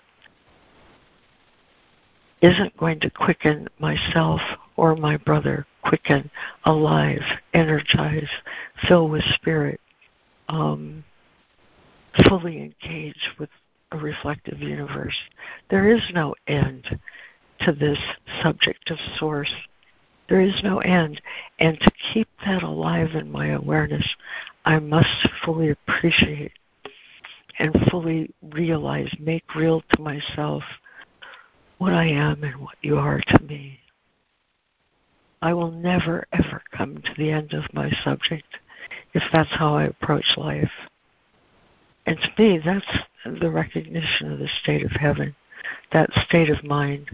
isn't 2.42 2.76
going 2.78 3.00
to 3.00 3.10
quicken 3.10 3.68
myself 3.80 4.42
or 4.76 4.96
my 4.96 5.16
brother, 5.18 5.66
quicken, 5.92 6.32
alive, 6.64 7.20
energize, 7.54 8.30
fill 8.88 9.10
with 9.10 9.24
spirit, 9.34 9.78
um, 10.48 11.04
fully 12.30 12.60
engage 12.60 13.20
with 13.38 13.50
a 13.92 13.98
reflective 13.98 14.62
universe. 14.62 15.18
There 15.70 15.94
is 15.94 16.02
no 16.14 16.34
end 16.48 16.98
to 17.66 17.74
this 17.74 17.98
subject 18.42 18.90
of 18.90 18.98
source. 19.18 19.52
There 20.30 20.40
is 20.40 20.58
no 20.64 20.80
end. 20.80 21.22
And 21.60 21.78
to 21.82 21.92
keep 22.14 22.30
that 22.46 22.64
alive 22.64 23.10
in 23.16 23.30
my 23.30 23.48
awareness, 23.48 24.08
I 24.64 24.80
must 24.80 25.28
fully 25.44 25.72
appreciate 25.72 26.54
and 27.60 27.76
fully 27.92 28.34
realize, 28.54 29.14
make 29.20 29.56
real 29.56 29.84
to 29.94 30.02
myself 30.02 30.64
what 31.80 31.92
I 31.92 32.06
am 32.06 32.46
and 32.46 32.62
what 32.62 32.78
you 32.82 32.98
are 32.98 33.20
to 33.20 33.44
me. 33.44 33.82
I 35.42 35.54
will 35.54 35.72
never, 35.72 36.28
ever 36.34 36.62
come 36.72 36.98
to 36.98 37.14
the 37.18 37.32
end 37.32 37.54
of 37.54 37.74
my 37.74 37.90
subject 38.04 38.46
if 39.14 39.24
that's 39.34 39.50
how 39.52 39.76
I 39.76 39.86
approach 39.86 40.38
life. 40.38 40.72
And 42.06 42.18
to 42.18 42.42
me, 42.42 42.60
that's 42.64 43.40
the 43.40 43.50
recognition 43.50 44.32
of 44.32 44.40
the 44.40 44.50
state 44.62 44.84
of 44.84 44.92
heaven, 44.92 45.36
that 45.92 46.10
state 46.28 46.50
of 46.50 46.64
mind, 46.64 47.10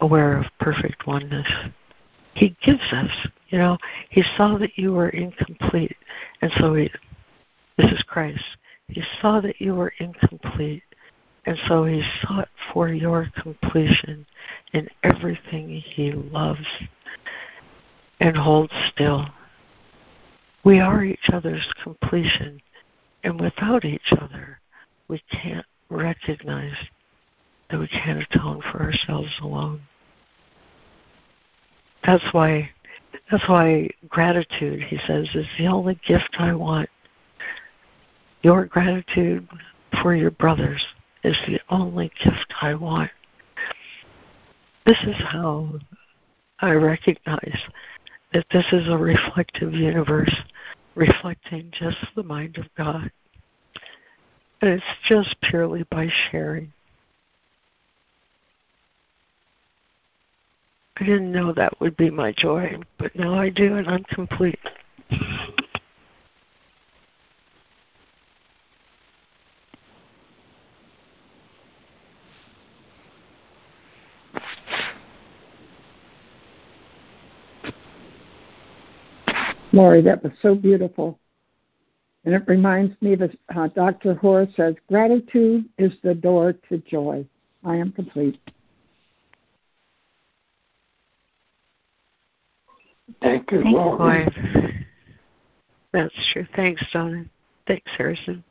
aware 0.00 0.38
of 0.38 0.46
perfect 0.60 1.06
oneness. 1.06 1.48
He 2.34 2.56
gives 2.62 2.92
us, 2.92 3.10
you 3.48 3.58
know, 3.58 3.78
he 4.10 4.22
saw 4.36 4.58
that 4.58 4.76
you 4.76 4.92
were 4.92 5.08
incomplete, 5.08 5.96
and 6.40 6.52
so 6.58 6.74
he, 6.74 6.90
this 7.76 7.90
is 7.90 8.02
Christ. 8.02 8.44
He 8.88 9.02
saw 9.20 9.40
that 9.40 9.60
you 9.60 9.74
were 9.74 9.92
incomplete, 9.98 10.82
and 11.46 11.58
so 11.66 11.84
he 11.84 12.02
sought 12.22 12.48
for 12.72 12.88
your 12.88 13.30
completion 13.40 14.26
in 14.72 14.88
everything 15.02 15.68
he 15.68 16.12
loves 16.12 16.66
and 18.20 18.36
hold 18.36 18.70
still. 18.92 19.26
We 20.64 20.80
are 20.80 21.04
each 21.04 21.30
other's 21.32 21.66
completion, 21.82 22.60
and 23.24 23.40
without 23.40 23.84
each 23.84 24.12
other, 24.20 24.60
we 25.08 25.22
can't 25.30 25.66
recognize 25.88 26.74
that 27.70 27.78
we 27.78 27.88
can't 27.88 28.22
atone 28.22 28.62
for 28.72 28.82
ourselves 28.82 29.34
alone. 29.42 29.82
That's 32.04 32.24
why 32.32 32.70
that's 33.30 33.48
why 33.48 33.88
gratitude, 34.08 34.82
he 34.82 34.98
says, 35.06 35.28
is 35.34 35.46
the 35.58 35.66
only 35.66 35.98
gift 36.06 36.36
I 36.38 36.54
want. 36.54 36.88
Your 38.42 38.64
gratitude 38.66 39.46
for 40.02 40.14
your 40.14 40.30
brothers 40.30 40.84
is 41.24 41.36
the 41.46 41.60
only 41.68 42.10
gift 42.22 42.54
I 42.62 42.74
want. 42.74 43.10
This 44.86 44.98
is 45.06 45.16
how 45.18 45.78
I 46.60 46.72
recognize 46.72 47.58
that 48.32 48.46
this 48.50 48.66
is 48.72 48.88
a 48.88 48.96
reflective 48.96 49.72
universe 49.72 50.34
reflecting 50.94 51.70
just 51.72 51.98
the 52.16 52.22
mind 52.22 52.58
of 52.58 52.66
God. 52.76 53.10
And 54.60 54.70
it's 54.70 54.84
just 55.08 55.36
purely 55.42 55.84
by 55.84 56.08
sharing. 56.30 56.72
I 60.96 61.04
didn't 61.04 61.30
know 61.30 61.52
that 61.52 61.80
would 61.80 61.96
be 61.96 62.10
my 62.10 62.32
joy, 62.36 62.76
but 62.98 63.14
now 63.14 63.34
I 63.34 63.50
do, 63.50 63.76
and 63.76 63.86
I'm 63.86 64.02
complete. 64.04 64.58
Laurie, 79.72 80.02
that 80.02 80.22
was 80.22 80.32
so 80.40 80.54
beautiful. 80.54 81.18
And 82.24 82.34
it 82.34 82.42
reminds 82.46 83.00
me 83.00 83.14
that 83.16 83.30
uh, 83.54 83.68
Dr. 83.68 84.14
Horace 84.14 84.50
says, 84.56 84.74
gratitude 84.88 85.64
is 85.78 85.92
the 86.02 86.14
door 86.14 86.54
to 86.68 86.78
joy. 86.78 87.24
I 87.64 87.76
am 87.76 87.92
complete. 87.92 88.38
Thank 93.22 93.50
you, 93.50 93.62
Laurie. 93.64 94.26
That's 95.92 96.14
true. 96.32 96.46
Thanks, 96.54 96.82
Donna. 96.92 97.24
Thanks, 97.66 97.90
Harrison. 97.96 98.44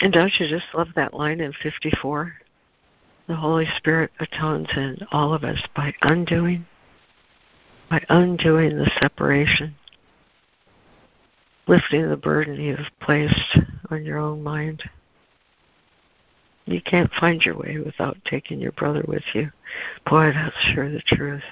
And 0.00 0.12
don't 0.12 0.32
you 0.38 0.48
just 0.48 0.66
love 0.74 0.88
that 0.96 1.14
line 1.14 1.40
in 1.40 1.52
54? 1.52 2.32
The 3.28 3.36
Holy 3.36 3.66
Spirit 3.76 4.10
atones 4.18 4.68
in 4.74 4.98
all 5.12 5.34
of 5.34 5.44
us 5.44 5.60
by 5.76 5.94
undoing, 6.02 6.66
by 7.88 8.02
undoing 8.08 8.76
the 8.76 8.90
separation, 8.98 9.74
lifting 11.68 12.08
the 12.08 12.16
burden 12.16 12.60
you've 12.60 12.78
placed 13.00 13.58
on 13.90 14.04
your 14.04 14.18
own 14.18 14.42
mind. 14.42 14.82
You 16.64 16.80
can't 16.80 17.10
find 17.20 17.42
your 17.42 17.56
way 17.56 17.78
without 17.78 18.16
taking 18.24 18.60
your 18.60 18.72
brother 18.72 19.04
with 19.06 19.24
you. 19.34 19.50
Boy, 20.08 20.32
that's 20.32 20.56
sure 20.72 20.90
the 20.90 21.02
truth. 21.06 21.42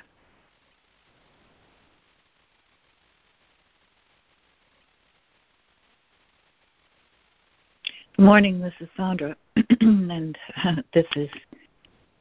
Morning, 8.20 8.58
this 8.58 8.74
is 8.80 8.88
Sandra, 8.96 9.36
and 9.80 10.36
uh, 10.64 10.82
this 10.92 11.06
is 11.14 11.28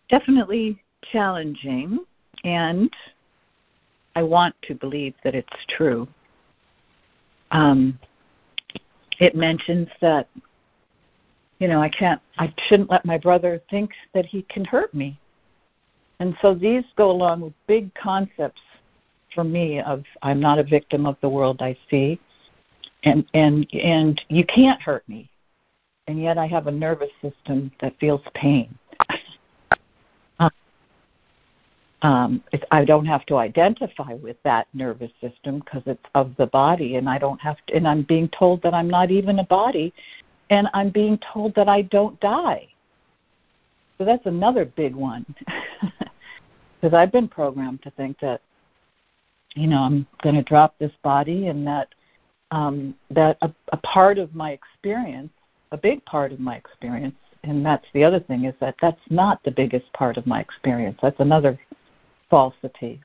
definitely 0.09 0.79
challenging, 1.11 1.97
and 2.43 2.93
I 4.15 4.21
want 4.21 4.53
to 4.67 4.75
believe 4.75 5.15
that 5.23 5.33
it's 5.33 5.49
true. 5.75 6.07
Um, 7.49 7.97
it 9.19 9.35
mentions 9.35 9.87
that, 9.99 10.29
you 11.57 11.67
know, 11.67 11.81
I 11.81 11.89
can't, 11.89 12.21
I 12.37 12.53
shouldn't 12.67 12.91
let 12.91 13.03
my 13.03 13.17
brother 13.17 13.59
think 13.67 13.89
that 14.13 14.27
he 14.27 14.43
can 14.43 14.65
hurt 14.65 14.93
me. 14.93 15.19
And 16.19 16.37
so 16.43 16.53
these 16.53 16.83
go 16.95 17.09
along 17.09 17.41
with 17.41 17.53
big 17.65 17.91
concepts 17.95 18.61
for 19.33 19.43
me 19.43 19.81
of 19.81 20.03
I'm 20.21 20.39
not 20.39 20.59
a 20.59 20.63
victim 20.63 21.07
of 21.07 21.17
the 21.21 21.29
world 21.29 21.63
I 21.63 21.75
see, 21.89 22.19
and 23.03 23.25
and 23.33 23.67
and 23.73 24.21
you 24.29 24.45
can't 24.45 24.79
hurt 24.79 25.09
me 25.09 25.31
and 26.07 26.21
yet 26.21 26.37
I 26.37 26.47
have 26.47 26.67
a 26.67 26.71
nervous 26.71 27.11
system 27.21 27.71
that 27.81 27.93
feels 27.99 28.21
pain. 28.33 28.77
um, 32.01 32.43
it's, 32.51 32.63
I 32.71 32.85
don't 32.85 33.05
have 33.05 33.25
to 33.25 33.37
identify 33.37 34.13
with 34.13 34.37
that 34.43 34.67
nervous 34.73 35.11
system 35.19 35.59
because 35.59 35.83
it's 35.85 36.03
of 36.15 36.33
the 36.37 36.47
body, 36.47 36.95
and 36.95 37.09
I 37.09 37.17
don't 37.17 37.41
have 37.41 37.57
to. 37.67 37.75
And 37.75 37.87
I'm 37.87 38.03
being 38.03 38.29
told 38.29 38.61
that 38.63 38.73
I'm 38.73 38.89
not 38.89 39.11
even 39.11 39.39
a 39.39 39.43
body, 39.43 39.93
and 40.49 40.69
I'm 40.73 40.89
being 40.89 41.19
told 41.33 41.53
that 41.55 41.67
I 41.67 41.81
don't 41.83 42.19
die. 42.19 42.67
So 43.97 44.05
that's 44.05 44.25
another 44.27 44.63
big 44.63 44.95
one, 44.95 45.25
because 46.81 46.93
I've 46.93 47.11
been 47.11 47.27
programmed 47.27 47.81
to 47.83 47.91
think 47.91 48.19
that, 48.21 48.41
you 49.55 49.67
know, 49.67 49.79
I'm 49.79 50.05
going 50.21 50.35
to 50.35 50.43
drop 50.43 50.77
this 50.77 50.91
body, 51.03 51.47
and 51.47 51.65
that 51.67 51.89
um, 52.51 52.95
that 53.09 53.37
a, 53.41 53.51
a 53.73 53.77
part 53.77 54.19
of 54.19 54.33
my 54.35 54.51
experience 54.51 55.31
a 55.71 55.77
big 55.77 56.03
part 56.05 56.31
of 56.31 56.39
my 56.39 56.55
experience 56.55 57.15
and 57.47 57.65
that's 57.65 57.85
the 57.93 58.03
other 58.03 58.19
thing 58.19 58.45
is 58.45 58.53
that 58.59 58.75
that's 58.81 59.01
not 59.09 59.41
the 59.43 59.51
biggest 59.51 59.91
part 59.93 60.17
of 60.17 60.27
my 60.27 60.41
experience. 60.41 60.97
That's 61.01 61.19
another 61.19 61.57
falsity. 62.29 63.01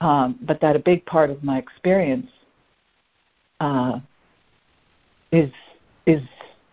Um, 0.00 0.38
but 0.42 0.60
that 0.60 0.74
a 0.76 0.80
big 0.80 1.06
part 1.06 1.30
of 1.30 1.42
my 1.44 1.58
experience 1.58 2.30
uh, 3.60 4.00
is 5.32 5.50
is 6.06 6.22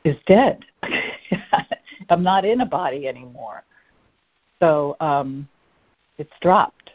is 0.03 0.15
dead. 0.25 0.65
I'm 2.09 2.23
not 2.23 2.43
in 2.43 2.61
a 2.61 2.65
body 2.65 3.07
anymore, 3.07 3.63
so 4.59 4.97
um, 4.99 5.47
it's 6.17 6.33
dropped. 6.41 6.91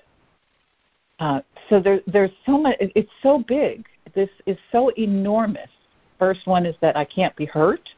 Uh, 1.21 1.41
so 1.71 1.81
there, 1.81 2.01
there's 2.07 2.33
so 2.45 2.59
much. 2.59 2.77
It's 2.81 3.11
so 3.23 3.45
big. 3.47 3.87
This 4.15 4.29
is 4.45 4.59
so 4.73 4.91
enormous. 4.99 5.71
First 6.19 6.47
one 6.47 6.67
is 6.67 6.77
that 6.81 6.97
I 6.97 7.05
can't 7.05 7.35
be 7.37 7.45
hurt. 7.45 7.89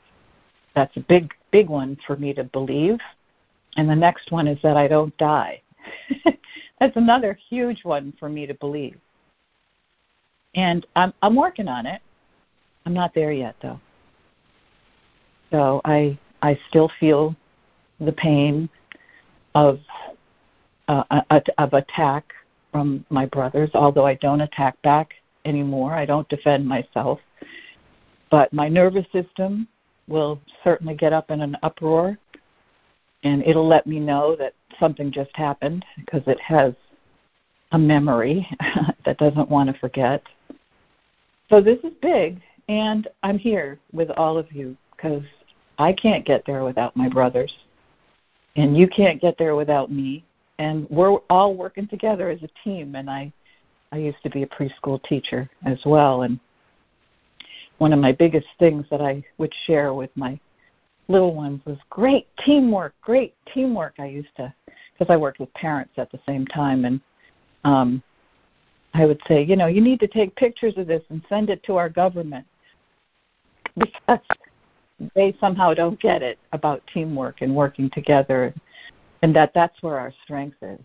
That's 0.75 0.97
a 0.97 1.01
big, 1.01 1.33
big 1.51 1.69
one 1.69 1.97
for 2.07 2.17
me 2.17 2.33
to 2.35 2.45
believe. 2.45 2.99
And 3.77 3.89
the 3.89 3.97
next 3.97 4.33
one 4.33 4.49
is 4.49 4.59
that 4.63 4.77
I 4.77 4.89
don't 4.89 5.17
die. 5.19 5.63
That's 6.81 6.97
another 6.97 7.39
huge 7.49 7.85
one 7.85 8.13
for 8.19 8.29
me 8.29 8.47
to 8.47 8.55
believe. 8.55 8.97
And 10.55 10.87
I'm 10.97 11.13
I'm 11.23 11.37
working 11.37 11.69
on 11.69 11.87
it. 11.87 12.01
I'm 12.87 12.95
not 12.95 13.15
there 13.15 13.33
yet 13.33 13.55
though. 13.63 13.81
So 15.51 15.81
I 15.85 16.19
I 16.43 16.59
still 16.69 16.91
feel 16.99 17.37
the 18.01 18.13
pain 18.13 18.69
of 19.55 19.81
uh, 20.89 21.21
of 21.59 21.73
attack 21.75 22.33
from 22.73 23.05
my 23.11 23.27
brothers, 23.27 23.71
although 23.75 24.07
I 24.07 24.15
don't 24.15 24.41
attack 24.41 24.81
back 24.83 25.15
anymore. 25.45 25.95
I 25.95 26.07
don't 26.07 26.29
defend 26.29 26.67
myself. 26.67 27.21
But 28.31 28.53
my 28.53 28.69
nervous 28.69 29.07
system 29.13 29.69
will 30.07 30.41
certainly 30.65 30.95
get 30.95 31.13
up 31.13 31.31
in 31.31 31.41
an 31.41 31.57
uproar 31.63 32.19
and 33.25 33.43
it'll 33.45 33.67
let 33.67 33.87
me 33.87 33.99
know 33.99 34.37
that 34.37 34.55
something 34.79 35.11
just 35.11 35.35
happened 35.35 35.85
because 35.97 36.23
it 36.27 36.41
has 36.41 36.73
a 37.73 37.79
memory 37.79 38.49
that 39.05 39.19
doesn't 39.19 39.51
want 39.51 39.73
to 39.73 39.79
forget. 39.79 40.23
So 41.51 41.61
this 41.61 41.79
is 41.83 41.93
big, 42.03 42.41
and 42.69 43.09
I'm 43.23 43.39
here 43.39 43.79
with 43.93 44.11
all 44.11 44.39
of 44.39 44.53
you 44.53 44.77
because 44.95 45.23
I 45.79 45.93
can't 45.93 46.25
get 46.25 46.45
there 46.47 46.65
without 46.65 46.97
my 46.97 47.09
brothers, 47.09 47.53
and 48.57 48.77
you 48.77 48.87
can't 48.89 49.21
get 49.21 49.37
there 49.39 49.57
without 49.57 49.91
me, 49.91 50.25
and 50.59 50.89
we're 50.91 51.19
all 51.31 51.55
working 51.55 51.89
together 51.89 52.29
as 52.29 52.43
a 52.43 52.49
team. 52.65 52.95
And 52.95 53.09
I, 53.09 53.33
I 53.93 53.97
used 53.97 54.23
to 54.25 54.31
be 54.31 54.43
a 54.43 54.47
preschool 54.47 55.03
teacher 55.05 55.49
as 55.65 55.79
well, 55.85 56.23
and 56.23 56.39
one 57.79 57.93
of 57.93 57.99
my 57.99 58.13
biggest 58.13 58.47
things 58.59 58.85
that 58.91 59.01
I 59.01 59.25
would 59.39 59.53
share 59.67 59.95
with 59.95 60.11
my 60.17 60.39
little 61.09 61.35
ones 61.35 61.61
was 61.65 61.79
great 61.91 62.27
teamwork, 62.45 62.95
great 63.01 63.35
teamwork. 63.53 63.95
I 63.99 64.07
used 64.07 64.35
to, 64.37 64.53
because 64.93 65.13
I 65.13 65.17
worked 65.17 65.41
with 65.41 65.53
parents 65.55 65.93
at 65.97 66.13
the 66.13 66.21
same 66.27 66.47
time, 66.47 66.85
and 66.85 67.01
um, 67.65 68.03
I 68.95 69.07
would 69.07 69.21
say, 69.27 69.43
you 69.43 69.57
know, 69.57 69.67
you 69.67 69.81
need 69.81 70.01
to 70.01 70.09
take 70.09 70.35
pictures 70.37 70.75
of 70.77 70.87
this 70.87 71.03
and 71.09 71.23
send 71.29 71.51
it 71.51 71.63
to 71.65 71.77
our 71.77 71.89
government 71.89 72.47
because 73.79 74.21
they 75.15 75.37
somehow 75.41 75.73
don't 75.73 76.01
get 76.01 76.23
it 76.23 76.39
about 76.53 76.83
teamwork 76.93 77.41
and 77.41 77.55
working 77.55 77.89
together, 77.91 78.53
and 79.23 79.35
that 79.35 79.53
that's 79.55 79.83
where 79.83 79.99
our 79.99 80.13
strength 80.25 80.57
is. 80.63 80.81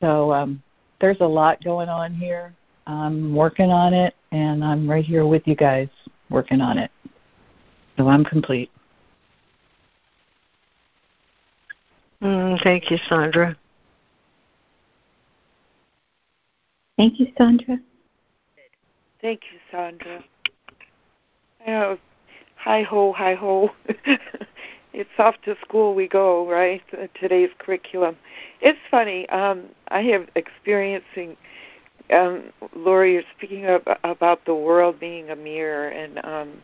So 0.00 0.32
um, 0.32 0.62
there's 1.00 1.20
a 1.20 1.26
lot 1.26 1.62
going 1.64 1.88
on 1.88 2.14
here. 2.14 2.54
I'm 2.86 3.34
working 3.34 3.70
on 3.70 3.92
it, 3.92 4.14
and 4.32 4.64
I'm 4.64 4.88
right 4.88 5.04
here 5.04 5.26
with 5.26 5.46
you 5.46 5.54
guys 5.54 5.88
working 6.28 6.60
on 6.60 6.78
it. 6.78 6.90
So 7.96 8.08
I'm 8.08 8.24
complete. 8.24 8.70
Mm, 12.22 12.62
thank 12.62 12.90
you, 12.90 12.98
Sandra. 13.08 13.56
Thank 16.96 17.18
you, 17.18 17.32
Sandra. 17.36 17.78
Thank 19.22 19.40
you, 19.52 19.58
Sandra. 19.70 20.22
I 21.66 21.70
know, 21.70 21.98
hi 22.56 22.82
ho, 22.82 23.12
hi 23.12 23.34
ho. 23.34 23.70
it's 24.92 25.10
off 25.18 25.36
to 25.44 25.56
school 25.62 25.94
we 25.94 26.08
go, 26.08 26.48
right? 26.50 26.82
Today's 27.18 27.50
curriculum. 27.58 28.16
It's 28.60 28.78
funny. 28.90 29.28
Um, 29.30 29.64
I 29.88 30.02
have 30.02 30.28
experiencing. 30.36 31.36
Um, 32.12 32.52
Laurie, 32.74 33.14
you're 33.14 33.22
speaking 33.36 33.66
of, 33.66 33.82
about 34.04 34.44
the 34.44 34.54
world 34.54 34.98
being 34.98 35.30
a 35.30 35.36
mirror, 35.36 35.88
and 35.88 36.24
um, 36.24 36.62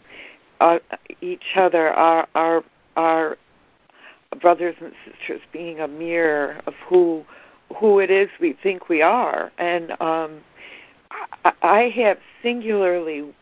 uh, 0.61 0.79
each 1.21 1.57
other, 1.57 1.91
our 1.91 2.27
our 2.35 2.65
our 2.97 3.37
brothers 4.41 4.75
and 4.81 4.93
sisters, 5.05 5.41
being 5.53 5.81
a 5.81 5.89
mirror 5.89 6.61
of 6.67 6.75
who 6.89 7.25
who 7.77 7.99
it 7.99 8.11
is 8.11 8.29
we 8.41 8.57
think 8.63 8.89
we 8.89 9.03
are, 9.03 9.53
and 9.59 9.93
um, 10.01 10.41
I, 11.45 11.53
I 11.63 11.81
have 11.97 12.19
singularly 12.43 13.33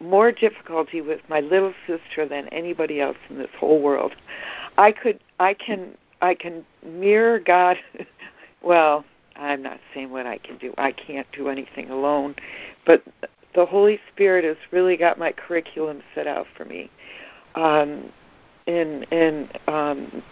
more 0.00 0.32
difficulty 0.32 1.00
with 1.00 1.20
my 1.28 1.40
little 1.40 1.74
sister 1.86 2.26
than 2.26 2.48
anybody 2.48 3.00
else 3.00 3.18
in 3.28 3.38
this 3.38 3.50
whole 3.58 3.80
world. 3.80 4.12
I 4.78 4.92
could 4.92 5.20
I 5.38 5.54
can 5.54 5.96
I 6.22 6.34
can 6.34 6.64
mirror 6.84 7.38
God 7.38 7.76
well, 8.62 9.04
I'm 9.40 9.62
not 9.62 9.80
saying 9.94 10.10
what 10.10 10.26
I 10.26 10.38
can 10.38 10.58
do. 10.58 10.74
I 10.76 10.92
can't 10.92 11.26
do 11.32 11.48
anything 11.48 11.90
alone, 11.90 12.36
but 12.86 13.02
the 13.54 13.66
Holy 13.66 13.98
Spirit 14.12 14.44
has 14.44 14.56
really 14.70 14.96
got 14.96 15.18
my 15.18 15.32
curriculum 15.32 16.02
set 16.14 16.26
out 16.26 16.46
for 16.56 16.64
me, 16.64 16.90
um, 17.54 18.12
in 18.66 19.04
in 19.04 19.48
um, 19.66 20.22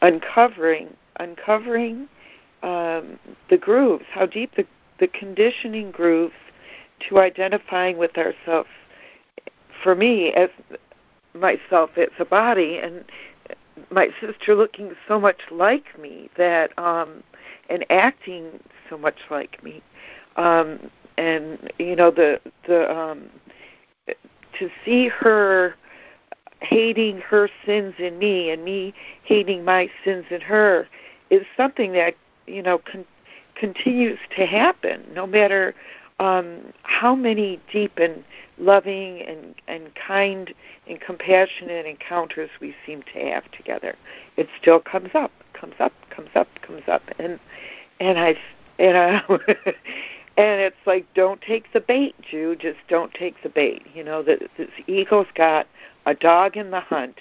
uncovering 0.00 0.96
uncovering 1.18 2.08
um, 2.62 3.18
the 3.50 3.58
grooves, 3.58 4.04
how 4.10 4.26
deep 4.26 4.54
the 4.56 4.66
the 4.98 5.08
conditioning 5.08 5.90
grooves 5.90 6.34
to 7.08 7.18
identifying 7.18 7.98
with 7.98 8.16
ourselves. 8.16 8.68
For 9.82 9.94
me, 9.94 10.32
as 10.32 10.50
myself, 11.34 11.90
it's 11.96 12.14
a 12.18 12.24
body, 12.24 12.78
and 12.78 13.04
my 13.90 14.08
sister 14.20 14.54
looking 14.54 14.94
so 15.06 15.20
much 15.20 15.42
like 15.50 15.98
me 16.00 16.30
that 16.38 16.76
um, 16.78 17.22
and 17.68 17.84
acting 17.90 18.60
so 18.88 18.96
much 18.96 19.18
like 19.30 19.62
me. 19.62 19.82
Um, 20.36 20.90
and 21.18 21.72
you 21.78 21.96
know 21.96 22.10
the 22.10 22.40
the 22.66 22.94
um 22.94 23.28
to 24.58 24.70
see 24.84 25.08
her 25.08 25.74
hating 26.60 27.20
her 27.20 27.48
sins 27.64 27.94
in 27.98 28.18
me 28.18 28.50
and 28.50 28.64
me 28.64 28.94
hating 29.24 29.64
my 29.64 29.90
sins 30.04 30.24
in 30.30 30.40
her 30.40 30.88
is 31.30 31.44
something 31.56 31.92
that 31.92 32.14
you 32.46 32.62
know 32.62 32.78
con- 32.78 33.04
continues 33.54 34.18
to 34.34 34.46
happen 34.46 35.02
no 35.14 35.26
matter 35.26 35.74
um 36.18 36.60
how 36.82 37.14
many 37.14 37.60
deep 37.70 37.98
and 37.98 38.24
loving 38.58 39.20
and 39.22 39.54
and 39.68 39.94
kind 39.94 40.54
and 40.88 41.00
compassionate 41.00 41.84
encounters 41.86 42.48
we 42.60 42.74
seem 42.86 43.02
to 43.02 43.18
have 43.18 43.50
together. 43.52 43.96
It 44.36 44.48
still 44.60 44.80
comes 44.80 45.10
up 45.14 45.32
comes 45.58 45.74
up 45.80 45.92
comes 46.10 46.30
up 46.34 46.48
comes 46.62 46.82
up 46.86 47.02
and 47.18 47.38
and 48.00 48.18
i 48.18 48.36
and 48.78 48.96
i 48.96 49.22
and 50.36 50.60
it's 50.60 50.76
like 50.86 51.06
don't 51.14 51.40
take 51.40 51.72
the 51.72 51.80
bait 51.80 52.14
jew 52.20 52.54
just 52.56 52.78
don't 52.88 53.12
take 53.14 53.42
the 53.42 53.48
bait. 53.48 53.82
You 53.94 54.04
know 54.04 54.22
that 54.22 54.40
this 54.56 54.70
ego's 54.86 55.26
got 55.34 55.66
a 56.04 56.14
dog 56.14 56.56
in 56.56 56.70
the 56.70 56.80
hunt 56.80 57.16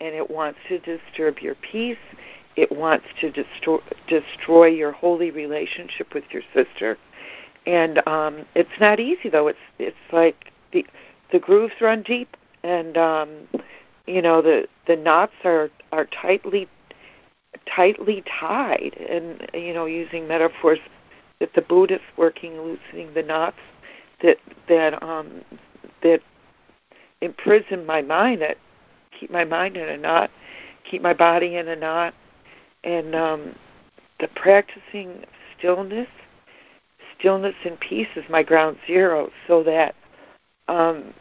and 0.00 0.14
it 0.14 0.30
wants 0.30 0.58
to 0.68 0.78
disturb 0.78 1.38
your 1.38 1.54
peace. 1.56 1.98
It 2.56 2.72
wants 2.72 3.06
to 3.20 3.30
destroy 3.30 3.78
destroy 4.08 4.66
your 4.66 4.92
holy 4.92 5.30
relationship 5.30 6.14
with 6.14 6.24
your 6.30 6.42
sister. 6.54 6.96
And 7.66 8.06
um 8.08 8.46
it's 8.54 8.80
not 8.80 8.98
easy 8.98 9.28
though. 9.28 9.48
It's 9.48 9.58
it's 9.78 9.96
like 10.12 10.52
the 10.72 10.86
the 11.32 11.38
grooves 11.38 11.74
run 11.80 12.02
deep 12.02 12.36
and 12.62 12.96
um 12.96 13.30
you 14.06 14.22
know 14.22 14.40
the 14.40 14.68
the 14.86 14.96
knots 14.96 15.34
are 15.44 15.70
are 15.92 16.06
tightly 16.06 16.68
tightly 17.66 18.22
tied 18.26 18.94
and 19.08 19.48
you 19.54 19.72
know 19.72 19.86
using 19.86 20.26
metaphors 20.28 20.78
that 21.40 21.54
the 21.54 21.62
Buddhists 21.62 22.06
working 22.16 22.60
loosening 22.60 23.12
the 23.14 23.22
knots 23.22 23.58
that 24.22 24.38
that 24.68 25.02
um 25.02 25.42
that 26.02 26.20
imprison 27.20 27.86
my 27.86 28.02
mind 28.02 28.42
that 28.42 28.58
keep 29.18 29.30
my 29.30 29.44
mind 29.44 29.76
in 29.76 29.88
a 29.88 29.96
knot, 29.96 30.30
keep 30.88 31.02
my 31.02 31.14
body 31.14 31.56
in 31.56 31.68
a 31.68 31.76
knot, 31.76 32.14
and 32.82 33.14
um, 33.14 33.54
the 34.20 34.28
practicing 34.28 35.24
stillness, 35.56 36.08
stillness 37.18 37.54
and 37.64 37.78
peace 37.80 38.08
is 38.16 38.24
my 38.28 38.42
ground 38.42 38.76
zero, 38.86 39.30
so 39.46 39.62
that 39.62 39.94
um, 40.68 41.14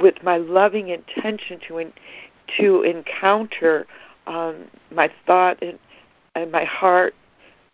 with 0.00 0.22
my 0.22 0.36
loving 0.36 0.88
intention 0.88 1.60
to 1.66 1.78
in, 1.78 1.92
to 2.56 2.82
encounter 2.82 3.86
um, 4.28 4.66
my 4.94 5.10
thought 5.26 5.60
and, 5.62 5.78
and 6.34 6.52
my 6.52 6.64
heart 6.64 7.14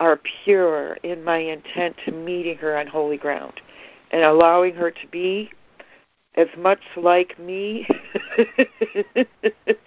are 0.01 0.18
pure 0.44 0.94
in 1.02 1.22
my 1.24 1.39
intent 1.39 1.97
to 2.05 2.12
meeting 2.12 2.56
her 2.59 2.76
on 2.76 2.86
holy 2.86 3.16
ground 3.16 3.60
and 4.10 4.22
allowing 4.22 4.74
her 4.74 4.90
to 4.90 5.06
be 5.10 5.51
as 6.36 6.48
much 6.56 6.81
like 6.97 7.39
me 7.39 7.86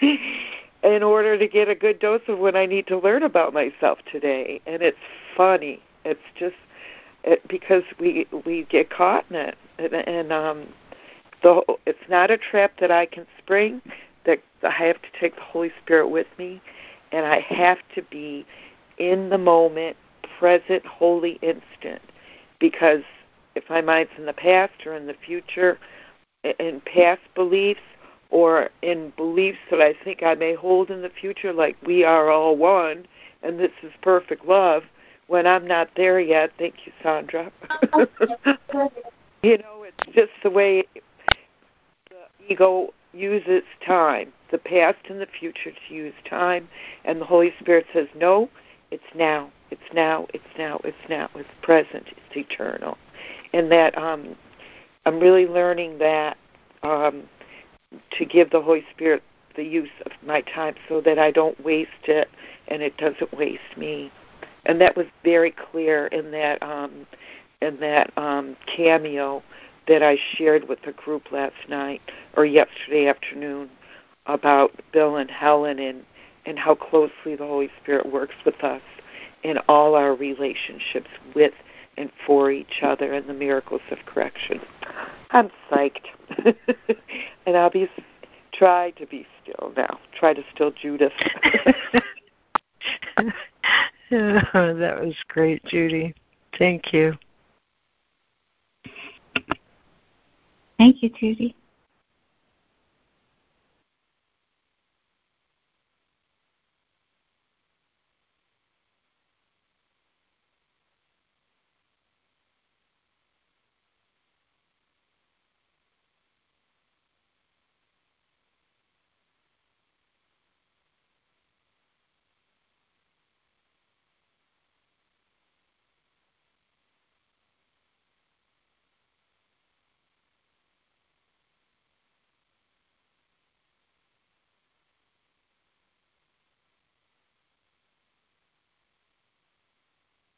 in 0.84 1.03
order 1.03 1.38
to 1.38 1.48
get 1.48 1.68
a 1.68 1.76
good 1.76 1.99
dose 1.99 2.22
of 2.27 2.39
what 2.39 2.56
I 2.56 2.65
need 2.65 2.88
to 2.88 2.98
learn 2.98 3.23
about 3.23 3.53
myself 3.53 3.99
today. 4.10 4.61
And 4.65 4.81
it's 4.81 4.98
funny. 5.35 5.81
It's 6.06 6.22
just 6.35 6.56
it, 7.23 7.45
because 7.48 7.84
we 7.99 8.27
we 8.45 8.64
get 8.64 8.89
caught 8.89 9.26
in 9.30 9.35
it, 9.35 9.57
and, 9.77 9.94
and 9.94 10.31
um, 10.31 10.68
the 11.44 11.61
it's 11.85 12.10
not 12.10 12.31
a 12.31 12.38
trap 12.38 12.80
that 12.80 12.91
I 12.91 13.06
can 13.06 13.27
spring. 13.38 13.81
That 14.27 14.41
I 14.61 14.69
have 14.69 15.01
to 15.01 15.09
take 15.19 15.35
the 15.35 15.41
Holy 15.41 15.71
Spirit 15.83 16.09
with 16.09 16.27
me, 16.37 16.61
and 17.11 17.25
I 17.25 17.39
have 17.39 17.79
to 17.95 18.03
be 18.03 18.45
in 18.99 19.29
the 19.29 19.39
moment, 19.39 19.97
present, 20.37 20.85
holy 20.85 21.39
instant, 21.41 22.01
because 22.59 23.01
if 23.55 23.67
my 23.69 23.81
mind's 23.81 24.11
in 24.17 24.27
the 24.27 24.33
past 24.33 24.85
or 24.85 24.93
in 24.93 25.07
the 25.07 25.15
future, 25.15 25.79
in 26.59 26.81
past 26.81 27.21
beliefs 27.33 27.81
or 28.29 28.69
in 28.81 29.11
beliefs 29.17 29.57
that 29.71 29.81
I 29.81 29.93
think 29.93 30.21
I 30.21 30.35
may 30.35 30.53
hold 30.53 30.91
in 30.91 31.01
the 31.01 31.09
future, 31.09 31.53
like 31.53 31.75
we 31.83 32.03
are 32.03 32.29
all 32.29 32.55
one 32.55 33.07
and 33.43 33.59
this 33.59 33.71
is 33.81 33.91
perfect 34.01 34.45
love, 34.45 34.83
when 35.27 35.45
I'm 35.45 35.67
not 35.67 35.89
there 35.95 36.19
yet, 36.19 36.51
thank 36.57 36.85
you, 36.85 36.91
Sandra. 37.03 37.51
you 39.43 39.57
know, 39.57 39.83
it's 39.83 40.15
just 40.15 40.31
the 40.43 40.49
way 40.49 40.85
the 42.09 42.47
ego 42.47 42.93
uses 43.18 43.64
time, 43.85 44.31
the 44.52 44.57
past 44.57 44.99
and 45.10 45.19
the 45.19 45.27
future 45.27 45.72
to 45.72 45.94
use 45.94 46.14
time, 46.30 46.68
and 47.06 47.19
the 47.19 47.26
Holy 47.26 47.53
Spirit 47.60 47.85
says, 47.94 48.07
no, 48.15 48.49
it's 48.91 49.03
now, 49.15 49.52
it's 49.72 49.94
now, 49.94 50.27
it's 50.34 50.57
now, 50.57 50.80
it's 50.84 51.10
now, 51.10 51.30
it's 51.35 51.49
present, 51.61 52.07
it's 52.07 52.38
eternal. 52.38 52.98
And 53.53 53.72
that 53.72 53.98
um, 53.98 54.35
I'm 55.06 55.19
really 55.19 55.48
learning 55.48 55.98
that 55.99 56.38
um, 56.84 57.23
to 58.11 58.26
give 58.26 58.52
the 58.52 58.61
Holy 58.61 58.85
Spirit 58.94 59.23
the 59.56 59.64
use 59.64 59.89
of 60.06 60.11
my 60.26 60.41
time 60.41 60.76
so 60.88 61.02
that 61.02 61.18
I 61.18 61.31
don't 61.31 61.61
waste 61.64 61.91
it 62.06 62.30
and 62.68 62.81
it 62.81 62.98
doesn't 62.98 63.34
waste 63.34 63.77
me. 63.77 64.11
And 64.65 64.80
that 64.81 64.95
was 64.95 65.07
very 65.23 65.52
clear 65.52 66.07
in 66.07 66.31
that 66.31 66.61
um, 66.61 67.07
in 67.61 67.80
that 67.80 68.15
um, 68.18 68.56
cameo 68.68 69.41
that 69.88 70.03
I 70.03 70.18
shared 70.35 70.68
with 70.68 70.81
the 70.84 70.91
group 70.91 71.31
last 71.31 71.69
night 71.69 72.01
or 72.35 72.45
yesterday 72.45 73.07
afternoon 73.07 73.69
about 74.26 74.72
Bill 74.91 75.15
and 75.15 75.31
Helen 75.31 75.80
and 75.80 76.03
and 76.45 76.57
how 76.57 76.76
closely 76.76 77.35
the 77.35 77.45
Holy 77.45 77.69
Spirit 77.81 78.09
works 78.09 78.35
with 78.45 78.64
us 78.64 78.81
in 79.43 79.57
all 79.68 79.95
our 79.95 80.15
relationships 80.15 81.09
with 81.35 81.53
and 81.97 82.09
for 82.26 82.51
each 82.51 82.81
other 82.81 83.11
and 83.11 83.27
the 83.27 83.34
miracles 83.34 83.81
of 83.91 83.97
correction. 84.05 84.61
I'm 85.31 85.49
psyched. 85.69 86.05
and 87.45 87.57
I'll 87.57 87.69
be 87.69 87.89
try 88.53 88.91
to 88.91 89.05
be 89.05 89.27
still 89.43 89.73
now. 89.76 89.99
Try 90.18 90.34
to 90.34 90.43
still 90.53 90.72
Judith. 90.72 91.11
oh, 93.18 93.31
that 94.11 95.01
was 95.01 95.15
great, 95.27 95.64
Judy. 95.65 96.14
Thank 96.57 96.93
you. 96.93 97.18
Thank 100.77 101.01
you, 101.01 101.09
Judy. 101.09 101.55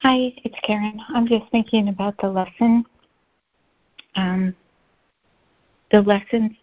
Hi, 0.09 0.33
it's 0.43 0.55
Karen. 0.63 0.99
I'm 1.09 1.27
just 1.27 1.45
thinking 1.51 1.89
about 1.89 2.15
the 2.19 2.29
lesson. 2.29 2.83
Um, 4.15 4.55
the 5.91 6.01
lessons 6.01 6.53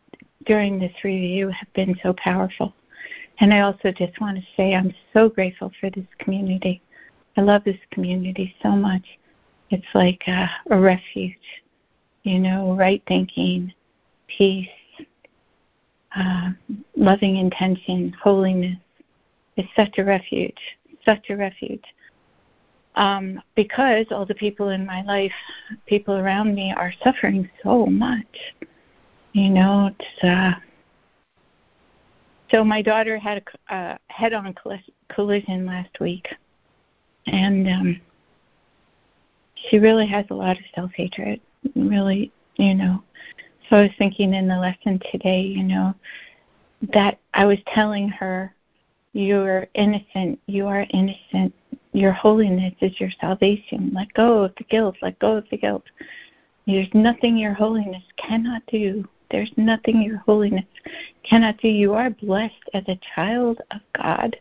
during 0.46 0.80
this 0.80 0.90
review 1.04 1.50
have 1.50 1.72
been 1.72 1.96
so 2.02 2.12
powerful. 2.14 2.74
And 3.38 3.54
I 3.54 3.60
also 3.60 3.92
just 3.92 4.20
want 4.20 4.36
to 4.36 4.42
say 4.56 4.74
I'm 4.74 4.92
so 5.12 5.28
grateful 5.28 5.70
for 5.80 5.90
this 5.90 6.08
community. 6.18 6.82
I 7.36 7.42
love 7.42 7.62
this 7.62 7.78
community 7.92 8.52
so 8.64 8.70
much. 8.70 9.04
It's 9.70 9.94
like 9.94 10.24
a, 10.26 10.50
a 10.72 10.80
refuge, 10.80 11.62
you 12.24 12.40
know, 12.40 12.74
right 12.74 13.00
thinking, 13.06 13.72
peace, 14.26 14.66
uh, 16.16 16.50
loving 16.96 17.36
intention, 17.36 18.12
holiness. 18.20 18.76
It's 19.56 19.68
such 19.76 19.98
a 19.98 20.04
refuge, 20.04 20.58
such 21.04 21.30
a 21.30 21.36
refuge 21.36 21.84
um, 22.96 23.40
because 23.54 24.06
all 24.10 24.26
the 24.26 24.34
people 24.34 24.70
in 24.70 24.84
my 24.84 25.02
life, 25.02 25.32
people 25.86 26.14
around 26.14 26.54
me, 26.54 26.72
are 26.76 26.92
suffering 27.04 27.48
so 27.62 27.86
much. 27.86 28.54
You 29.32 29.50
know, 29.50 29.90
it's. 29.98 30.24
Uh, 30.24 30.52
so 32.50 32.64
my 32.64 32.80
daughter 32.80 33.18
had 33.18 33.42
a 33.68 33.74
uh, 33.74 33.98
head-on 34.06 34.54
collision 35.08 35.66
last 35.66 36.00
week, 36.00 36.26
and 37.26 37.68
um, 37.68 38.00
she 39.68 39.78
really 39.78 40.06
has 40.06 40.24
a 40.30 40.34
lot 40.34 40.56
of 40.56 40.64
self-hatred. 40.74 41.40
Really, 41.74 42.32
you 42.56 42.74
know. 42.74 43.02
So 43.68 43.76
I 43.76 43.82
was 43.82 43.90
thinking 43.98 44.32
in 44.32 44.48
the 44.48 44.56
lesson 44.56 45.00
today, 45.10 45.40
you 45.40 45.64
know, 45.64 45.92
that 46.94 47.18
I 47.34 47.44
was 47.44 47.58
telling 47.74 48.08
her, 48.08 48.54
"You're 49.12 49.66
innocent. 49.74 50.38
You 50.46 50.66
are 50.66 50.86
innocent 50.90 51.52
your 51.96 52.12
holiness 52.12 52.74
is 52.82 53.00
your 53.00 53.10
salvation. 53.20 53.90
Let 53.94 54.12
go 54.12 54.42
of 54.42 54.54
the 54.58 54.64
guilt. 54.64 54.96
Let 55.00 55.18
go 55.18 55.38
of 55.38 55.46
the 55.50 55.56
guilt. 55.56 55.84
There's 56.66 56.92
nothing 56.92 57.38
your 57.38 57.54
holiness 57.54 58.02
cannot 58.18 58.62
do. 58.66 59.08
There's 59.30 59.50
nothing 59.56 60.02
your 60.02 60.18
holiness 60.18 60.66
cannot 61.24 61.56
do. 61.58 61.68
You 61.68 61.94
are 61.94 62.10
blessed 62.10 62.68
as 62.74 62.84
a 62.86 63.00
child 63.14 63.62
of 63.70 63.80
God. 63.94 64.36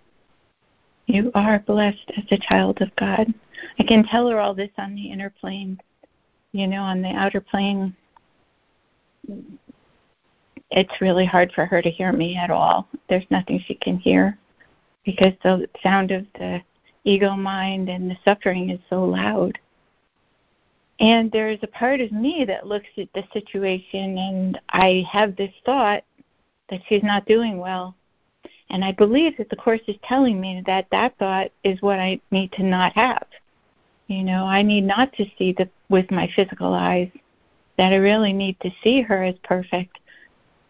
You 1.06 1.32
are 1.34 1.60
blessed 1.60 2.12
as 2.18 2.26
a 2.30 2.40
child 2.50 2.82
of 2.82 2.94
God. 2.98 3.34
I 3.80 3.84
can 3.84 4.04
tell 4.04 4.28
her 4.28 4.40
all 4.40 4.54
this 4.54 4.72
on 4.78 4.94
the 4.94 5.10
inner 5.10 5.30
plane. 5.40 5.80
You 6.52 6.68
know, 6.68 6.82
on 6.82 7.02
the 7.02 7.10
outer 7.10 7.40
plane, 7.40 7.96
it's 10.72 11.02
really 11.02 11.26
hard 11.26 11.54
for 11.54 11.66
her 11.66 11.82
to 11.82 11.90
hear 11.90 12.12
me 12.12 12.36
at 12.36 12.52
all. 12.52 12.90
There's 13.08 13.26
nothing 13.30 13.64
she 13.66 13.76
can 13.76 13.98
hear 13.98 14.38
because 15.06 15.34
the 15.42 15.70
sound 15.82 16.12
of 16.12 16.26
the 16.38 16.62
ego 17.06 17.36
mind 17.36 17.88
and 17.88 18.10
the 18.10 18.18
suffering 18.26 18.70
is 18.70 18.80
so 18.90 19.06
loud. 19.06 19.58
And 21.00 21.32
there 21.32 21.50
is 21.50 21.60
a 21.62 21.68
part 21.68 22.02
of 22.02 22.12
me 22.12 22.46
that 22.48 22.68
looks 22.68 22.88
at 22.98 23.10
the 23.14 23.24
situation 23.32 24.18
and 24.18 24.60
I 24.70 25.06
have 25.10 25.36
this 25.36 25.54
thought 25.66 26.04
that 26.70 26.82
she's 26.88 27.04
not 27.04 27.26
doing 27.26 27.60
well. 27.60 27.96
And 28.70 28.84
I 28.84 28.92
believe 28.92 29.38
that 29.38 29.50
the 29.50 29.56
Course 29.56 29.82
is 29.88 29.98
telling 30.04 30.42
me 30.42 30.64
that 30.66 30.88
that 30.92 31.18
thought 31.18 31.52
is 31.64 31.82
what 31.82 32.00
I 32.00 32.20
need 32.32 32.52
to 32.54 32.64
not 32.64 32.94
have. 32.94 33.28
You 34.08 34.24
know, 34.24 34.46
I 34.46 34.62
need 34.62 34.84
not 34.84 35.14
to 35.14 35.26
see 35.38 35.54
the, 35.54 35.70
with 35.90 36.10
my 36.12 36.30
physical 36.36 36.74
eyes, 36.74 37.10
that 37.78 37.92
I 37.92 37.98
really 37.98 38.34
need 38.34 38.60
to 38.62 38.72
see 38.84 39.02
her 39.02 39.24
as 39.24 39.36
perfect. 39.44 40.00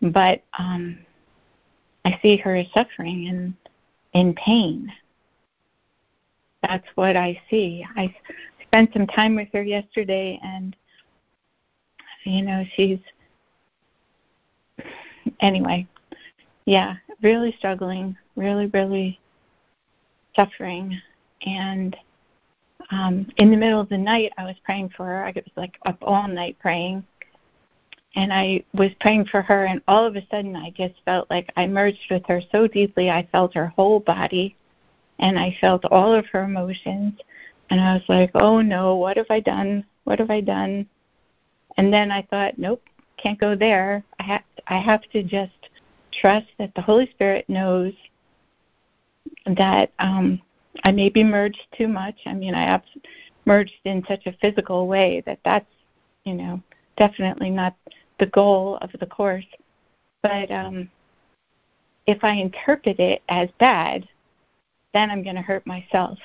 But 0.01 0.43
um, 0.57 0.99
I 2.03 2.19
see 2.21 2.37
her 2.37 2.55
as 2.55 2.67
suffering 2.73 3.27
and 3.27 3.53
in 4.13 4.33
pain 4.33 4.91
that's 6.67 6.87
what 6.95 7.15
I 7.15 7.39
see. 7.49 7.85
I 7.95 8.13
spent 8.63 8.91
some 8.93 9.07
time 9.07 9.35
with 9.35 9.49
her 9.53 9.63
yesterday, 9.63 10.39
and 10.43 10.75
you 12.23 12.41
know, 12.41 12.63
she's 12.75 12.99
anyway, 15.39 15.87
yeah, 16.65 16.95
really 17.21 17.53
struggling, 17.57 18.17
really, 18.35 18.67
really 18.67 19.19
suffering, 20.35 20.99
and 21.45 21.95
um, 22.91 23.27
in 23.37 23.51
the 23.51 23.57
middle 23.57 23.79
of 23.79 23.89
the 23.89 23.97
night, 23.97 24.31
I 24.37 24.43
was 24.43 24.55
praying 24.63 24.89
for 24.95 25.05
her. 25.05 25.25
I 25.25 25.31
was 25.35 25.43
like 25.55 25.77
up 25.85 25.97
all 26.01 26.27
night 26.27 26.57
praying, 26.59 27.03
and 28.15 28.33
I 28.33 28.63
was 28.73 28.91
praying 28.99 29.25
for 29.25 29.41
her, 29.41 29.65
and 29.65 29.81
all 29.87 30.05
of 30.05 30.15
a 30.15 30.25
sudden, 30.31 30.55
I 30.55 30.71
just 30.71 30.95
felt 31.05 31.29
like 31.29 31.51
I 31.55 31.67
merged 31.67 32.09
with 32.09 32.23
her 32.27 32.41
so 32.51 32.67
deeply. 32.67 33.09
I 33.09 33.27
felt 33.31 33.53
her 33.53 33.67
whole 33.67 33.99
body 33.99 34.55
and 35.19 35.39
I 35.39 35.57
felt 35.61 35.85
all 35.85 36.13
of 36.13 36.25
her 36.27 36.43
emotions 36.43 37.19
and 37.69 37.81
I 37.81 37.93
was 37.93 38.03
like, 38.07 38.31
"Oh 38.35 38.61
no, 38.61 38.95
what 38.95 39.17
have 39.17 39.29
I 39.29 39.39
done? 39.39 39.85
What 40.03 40.19
have 40.19 40.29
I 40.29 40.41
done?" 40.41 40.87
And 41.77 41.91
then 41.91 42.11
I 42.11 42.21
thought, 42.23 42.57
"Nope, 42.57 42.83
can't 43.17 43.39
go 43.39 43.55
there. 43.55 44.03
I 44.19 44.23
ha- 44.23 44.43
I 44.67 44.79
have 44.79 45.01
to 45.13 45.23
just 45.23 45.69
trust 46.11 46.47
that 46.59 46.73
the 46.75 46.81
Holy 46.81 47.09
Spirit 47.11 47.45
knows 47.49 47.93
that 49.57 49.91
um, 49.99 50.41
I 50.83 50.91
may 50.91 51.09
be 51.09 51.23
merged 51.23 51.67
too 51.77 51.87
much. 51.87 52.15
I 52.25 52.33
mean, 52.33 52.53
I 52.53 52.63
have 52.63 52.83
merged 53.45 53.73
in 53.85 54.03
such 54.07 54.25
a 54.25 54.35
physical 54.41 54.87
way 54.87 55.21
that 55.25 55.39
that's, 55.45 55.69
you 56.23 56.33
know, 56.33 56.61
definitely 56.97 57.49
not 57.49 57.75
the 58.19 58.25
goal 58.27 58.77
of 58.81 58.91
the 58.99 59.05
course. 59.05 59.45
But 60.23 60.49
um, 60.51 60.89
if 62.07 62.23
I 62.23 62.33
interpret 62.33 62.99
it 62.99 63.21
as 63.29 63.49
bad, 63.59 64.07
then 64.95 65.11
I'm 65.11 65.23
going 65.23 65.35
to 65.35 65.41
hurt 65.41 65.67
myself. 65.67 66.17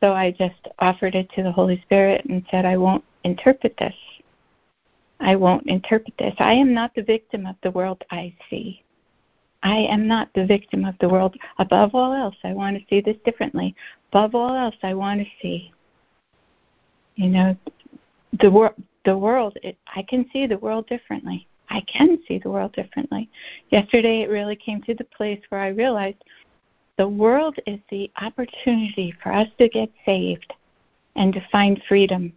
So 0.00 0.12
I 0.12 0.30
just 0.30 0.68
offered 0.78 1.14
it 1.14 1.30
to 1.34 1.42
the 1.42 1.52
Holy 1.52 1.80
Spirit 1.82 2.24
and 2.24 2.44
said, 2.50 2.64
I 2.64 2.76
won't 2.76 3.04
interpret 3.24 3.76
this. 3.78 3.94
I 5.20 5.36
won't 5.36 5.66
interpret 5.66 6.14
this. 6.18 6.34
I 6.38 6.54
am 6.54 6.74
not 6.74 6.94
the 6.94 7.02
victim 7.02 7.46
of 7.46 7.56
the 7.62 7.70
world 7.70 8.02
I 8.10 8.34
see. 8.50 8.82
I 9.62 9.76
am 9.76 10.06
not 10.06 10.28
the 10.34 10.46
victim 10.46 10.84
of 10.84 10.94
the 11.00 11.08
world. 11.08 11.36
Above 11.58 11.94
all 11.94 12.12
else, 12.12 12.36
I 12.44 12.52
want 12.52 12.76
to 12.76 12.84
see 12.88 13.00
this 13.00 13.16
differently. 13.24 13.74
Above 14.10 14.34
all 14.34 14.54
else, 14.54 14.76
I 14.82 14.94
want 14.94 15.20
to 15.20 15.26
see, 15.40 15.72
you 17.16 17.28
know, 17.28 17.56
the 18.40 18.50
world. 18.50 18.74
The 19.04 19.16
world. 19.16 19.56
It, 19.62 19.78
I 19.94 20.02
can 20.02 20.26
see 20.32 20.48
the 20.48 20.58
world 20.58 20.88
differently. 20.88 21.46
I 21.70 21.80
can 21.82 22.18
see 22.26 22.38
the 22.38 22.50
world 22.50 22.72
differently. 22.72 23.30
Yesterday, 23.70 24.22
it 24.22 24.30
really 24.30 24.56
came 24.56 24.82
to 24.82 24.94
the 24.94 25.04
place 25.04 25.40
where 25.48 25.60
I 25.60 25.68
realized 25.68 26.22
the 26.98 27.08
world 27.08 27.56
is 27.66 27.78
the 27.90 28.10
opportunity 28.20 29.14
for 29.22 29.32
us 29.32 29.48
to 29.58 29.68
get 29.68 29.90
saved 30.04 30.52
and 31.14 31.32
to 31.32 31.46
find 31.52 31.82
freedom. 31.88 32.32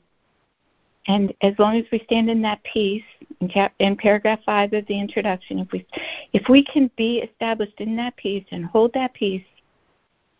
And 1.07 1.33
as 1.41 1.53
long 1.57 1.77
as 1.77 1.85
we 1.91 1.99
stand 1.99 2.29
in 2.29 2.41
that 2.41 2.61
peace, 2.63 3.03
in, 3.39 3.49
chap- 3.49 3.73
in 3.79 3.95
paragraph 3.95 4.39
five 4.45 4.73
of 4.73 4.85
the 4.87 4.99
introduction, 4.99 5.59
if 5.59 5.71
we 5.71 5.85
if 6.33 6.49
we 6.49 6.63
can 6.63 6.91
be 6.97 7.19
established 7.19 7.79
in 7.79 7.95
that 7.95 8.15
peace 8.17 8.45
and 8.51 8.65
hold 8.65 8.93
that 8.93 9.13
peace 9.13 9.45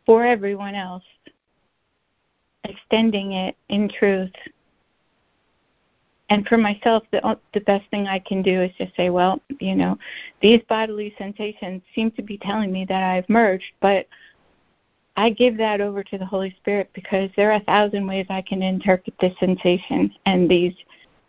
for 0.05 0.25
everyone 0.25 0.75
else, 0.75 1.03
extending 2.65 3.31
it 3.31 3.55
in 3.69 3.89
truth, 3.89 4.33
and 6.30 6.47
for 6.47 6.57
myself, 6.57 7.03
the 7.11 7.38
the 7.53 7.61
best 7.61 7.89
thing 7.89 8.07
I 8.07 8.19
can 8.19 8.41
do 8.41 8.61
is 8.61 8.72
just 8.77 8.95
say, 8.95 9.10
well, 9.10 9.41
you 9.60 9.76
know, 9.76 9.97
these 10.41 10.61
bodily 10.69 11.14
sensations 11.18 11.81
seem 11.95 12.11
to 12.11 12.22
be 12.22 12.38
telling 12.38 12.72
me 12.72 12.85
that 12.85 13.03
I've 13.03 13.27
merged, 13.30 13.72
but 13.81 14.07
I 15.18 15.31
give 15.31 15.57
that 15.57 15.81
over 15.81 16.03
to 16.03 16.18
the 16.18 16.26
Holy 16.26 16.56
Spirit 16.61 16.89
because 16.93 17.30
there 17.35 17.51
are 17.51 17.56
a 17.56 17.64
thousand 17.65 18.07
ways 18.07 18.27
I 18.30 18.41
can 18.41 18.61
interpret 18.61 19.15
this 19.19 19.34
sensation 19.39 20.14
and 20.26 20.49
these 20.49 20.73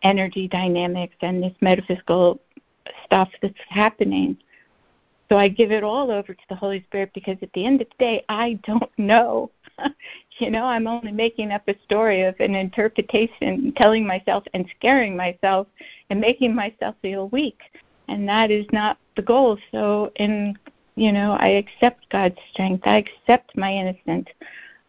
energy 0.02 0.46
dynamics 0.46 1.16
and 1.22 1.42
this 1.42 1.54
metaphysical 1.60 2.40
stuff 3.04 3.28
that's 3.42 3.54
happening. 3.68 4.36
So 5.28 5.36
I 5.36 5.48
give 5.48 5.72
it 5.72 5.82
all 5.82 6.10
over 6.10 6.34
to 6.34 6.42
the 6.48 6.54
Holy 6.54 6.84
Spirit 6.84 7.10
because 7.14 7.36
at 7.42 7.52
the 7.52 7.64
end 7.64 7.80
of 7.80 7.88
the 7.88 8.04
day, 8.04 8.24
I 8.28 8.60
don't 8.64 8.90
know. 8.98 9.50
you 10.38 10.50
know, 10.50 10.64
I'm 10.64 10.86
only 10.86 11.12
making 11.12 11.52
up 11.52 11.62
a 11.68 11.74
story 11.84 12.22
of 12.22 12.34
an 12.40 12.54
interpretation, 12.54 13.72
telling 13.76 14.06
myself 14.06 14.44
and 14.54 14.66
scaring 14.76 15.16
myself 15.16 15.66
and 16.10 16.20
making 16.20 16.54
myself 16.54 16.94
feel 17.02 17.28
weak. 17.28 17.58
And 18.08 18.28
that 18.28 18.50
is 18.50 18.66
not 18.72 18.98
the 19.16 19.22
goal. 19.22 19.58
So, 19.72 20.12
in, 20.16 20.58
you 20.96 21.12
know, 21.12 21.36
I 21.38 21.48
accept 21.48 22.08
God's 22.10 22.38
strength. 22.52 22.86
I 22.86 22.96
accept 22.96 23.56
my 23.56 23.72
innocence. 23.72 24.28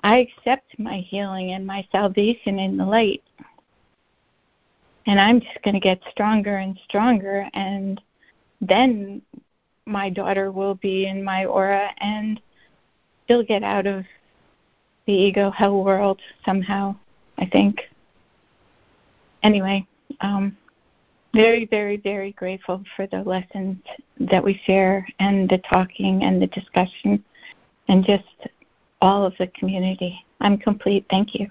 I 0.03 0.17
accept 0.17 0.79
my 0.79 0.97
healing 0.97 1.51
and 1.51 1.65
my 1.65 1.87
salvation 1.91 2.59
in 2.59 2.77
the 2.77 2.85
light. 2.85 3.23
And 5.05 5.19
I'm 5.19 5.41
just 5.41 5.61
going 5.63 5.73
to 5.73 5.79
get 5.79 6.01
stronger 6.09 6.57
and 6.57 6.79
stronger. 6.87 7.47
And 7.53 8.01
then 8.61 9.21
my 9.85 10.09
daughter 10.09 10.51
will 10.51 10.75
be 10.75 11.07
in 11.07 11.23
my 11.23 11.45
aura 11.45 11.89
and 11.99 12.39
she'll 13.27 13.43
get 13.43 13.63
out 13.63 13.87
of 13.87 14.05
the 15.11 15.17
ego 15.17 15.51
hell 15.51 15.83
world 15.83 16.21
somehow, 16.45 16.95
I 17.37 17.45
think. 17.45 17.81
Anyway, 19.43 19.85
um, 20.21 20.55
very, 21.33 21.65
very, 21.65 21.97
very 21.97 22.31
grateful 22.31 22.81
for 22.95 23.07
the 23.07 23.21
lessons 23.23 23.77
that 24.19 24.41
we 24.41 24.61
share 24.65 25.05
and 25.19 25.49
the 25.49 25.57
talking 25.69 26.23
and 26.23 26.41
the 26.41 26.47
discussion 26.47 27.23
and 27.89 28.05
just 28.05 28.47
all 29.01 29.25
of 29.25 29.33
the 29.37 29.47
community. 29.47 30.17
I'm 30.39 30.57
complete. 30.57 31.05
Thank 31.09 31.35
you. 31.35 31.49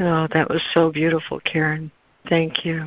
Oh, 0.00 0.26
that 0.32 0.48
was 0.48 0.62
so 0.74 0.90
beautiful, 0.90 1.38
Karen. 1.40 1.92
Thank 2.28 2.64
you. 2.64 2.86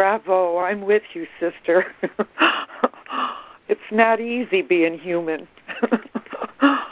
Bravo, 0.00 0.56
I'm 0.56 0.80
with 0.80 1.02
you, 1.12 1.26
sister. 1.38 1.84
it's 3.68 3.80
not 3.90 4.18
easy 4.18 4.62
being 4.62 4.98
human. 4.98 5.46
I 6.62 6.86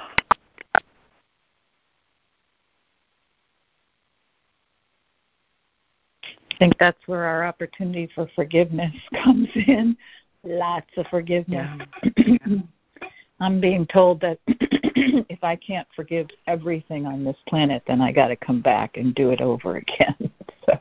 think 6.58 6.74
that's 6.78 6.98
where 7.06 7.24
our 7.24 7.46
opportunity 7.46 8.10
for 8.14 8.28
forgiveness 8.34 8.92
comes 9.24 9.48
in. 9.54 9.96
Lots 10.44 10.90
of 10.98 11.06
forgiveness. 11.06 11.80
Yeah. 12.14 12.36
I'm 13.40 13.58
being 13.58 13.86
told 13.86 14.20
that 14.20 14.38
if 14.48 15.42
I 15.42 15.56
can't 15.56 15.88
forgive 15.96 16.28
everything 16.46 17.06
on 17.06 17.24
this 17.24 17.38
planet, 17.48 17.84
then 17.86 18.02
I 18.02 18.12
got 18.12 18.28
to 18.28 18.36
come 18.36 18.60
back 18.60 18.98
and 18.98 19.14
do 19.14 19.30
it 19.30 19.40
over 19.40 19.76
again. 19.76 20.30
so, 20.66 20.78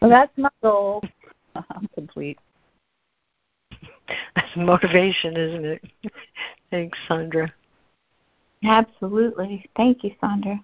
so 0.00 0.08
that's 0.08 0.32
my 0.38 0.48
goal. 0.62 1.02
I'm 1.70 1.88
complete. 1.94 2.38
That's 4.34 4.56
motivation, 4.56 5.36
isn't 5.36 5.64
it? 5.64 5.84
Thanks, 6.70 6.98
Sandra. 7.06 7.52
Absolutely. 8.64 9.64
Thank 9.76 10.04
you, 10.04 10.14
Sandra. 10.20 10.62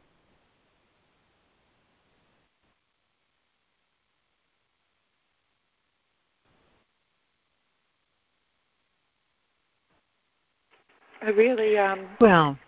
I 11.23 11.31
really 11.31 11.79
um 11.79 12.07
well 12.21 12.59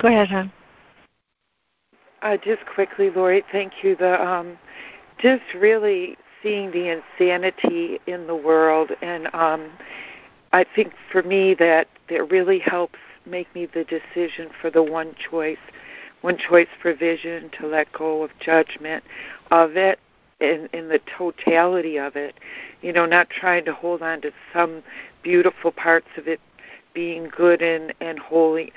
go 0.00 0.08
ahead, 0.08 0.28
hon. 0.28 0.52
Uh, 2.20 2.36
just 2.36 2.64
quickly, 2.66 3.10
Laurie, 3.10 3.42
thank 3.50 3.82
you. 3.82 3.96
The 3.96 4.24
um, 4.24 4.58
just 5.22 5.42
really 5.54 6.16
seeing 6.42 6.72
the 6.72 6.88
insanity 6.88 8.00
in 8.06 8.26
the 8.26 8.34
world, 8.34 8.90
and 9.00 9.32
um, 9.32 9.70
I 10.52 10.64
think 10.64 10.92
for 11.10 11.22
me 11.22 11.54
that 11.54 11.88
that 12.10 12.30
really 12.30 12.58
helps 12.58 12.98
make 13.24 13.52
me 13.54 13.66
the 13.66 13.84
decision 13.84 14.50
for 14.60 14.68
the 14.68 14.82
one 14.82 15.14
choice, 15.30 15.58
one 16.20 16.36
choice 16.36 16.68
for 16.80 16.92
vision 16.92 17.50
to 17.60 17.66
let 17.68 17.90
go 17.92 18.24
of 18.24 18.30
judgment 18.40 19.04
of 19.52 19.76
it 19.76 20.00
in 20.40 20.68
in 20.72 20.88
the 20.88 21.00
totality 21.16 21.98
of 21.98 22.16
it. 22.16 22.34
You 22.82 22.92
know, 22.92 23.06
not 23.06 23.30
trying 23.30 23.64
to 23.66 23.72
hold 23.72 24.02
on 24.02 24.20
to 24.22 24.32
some 24.52 24.82
beautiful 25.22 25.70
parts 25.70 26.08
of 26.16 26.26
it 26.26 26.40
being 26.92 27.30
good 27.34 27.62
and 27.62 27.94
and 28.00 28.18
holy 28.18 28.72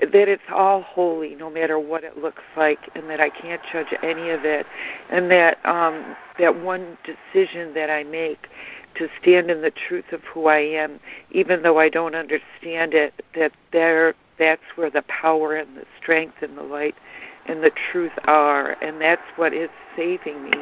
that 0.00 0.28
it's 0.28 0.42
all 0.52 0.82
holy 0.82 1.34
no 1.34 1.50
matter 1.50 1.78
what 1.78 2.04
it 2.04 2.18
looks 2.18 2.42
like 2.56 2.90
and 2.94 3.08
that 3.10 3.20
I 3.20 3.30
can't 3.30 3.60
judge 3.72 3.94
any 4.02 4.30
of 4.30 4.44
it 4.44 4.66
and 5.10 5.30
that 5.30 5.64
um 5.66 6.16
that 6.38 6.62
one 6.62 6.96
decision 7.04 7.74
that 7.74 7.90
I 7.90 8.04
make 8.04 8.48
to 8.96 9.08
stand 9.20 9.50
in 9.50 9.62
the 9.62 9.70
truth 9.70 10.12
of 10.12 10.22
who 10.22 10.46
I 10.46 10.58
am 10.58 11.00
even 11.30 11.62
though 11.62 11.78
I 11.78 11.88
don't 11.88 12.14
understand 12.14 12.94
it 12.94 13.14
that 13.34 13.52
there 13.72 14.14
that's 14.38 14.62
where 14.74 14.90
the 14.90 15.02
power 15.02 15.54
and 15.54 15.76
the 15.76 15.84
strength 16.00 16.36
and 16.42 16.56
the 16.56 16.62
light 16.62 16.94
and 17.46 17.62
the 17.62 17.72
truth 17.92 18.12
are 18.24 18.72
and 18.82 19.00
that's 19.00 19.22
what 19.36 19.52
is 19.52 19.70
saving 19.96 20.44
me. 20.44 20.52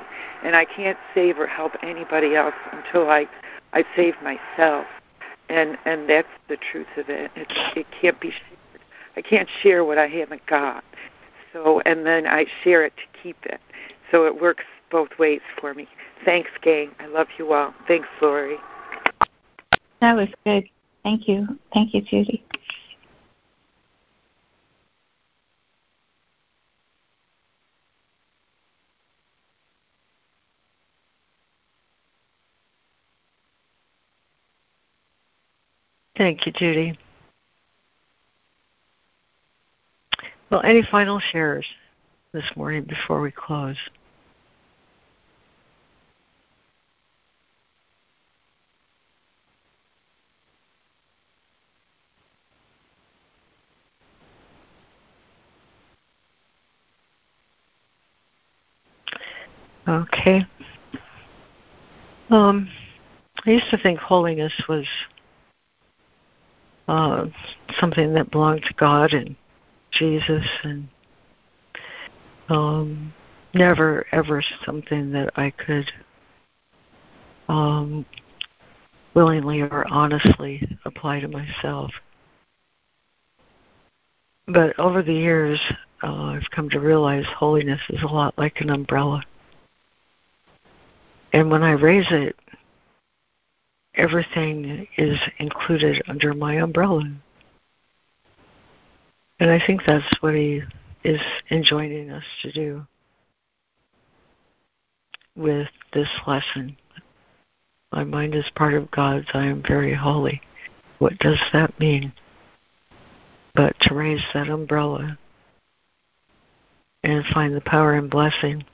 And 0.43 0.57
I 0.57 0.65
can't 0.65 0.99
save 1.15 1.39
or 1.39 1.47
help 1.47 1.73
anybody 1.83 2.35
else 2.35 2.55
until 2.73 3.09
I 3.09 3.29
I 3.73 3.85
save 3.95 4.15
myself. 4.23 4.87
And 5.49 5.79
and 5.85 6.09
that's 6.09 6.29
the 6.49 6.57
truth 6.57 6.89
of 6.97 7.09
it. 7.09 7.31
It, 7.37 7.49
it 7.77 7.87
can't 8.01 8.21
be 8.21 8.33
I 9.19 9.21
can't 9.21 9.49
share 9.65 9.85
what 9.85 9.99
I 9.99 10.07
haven't 10.07 10.47
got. 10.47 10.85
So, 11.53 11.81
and 11.81 12.07
then 12.07 12.25
I 12.25 12.47
share 12.63 12.85
it 12.85 12.93
to 12.99 13.21
keep 13.21 13.37
it. 13.47 13.61
So 14.13 14.27
it 14.27 14.41
works 14.41 14.63
both 14.93 15.09
ways 15.19 15.41
for 15.61 15.75
me. 15.75 15.89
Thanks, 16.25 16.51
gang. 16.63 16.93
I 17.01 17.07
love 17.07 17.27
you 17.37 17.53
all. 17.53 17.75
Thanks, 17.89 18.07
Laurie. 18.23 18.59
That 20.01 20.15
was 20.15 20.29
good. 20.47 20.69
Thank 21.03 21.27
you. 21.27 21.59
Thank 21.75 21.95
you, 21.95 22.03
Judy. 22.03 22.45
Thank 36.17 36.47
you, 36.47 36.53
Judy. 36.53 36.97
Well, 40.51 40.63
any 40.65 40.83
final 40.91 41.21
shares 41.21 41.67
this 42.33 42.45
morning 42.57 42.85
before 42.85 43.21
we 43.21 43.31
close? 43.31 43.77
Okay. 59.87 60.43
Um, 62.31 62.69
I 63.47 63.51
used 63.51 63.71
to 63.71 63.79
think 63.79 63.99
holiness 63.99 64.53
was 64.69 64.87
uh, 66.89 67.27
something 67.81 68.15
that 68.15 68.31
belonged 68.31 68.63
to 68.63 68.75
God 68.75 69.13
and 69.13 69.37
Jesus, 69.93 70.45
and 70.63 70.89
um, 72.49 73.13
never 73.55 74.07
ever 74.13 74.43
something 74.65 75.13
that 75.13 75.33
I 75.37 75.51
could 75.51 75.91
um, 77.49 78.05
willingly 79.15 79.63
or 79.63 79.87
honestly 79.91 80.79
apply 80.85 81.21
to 81.21 81.29
myself. 81.29 81.91
But 84.47 84.79
over 84.79 85.03
the 85.03 85.13
years, 85.13 85.61
uh, 86.03 86.37
I've 86.37 86.51
come 86.51 86.71
to 86.71 86.81
realize 86.81 87.25
holiness 87.37 87.81
is 87.91 88.03
a 88.03 88.07
lot 88.07 88.37
like 88.39 88.61
an 88.61 88.71
umbrella. 88.71 89.23
And 91.33 91.51
when 91.51 91.63
I 91.63 91.73
raise 91.73 92.07
it, 92.11 92.37
everything 93.95 94.87
is 94.97 95.19
included 95.39 96.03
under 96.09 96.33
my 96.33 96.55
umbrella. 96.55 97.03
And 99.41 99.51
I 99.51 99.61
think 99.65 99.83
that's 99.87 100.07
what 100.21 100.35
he 100.35 100.63
is 101.05 101.21
enjoining 101.51 102.11
us 102.11 102.25
to 102.43 102.53
do 102.53 102.87
with 105.37 105.69
this 105.93 106.09
lesson. 106.27 106.77
My 107.93 108.05
mind 108.05 108.35
is 108.35 108.45
part 108.55 108.75
of 108.75 108.91
God's. 108.91 109.29
I 109.33 109.47
am 109.47 109.63
very 109.67 109.95
holy. 109.95 110.43
What 110.99 111.19
does 111.19 111.39
that 111.53 111.79
mean? 111.79 112.13
But 113.55 113.77
to 113.83 113.95
raise 113.95 114.23
that 114.35 114.49
umbrella 114.49 115.19
and 117.05 117.25
find 117.33 117.55
the 117.55 117.61
power 117.61 117.95
and 117.95 118.11
blessing. 118.11 118.65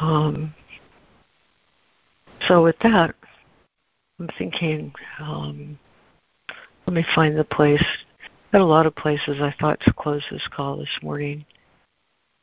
Um, 0.00 0.54
so 2.48 2.64
with 2.64 2.76
that, 2.82 3.14
I'm 4.18 4.28
thinking, 4.38 4.92
um, 5.20 5.78
let 6.86 6.94
me 6.94 7.04
find 7.14 7.38
the 7.38 7.44
place. 7.44 7.84
Had 8.56 8.62
a 8.62 8.64
lot 8.64 8.86
of 8.86 8.96
places 8.96 9.42
I 9.42 9.54
thought 9.60 9.80
to 9.80 9.92
close 9.92 10.24
this 10.30 10.48
call 10.50 10.78
this 10.78 10.98
morning 11.02 11.44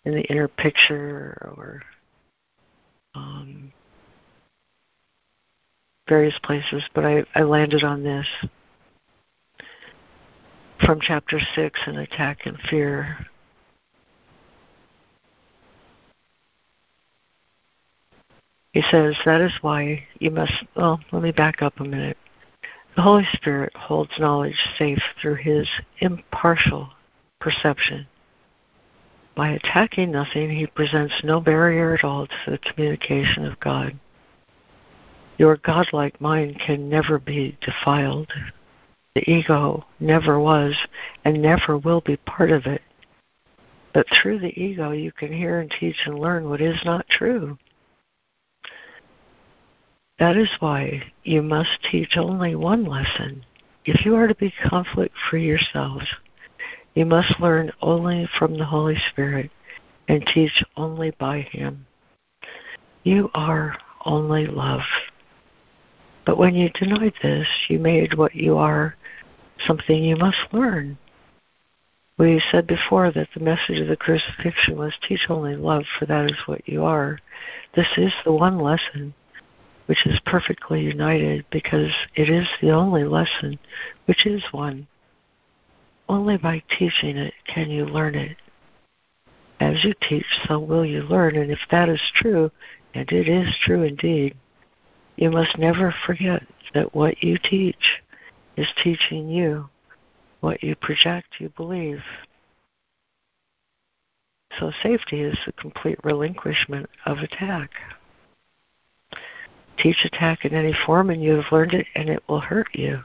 in 0.06 0.14
the 0.14 0.22
inner 0.22 0.48
picture 0.48 1.36
or 1.42 1.82
um, 3.16 3.74
various 6.08 6.38
places, 6.44 6.84
but 6.94 7.04
I, 7.04 7.24
I 7.34 7.42
landed 7.42 7.84
on 7.84 8.04
this 8.04 8.28
from 10.86 11.00
chapter 11.02 11.40
6 11.56 11.80
in 11.88 11.98
Attack 11.98 12.46
and 12.46 12.60
Fear. 12.70 13.18
He 18.72 18.84
says, 18.92 19.16
That 19.26 19.42
is 19.42 19.54
why 19.62 20.04
you 20.20 20.30
must, 20.30 20.54
well, 20.76 21.00
let 21.12 21.24
me 21.24 21.32
back 21.32 21.64
up 21.64 21.80
a 21.80 21.84
minute. 21.84 22.18
The 22.96 23.02
Holy 23.02 23.28
Spirit 23.34 23.76
holds 23.76 24.12
knowledge 24.20 24.58
safe 24.78 25.02
through 25.20 25.36
his 25.36 25.68
impartial 26.00 26.90
perception. 27.40 28.08
By 29.36 29.50
attacking 29.50 30.12
nothing, 30.12 30.52
he 30.52 30.68
presents 30.68 31.24
no 31.24 31.42
barrier 31.42 31.96
at 31.96 32.04
all 32.04 32.28
to 32.28 32.52
the 32.52 32.60
communication 32.60 33.46
of 33.46 33.60
God. 33.60 33.98
Your 35.40 35.58
godlike 35.58 36.22
mind 36.22 36.60
can 36.60 36.88
never 36.88 37.18
be 37.18 37.58
defiled. 37.62 38.32
The 39.16 39.30
ego 39.30 39.86
never 40.00 40.40
was 40.40 40.76
and 41.26 41.42
never 41.42 41.78
will 41.78 42.02
be 42.02 42.18
part 42.18 42.52
of 42.52 42.68
it. 42.68 42.84
But 43.94 44.06
through 44.10 44.40
the 44.40 44.60
ego, 44.60 44.92
you 44.92 45.12
can 45.12 45.34
hear 45.34 45.60
and 45.60 45.72
teach 45.72 45.98
and 46.06 46.20
learn 46.20 46.48
what 46.50 46.62
is 46.62 46.80
not 46.86 47.08
true. 47.10 47.58
That 50.20 50.38
is 50.38 50.50
why 50.60 51.12
you 51.24 51.42
must 51.42 51.82
teach 51.92 52.18
only 52.18 52.56
one 52.56 52.86
lesson. 52.86 53.46
If 53.86 54.06
you 54.06 54.16
are 54.16 54.28
to 54.28 54.36
be 54.36 54.54
conflict 54.70 55.16
free 55.30 55.46
yourselves, 55.46 56.06
you 56.94 57.06
must 57.06 57.40
learn 57.40 57.72
only 57.82 58.30
from 58.38 58.56
the 58.56 58.66
Holy 58.66 58.98
Spirit 59.10 59.50
and 60.08 60.26
teach 60.26 60.64
only 60.78 61.12
by 61.12 61.42
Him. 61.42 61.86
You 63.04 63.32
are 63.34 63.78
only 64.06 64.46
love. 64.46 64.84
But 66.26 66.38
when 66.38 66.56
you 66.56 66.70
denied 66.70 67.16
this, 67.22 67.48
you 67.68 67.80
made 67.80 68.16
what 68.16 68.36
you 68.36 68.58
are 68.58 68.96
something 69.66 70.04
you 70.04 70.16
must 70.16 70.38
learn. 70.52 70.98
We 72.18 72.42
said 72.52 72.68
before 72.68 73.12
that 73.12 73.30
the 73.34 73.40
message 73.40 73.80
of 73.80 73.88
the 73.88 73.98
crucifixion 73.98 74.78
was 74.78 74.94
teach 75.08 75.26
only 75.30 75.56
love, 75.56 75.86
for 75.98 76.06
that 76.06 76.30
is 76.30 76.38
what 76.46 76.68
you 76.68 76.84
are. 76.84 77.18
This 77.76 77.88
is 77.98 78.14
the 78.24 78.32
one 78.32 78.60
lesson 78.60 79.14
which 79.86 80.06
is 80.06 80.20
perfectly 80.26 80.82
united 80.82 81.46
because 81.52 81.92
it 82.16 82.30
is 82.30 82.48
the 82.62 82.72
only 82.72 83.04
lesson 83.04 83.60
which 84.06 84.26
is 84.26 84.44
one. 84.52 84.88
Only 86.08 86.38
by 86.38 86.64
teaching 86.78 87.18
it 87.18 87.34
can 87.48 87.70
you 87.70 87.86
learn 87.86 88.16
it. 88.16 88.38
As 89.60 89.84
you 89.84 89.94
teach, 90.08 90.26
so 90.48 90.60
will 90.60 90.86
you 90.86 91.02
learn, 91.02 91.38
and 91.38 91.52
if 91.52 91.60
that 91.72 91.90
is 91.90 92.02
true, 92.16 92.52
and 92.94 93.10
it 93.12 93.30
is 93.30 93.56
true 93.62 93.84
indeed, 93.84 94.36
you 95.16 95.30
must 95.30 95.58
never 95.58 95.94
forget 96.06 96.44
that 96.74 96.94
what 96.94 97.24
you 97.24 97.38
teach 97.38 98.02
is 98.58 98.68
teaching 98.84 99.30
you. 99.30 99.70
What 100.42 100.62
you 100.62 100.76
project, 100.76 101.36
you 101.40 101.50
believe. 101.56 102.04
So 104.60 104.72
safety 104.84 105.22
is 105.22 105.38
the 105.46 105.54
complete 105.54 105.98
relinquishment 106.04 106.90
of 107.06 107.20
attack 107.20 107.72
teach 109.78 110.06
attack 110.06 110.46
in 110.46 110.54
any 110.54 110.74
form 110.86 111.10
and 111.10 111.24
you 111.24 111.34
have 111.34 111.52
learned 111.52 111.74
it 111.74 111.88
and 111.96 112.10
it 112.10 112.24
will 112.28 112.40
hurt 112.40 112.68
you. 112.74 113.00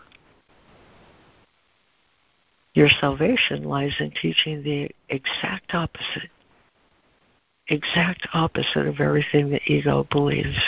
Your 2.75 2.89
salvation 3.01 3.65
lies 3.65 3.95
in 3.99 4.13
teaching 4.13 4.63
the 4.63 4.91
exact 5.09 5.75
opposite, 5.75 6.31
exact 7.69 8.29
opposite 8.35 8.87
of 8.87 9.01
everything 9.01 9.51
the 9.51 9.61
ego 9.67 10.07
believes. 10.11 10.59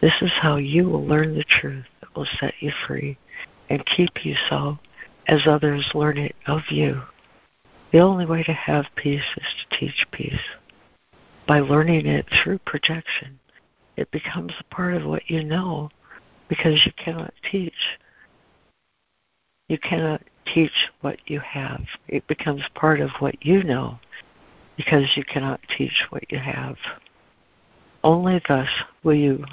This 0.00 0.14
is 0.22 0.32
how 0.40 0.56
you 0.56 0.88
will 0.88 1.04
learn 1.04 1.34
the 1.34 1.44
truth 1.44 1.84
that 2.00 2.14
will 2.16 2.26
set 2.40 2.54
you 2.60 2.72
free 2.86 3.18
and 3.68 3.84
keep 3.84 4.24
you 4.24 4.34
so 4.48 4.78
as 5.26 5.46
others 5.46 5.90
learn 5.94 6.18
it 6.18 6.36
of 6.46 6.62
you. 6.70 7.02
The 7.92 8.00
only 8.00 8.26
way 8.26 8.42
to 8.42 8.52
have 8.52 8.86
peace 8.96 9.22
is 9.36 9.46
to 9.70 9.78
teach 9.78 10.06
peace 10.10 10.40
by 11.46 11.60
learning 11.60 12.06
it 12.06 12.26
through 12.42 12.58
projection 12.60 13.38
it 13.96 14.10
becomes 14.10 14.52
a 14.58 14.74
part 14.74 14.94
of 14.94 15.04
what 15.04 15.28
you 15.28 15.44
know 15.44 15.90
because 16.48 16.84
you 16.84 16.92
cannot 16.92 17.32
teach. 17.50 17.98
You 19.68 19.78
cannot 19.78 20.22
teach 20.52 20.90
what 21.00 21.18
you 21.26 21.40
have. 21.40 21.82
It 22.08 22.26
becomes 22.26 22.62
part 22.74 23.00
of 23.00 23.10
what 23.18 23.44
you 23.44 23.62
know 23.62 23.98
because 24.76 25.16
you 25.16 25.24
cannot 25.24 25.60
teach 25.76 26.06
what 26.10 26.30
you 26.30 26.38
have. 26.38 26.76
Only 28.02 28.42
thus 28.46 28.68
will 29.02 29.14
you. 29.14 29.44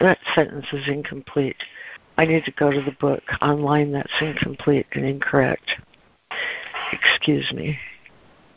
That 0.00 0.18
sentence 0.34 0.66
is 0.72 0.88
incomplete. 0.88 1.56
I 2.16 2.24
need 2.24 2.44
to 2.44 2.52
go 2.52 2.70
to 2.70 2.82
the 2.82 2.96
book. 3.00 3.22
Online, 3.40 3.92
that's 3.92 4.12
incomplete 4.20 4.86
and 4.92 5.04
incorrect. 5.04 5.70
Excuse 6.92 7.52
me. 7.52 7.78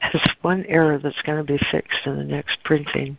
There's 0.02 0.36
one 0.42 0.66
error 0.68 0.98
that's 0.98 1.22
going 1.24 1.38
to 1.38 1.44
be 1.44 1.60
fixed 1.72 2.06
in 2.06 2.18
the 2.18 2.24
next 2.24 2.58
printing. 2.64 3.18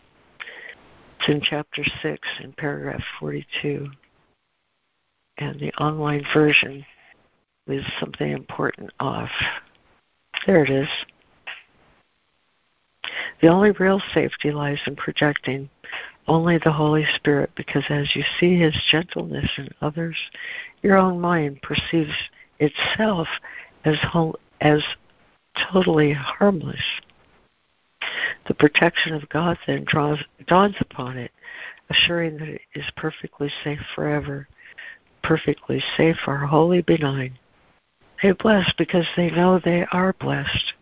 It's 1.23 1.29
in 1.29 1.41
chapter 1.41 1.85
6 2.03 2.29
in 2.43 2.53
paragraph 2.55 3.03
42. 3.21 3.89
And 5.39 5.61
the 5.61 5.73
online 5.75 6.25
version 6.35 6.85
is 7.69 7.85
something 8.01 8.33
important 8.33 8.91
off. 8.99 9.31
There 10.49 10.65
it 10.65 10.71
is. 10.71 10.89
The 13.41 13.47
only 13.47 13.71
real 13.71 14.03
safety 14.13 14.51
lies 14.51 14.81
in 14.85 14.97
projecting 14.97 15.71
only 16.27 16.59
the 16.59 16.73
Holy 16.73 17.07
Spirit 17.15 17.51
because 17.57 17.85
as 17.89 18.17
you 18.17 18.25
see 18.41 18.59
His 18.59 18.75
gentleness 18.91 19.49
in 19.59 19.69
others, 19.81 20.17
your 20.83 20.97
own 20.97 21.21
mind 21.21 21.63
perceives 21.63 22.17
itself 22.59 23.29
as, 23.85 23.97
as 24.61 24.83
totally 25.73 26.13
harmless. 26.13 26.83
The 28.47 28.55
protection 28.55 29.15
of 29.15 29.29
God 29.29 29.59
then 29.67 29.85
draws, 29.85 30.19
dawns 30.47 30.77
upon 30.81 31.17
it, 31.17 31.31
assuring 31.91 32.39
that 32.39 32.49
it 32.49 32.63
is 32.75 32.91
perfectly 32.97 33.51
safe 33.63 33.81
forever, 33.95 34.49
perfectly 35.23 35.83
safe 35.97 36.17
are 36.27 36.47
wholly 36.47 36.83
benign. 36.83 37.39
They 38.23 38.33
bless 38.33 38.73
because 38.79 39.07
they 39.17 39.31
know 39.31 39.59
they 39.59 39.87
are 39.93 40.13
blessed. 40.15 40.75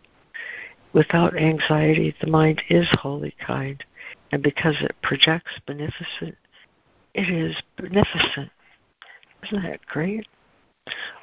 Without 0.93 1.37
anxiety, 1.37 2.15
the 2.19 2.27
mind 2.27 2.61
is 2.69 2.87
wholly 2.99 3.35
kind, 3.45 3.83
and 4.31 4.43
because 4.43 4.75
it 4.81 4.95
projects 5.01 5.51
beneficent, 5.65 6.37
it 7.13 7.29
is 7.29 7.55
beneficent. 7.77 8.51
Isn't 9.43 9.63
that 9.63 9.85
great? 9.85 10.27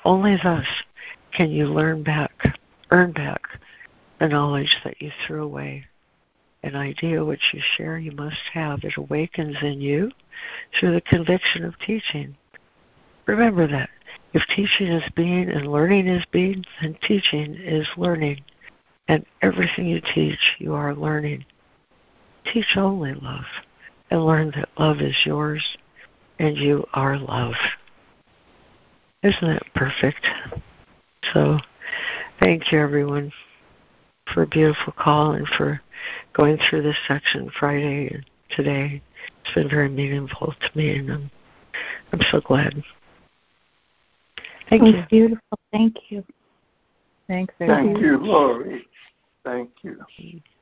Only 0.05 0.37
thus 0.43 0.67
can 1.33 1.51
you 1.51 1.67
learn 1.67 2.03
back, 2.03 2.59
earn 2.91 3.13
back 3.13 3.43
the 4.19 4.29
knowledge 4.29 4.75
that 4.85 5.01
you 5.01 5.11
threw 5.27 5.43
away. 5.45 5.85
An 6.63 6.75
idea 6.75 7.25
which 7.25 7.53
you 7.53 7.61
share 7.77 7.99
you 7.99 8.13
must 8.13 8.37
have. 8.53 8.83
It 8.83 8.97
awakens 8.97 9.57
in 9.63 9.81
you 9.81 10.11
through 10.79 10.95
the 10.95 11.01
conviction 11.01 11.65
of 11.65 11.79
teaching. 11.79 12.37
Remember 13.27 13.67
that. 13.69 13.91
If 14.33 14.43
teaching 14.55 14.89
is 14.89 15.09
being 15.15 15.49
and 15.49 15.67
learning 15.67 16.09
is 16.09 16.25
being, 16.33 16.65
then 16.81 16.99
teaching 17.07 17.55
is 17.55 17.87
learning. 17.97 18.43
And 19.07 19.25
everything 19.41 19.87
you 19.87 20.01
teach, 20.15 20.57
you 20.59 20.75
are 20.75 20.95
learning. 20.95 21.45
Teach 22.53 22.77
only 22.77 23.15
love 23.15 23.45
and 24.11 24.25
learn 24.25 24.51
that 24.57 24.69
love 24.79 25.01
is 25.01 25.17
yours 25.25 25.65
and 26.39 26.57
you 26.57 26.85
are 26.95 27.19
love. 27.19 27.55
Isn't 29.23 29.49
that 29.49 29.63
perfect? 29.75 30.27
So, 31.33 31.59
thank 32.41 32.73
you 32.73 32.79
everyone 32.81 33.33
for 34.33 34.43
a 34.43 34.47
beautiful 34.47 34.93
call 34.93 35.33
and 35.33 35.47
for 35.57 35.81
going 36.35 36.59
through 36.69 36.83
this 36.83 36.97
section 37.07 37.51
Friday 37.59 38.09
and 38.13 38.25
today. 38.51 39.03
It's 39.45 39.55
been 39.55 39.69
very 39.69 39.89
meaningful 39.89 40.55
to 40.61 40.79
me, 40.79 40.99
and 40.99 41.11
I'm 41.11 41.31
I'm 42.13 42.21
so 42.31 42.41
glad. 42.41 42.83
Thank 44.71 44.83
you. 44.83 45.05
Beautiful. 45.09 45.59
Thank 45.73 45.97
you. 46.11 46.25
Thanks. 47.27 47.55
Thank 47.59 47.99
you, 48.01 48.19
Laurie. 48.19 48.87
Thank 49.45 49.71
you. 49.83 50.43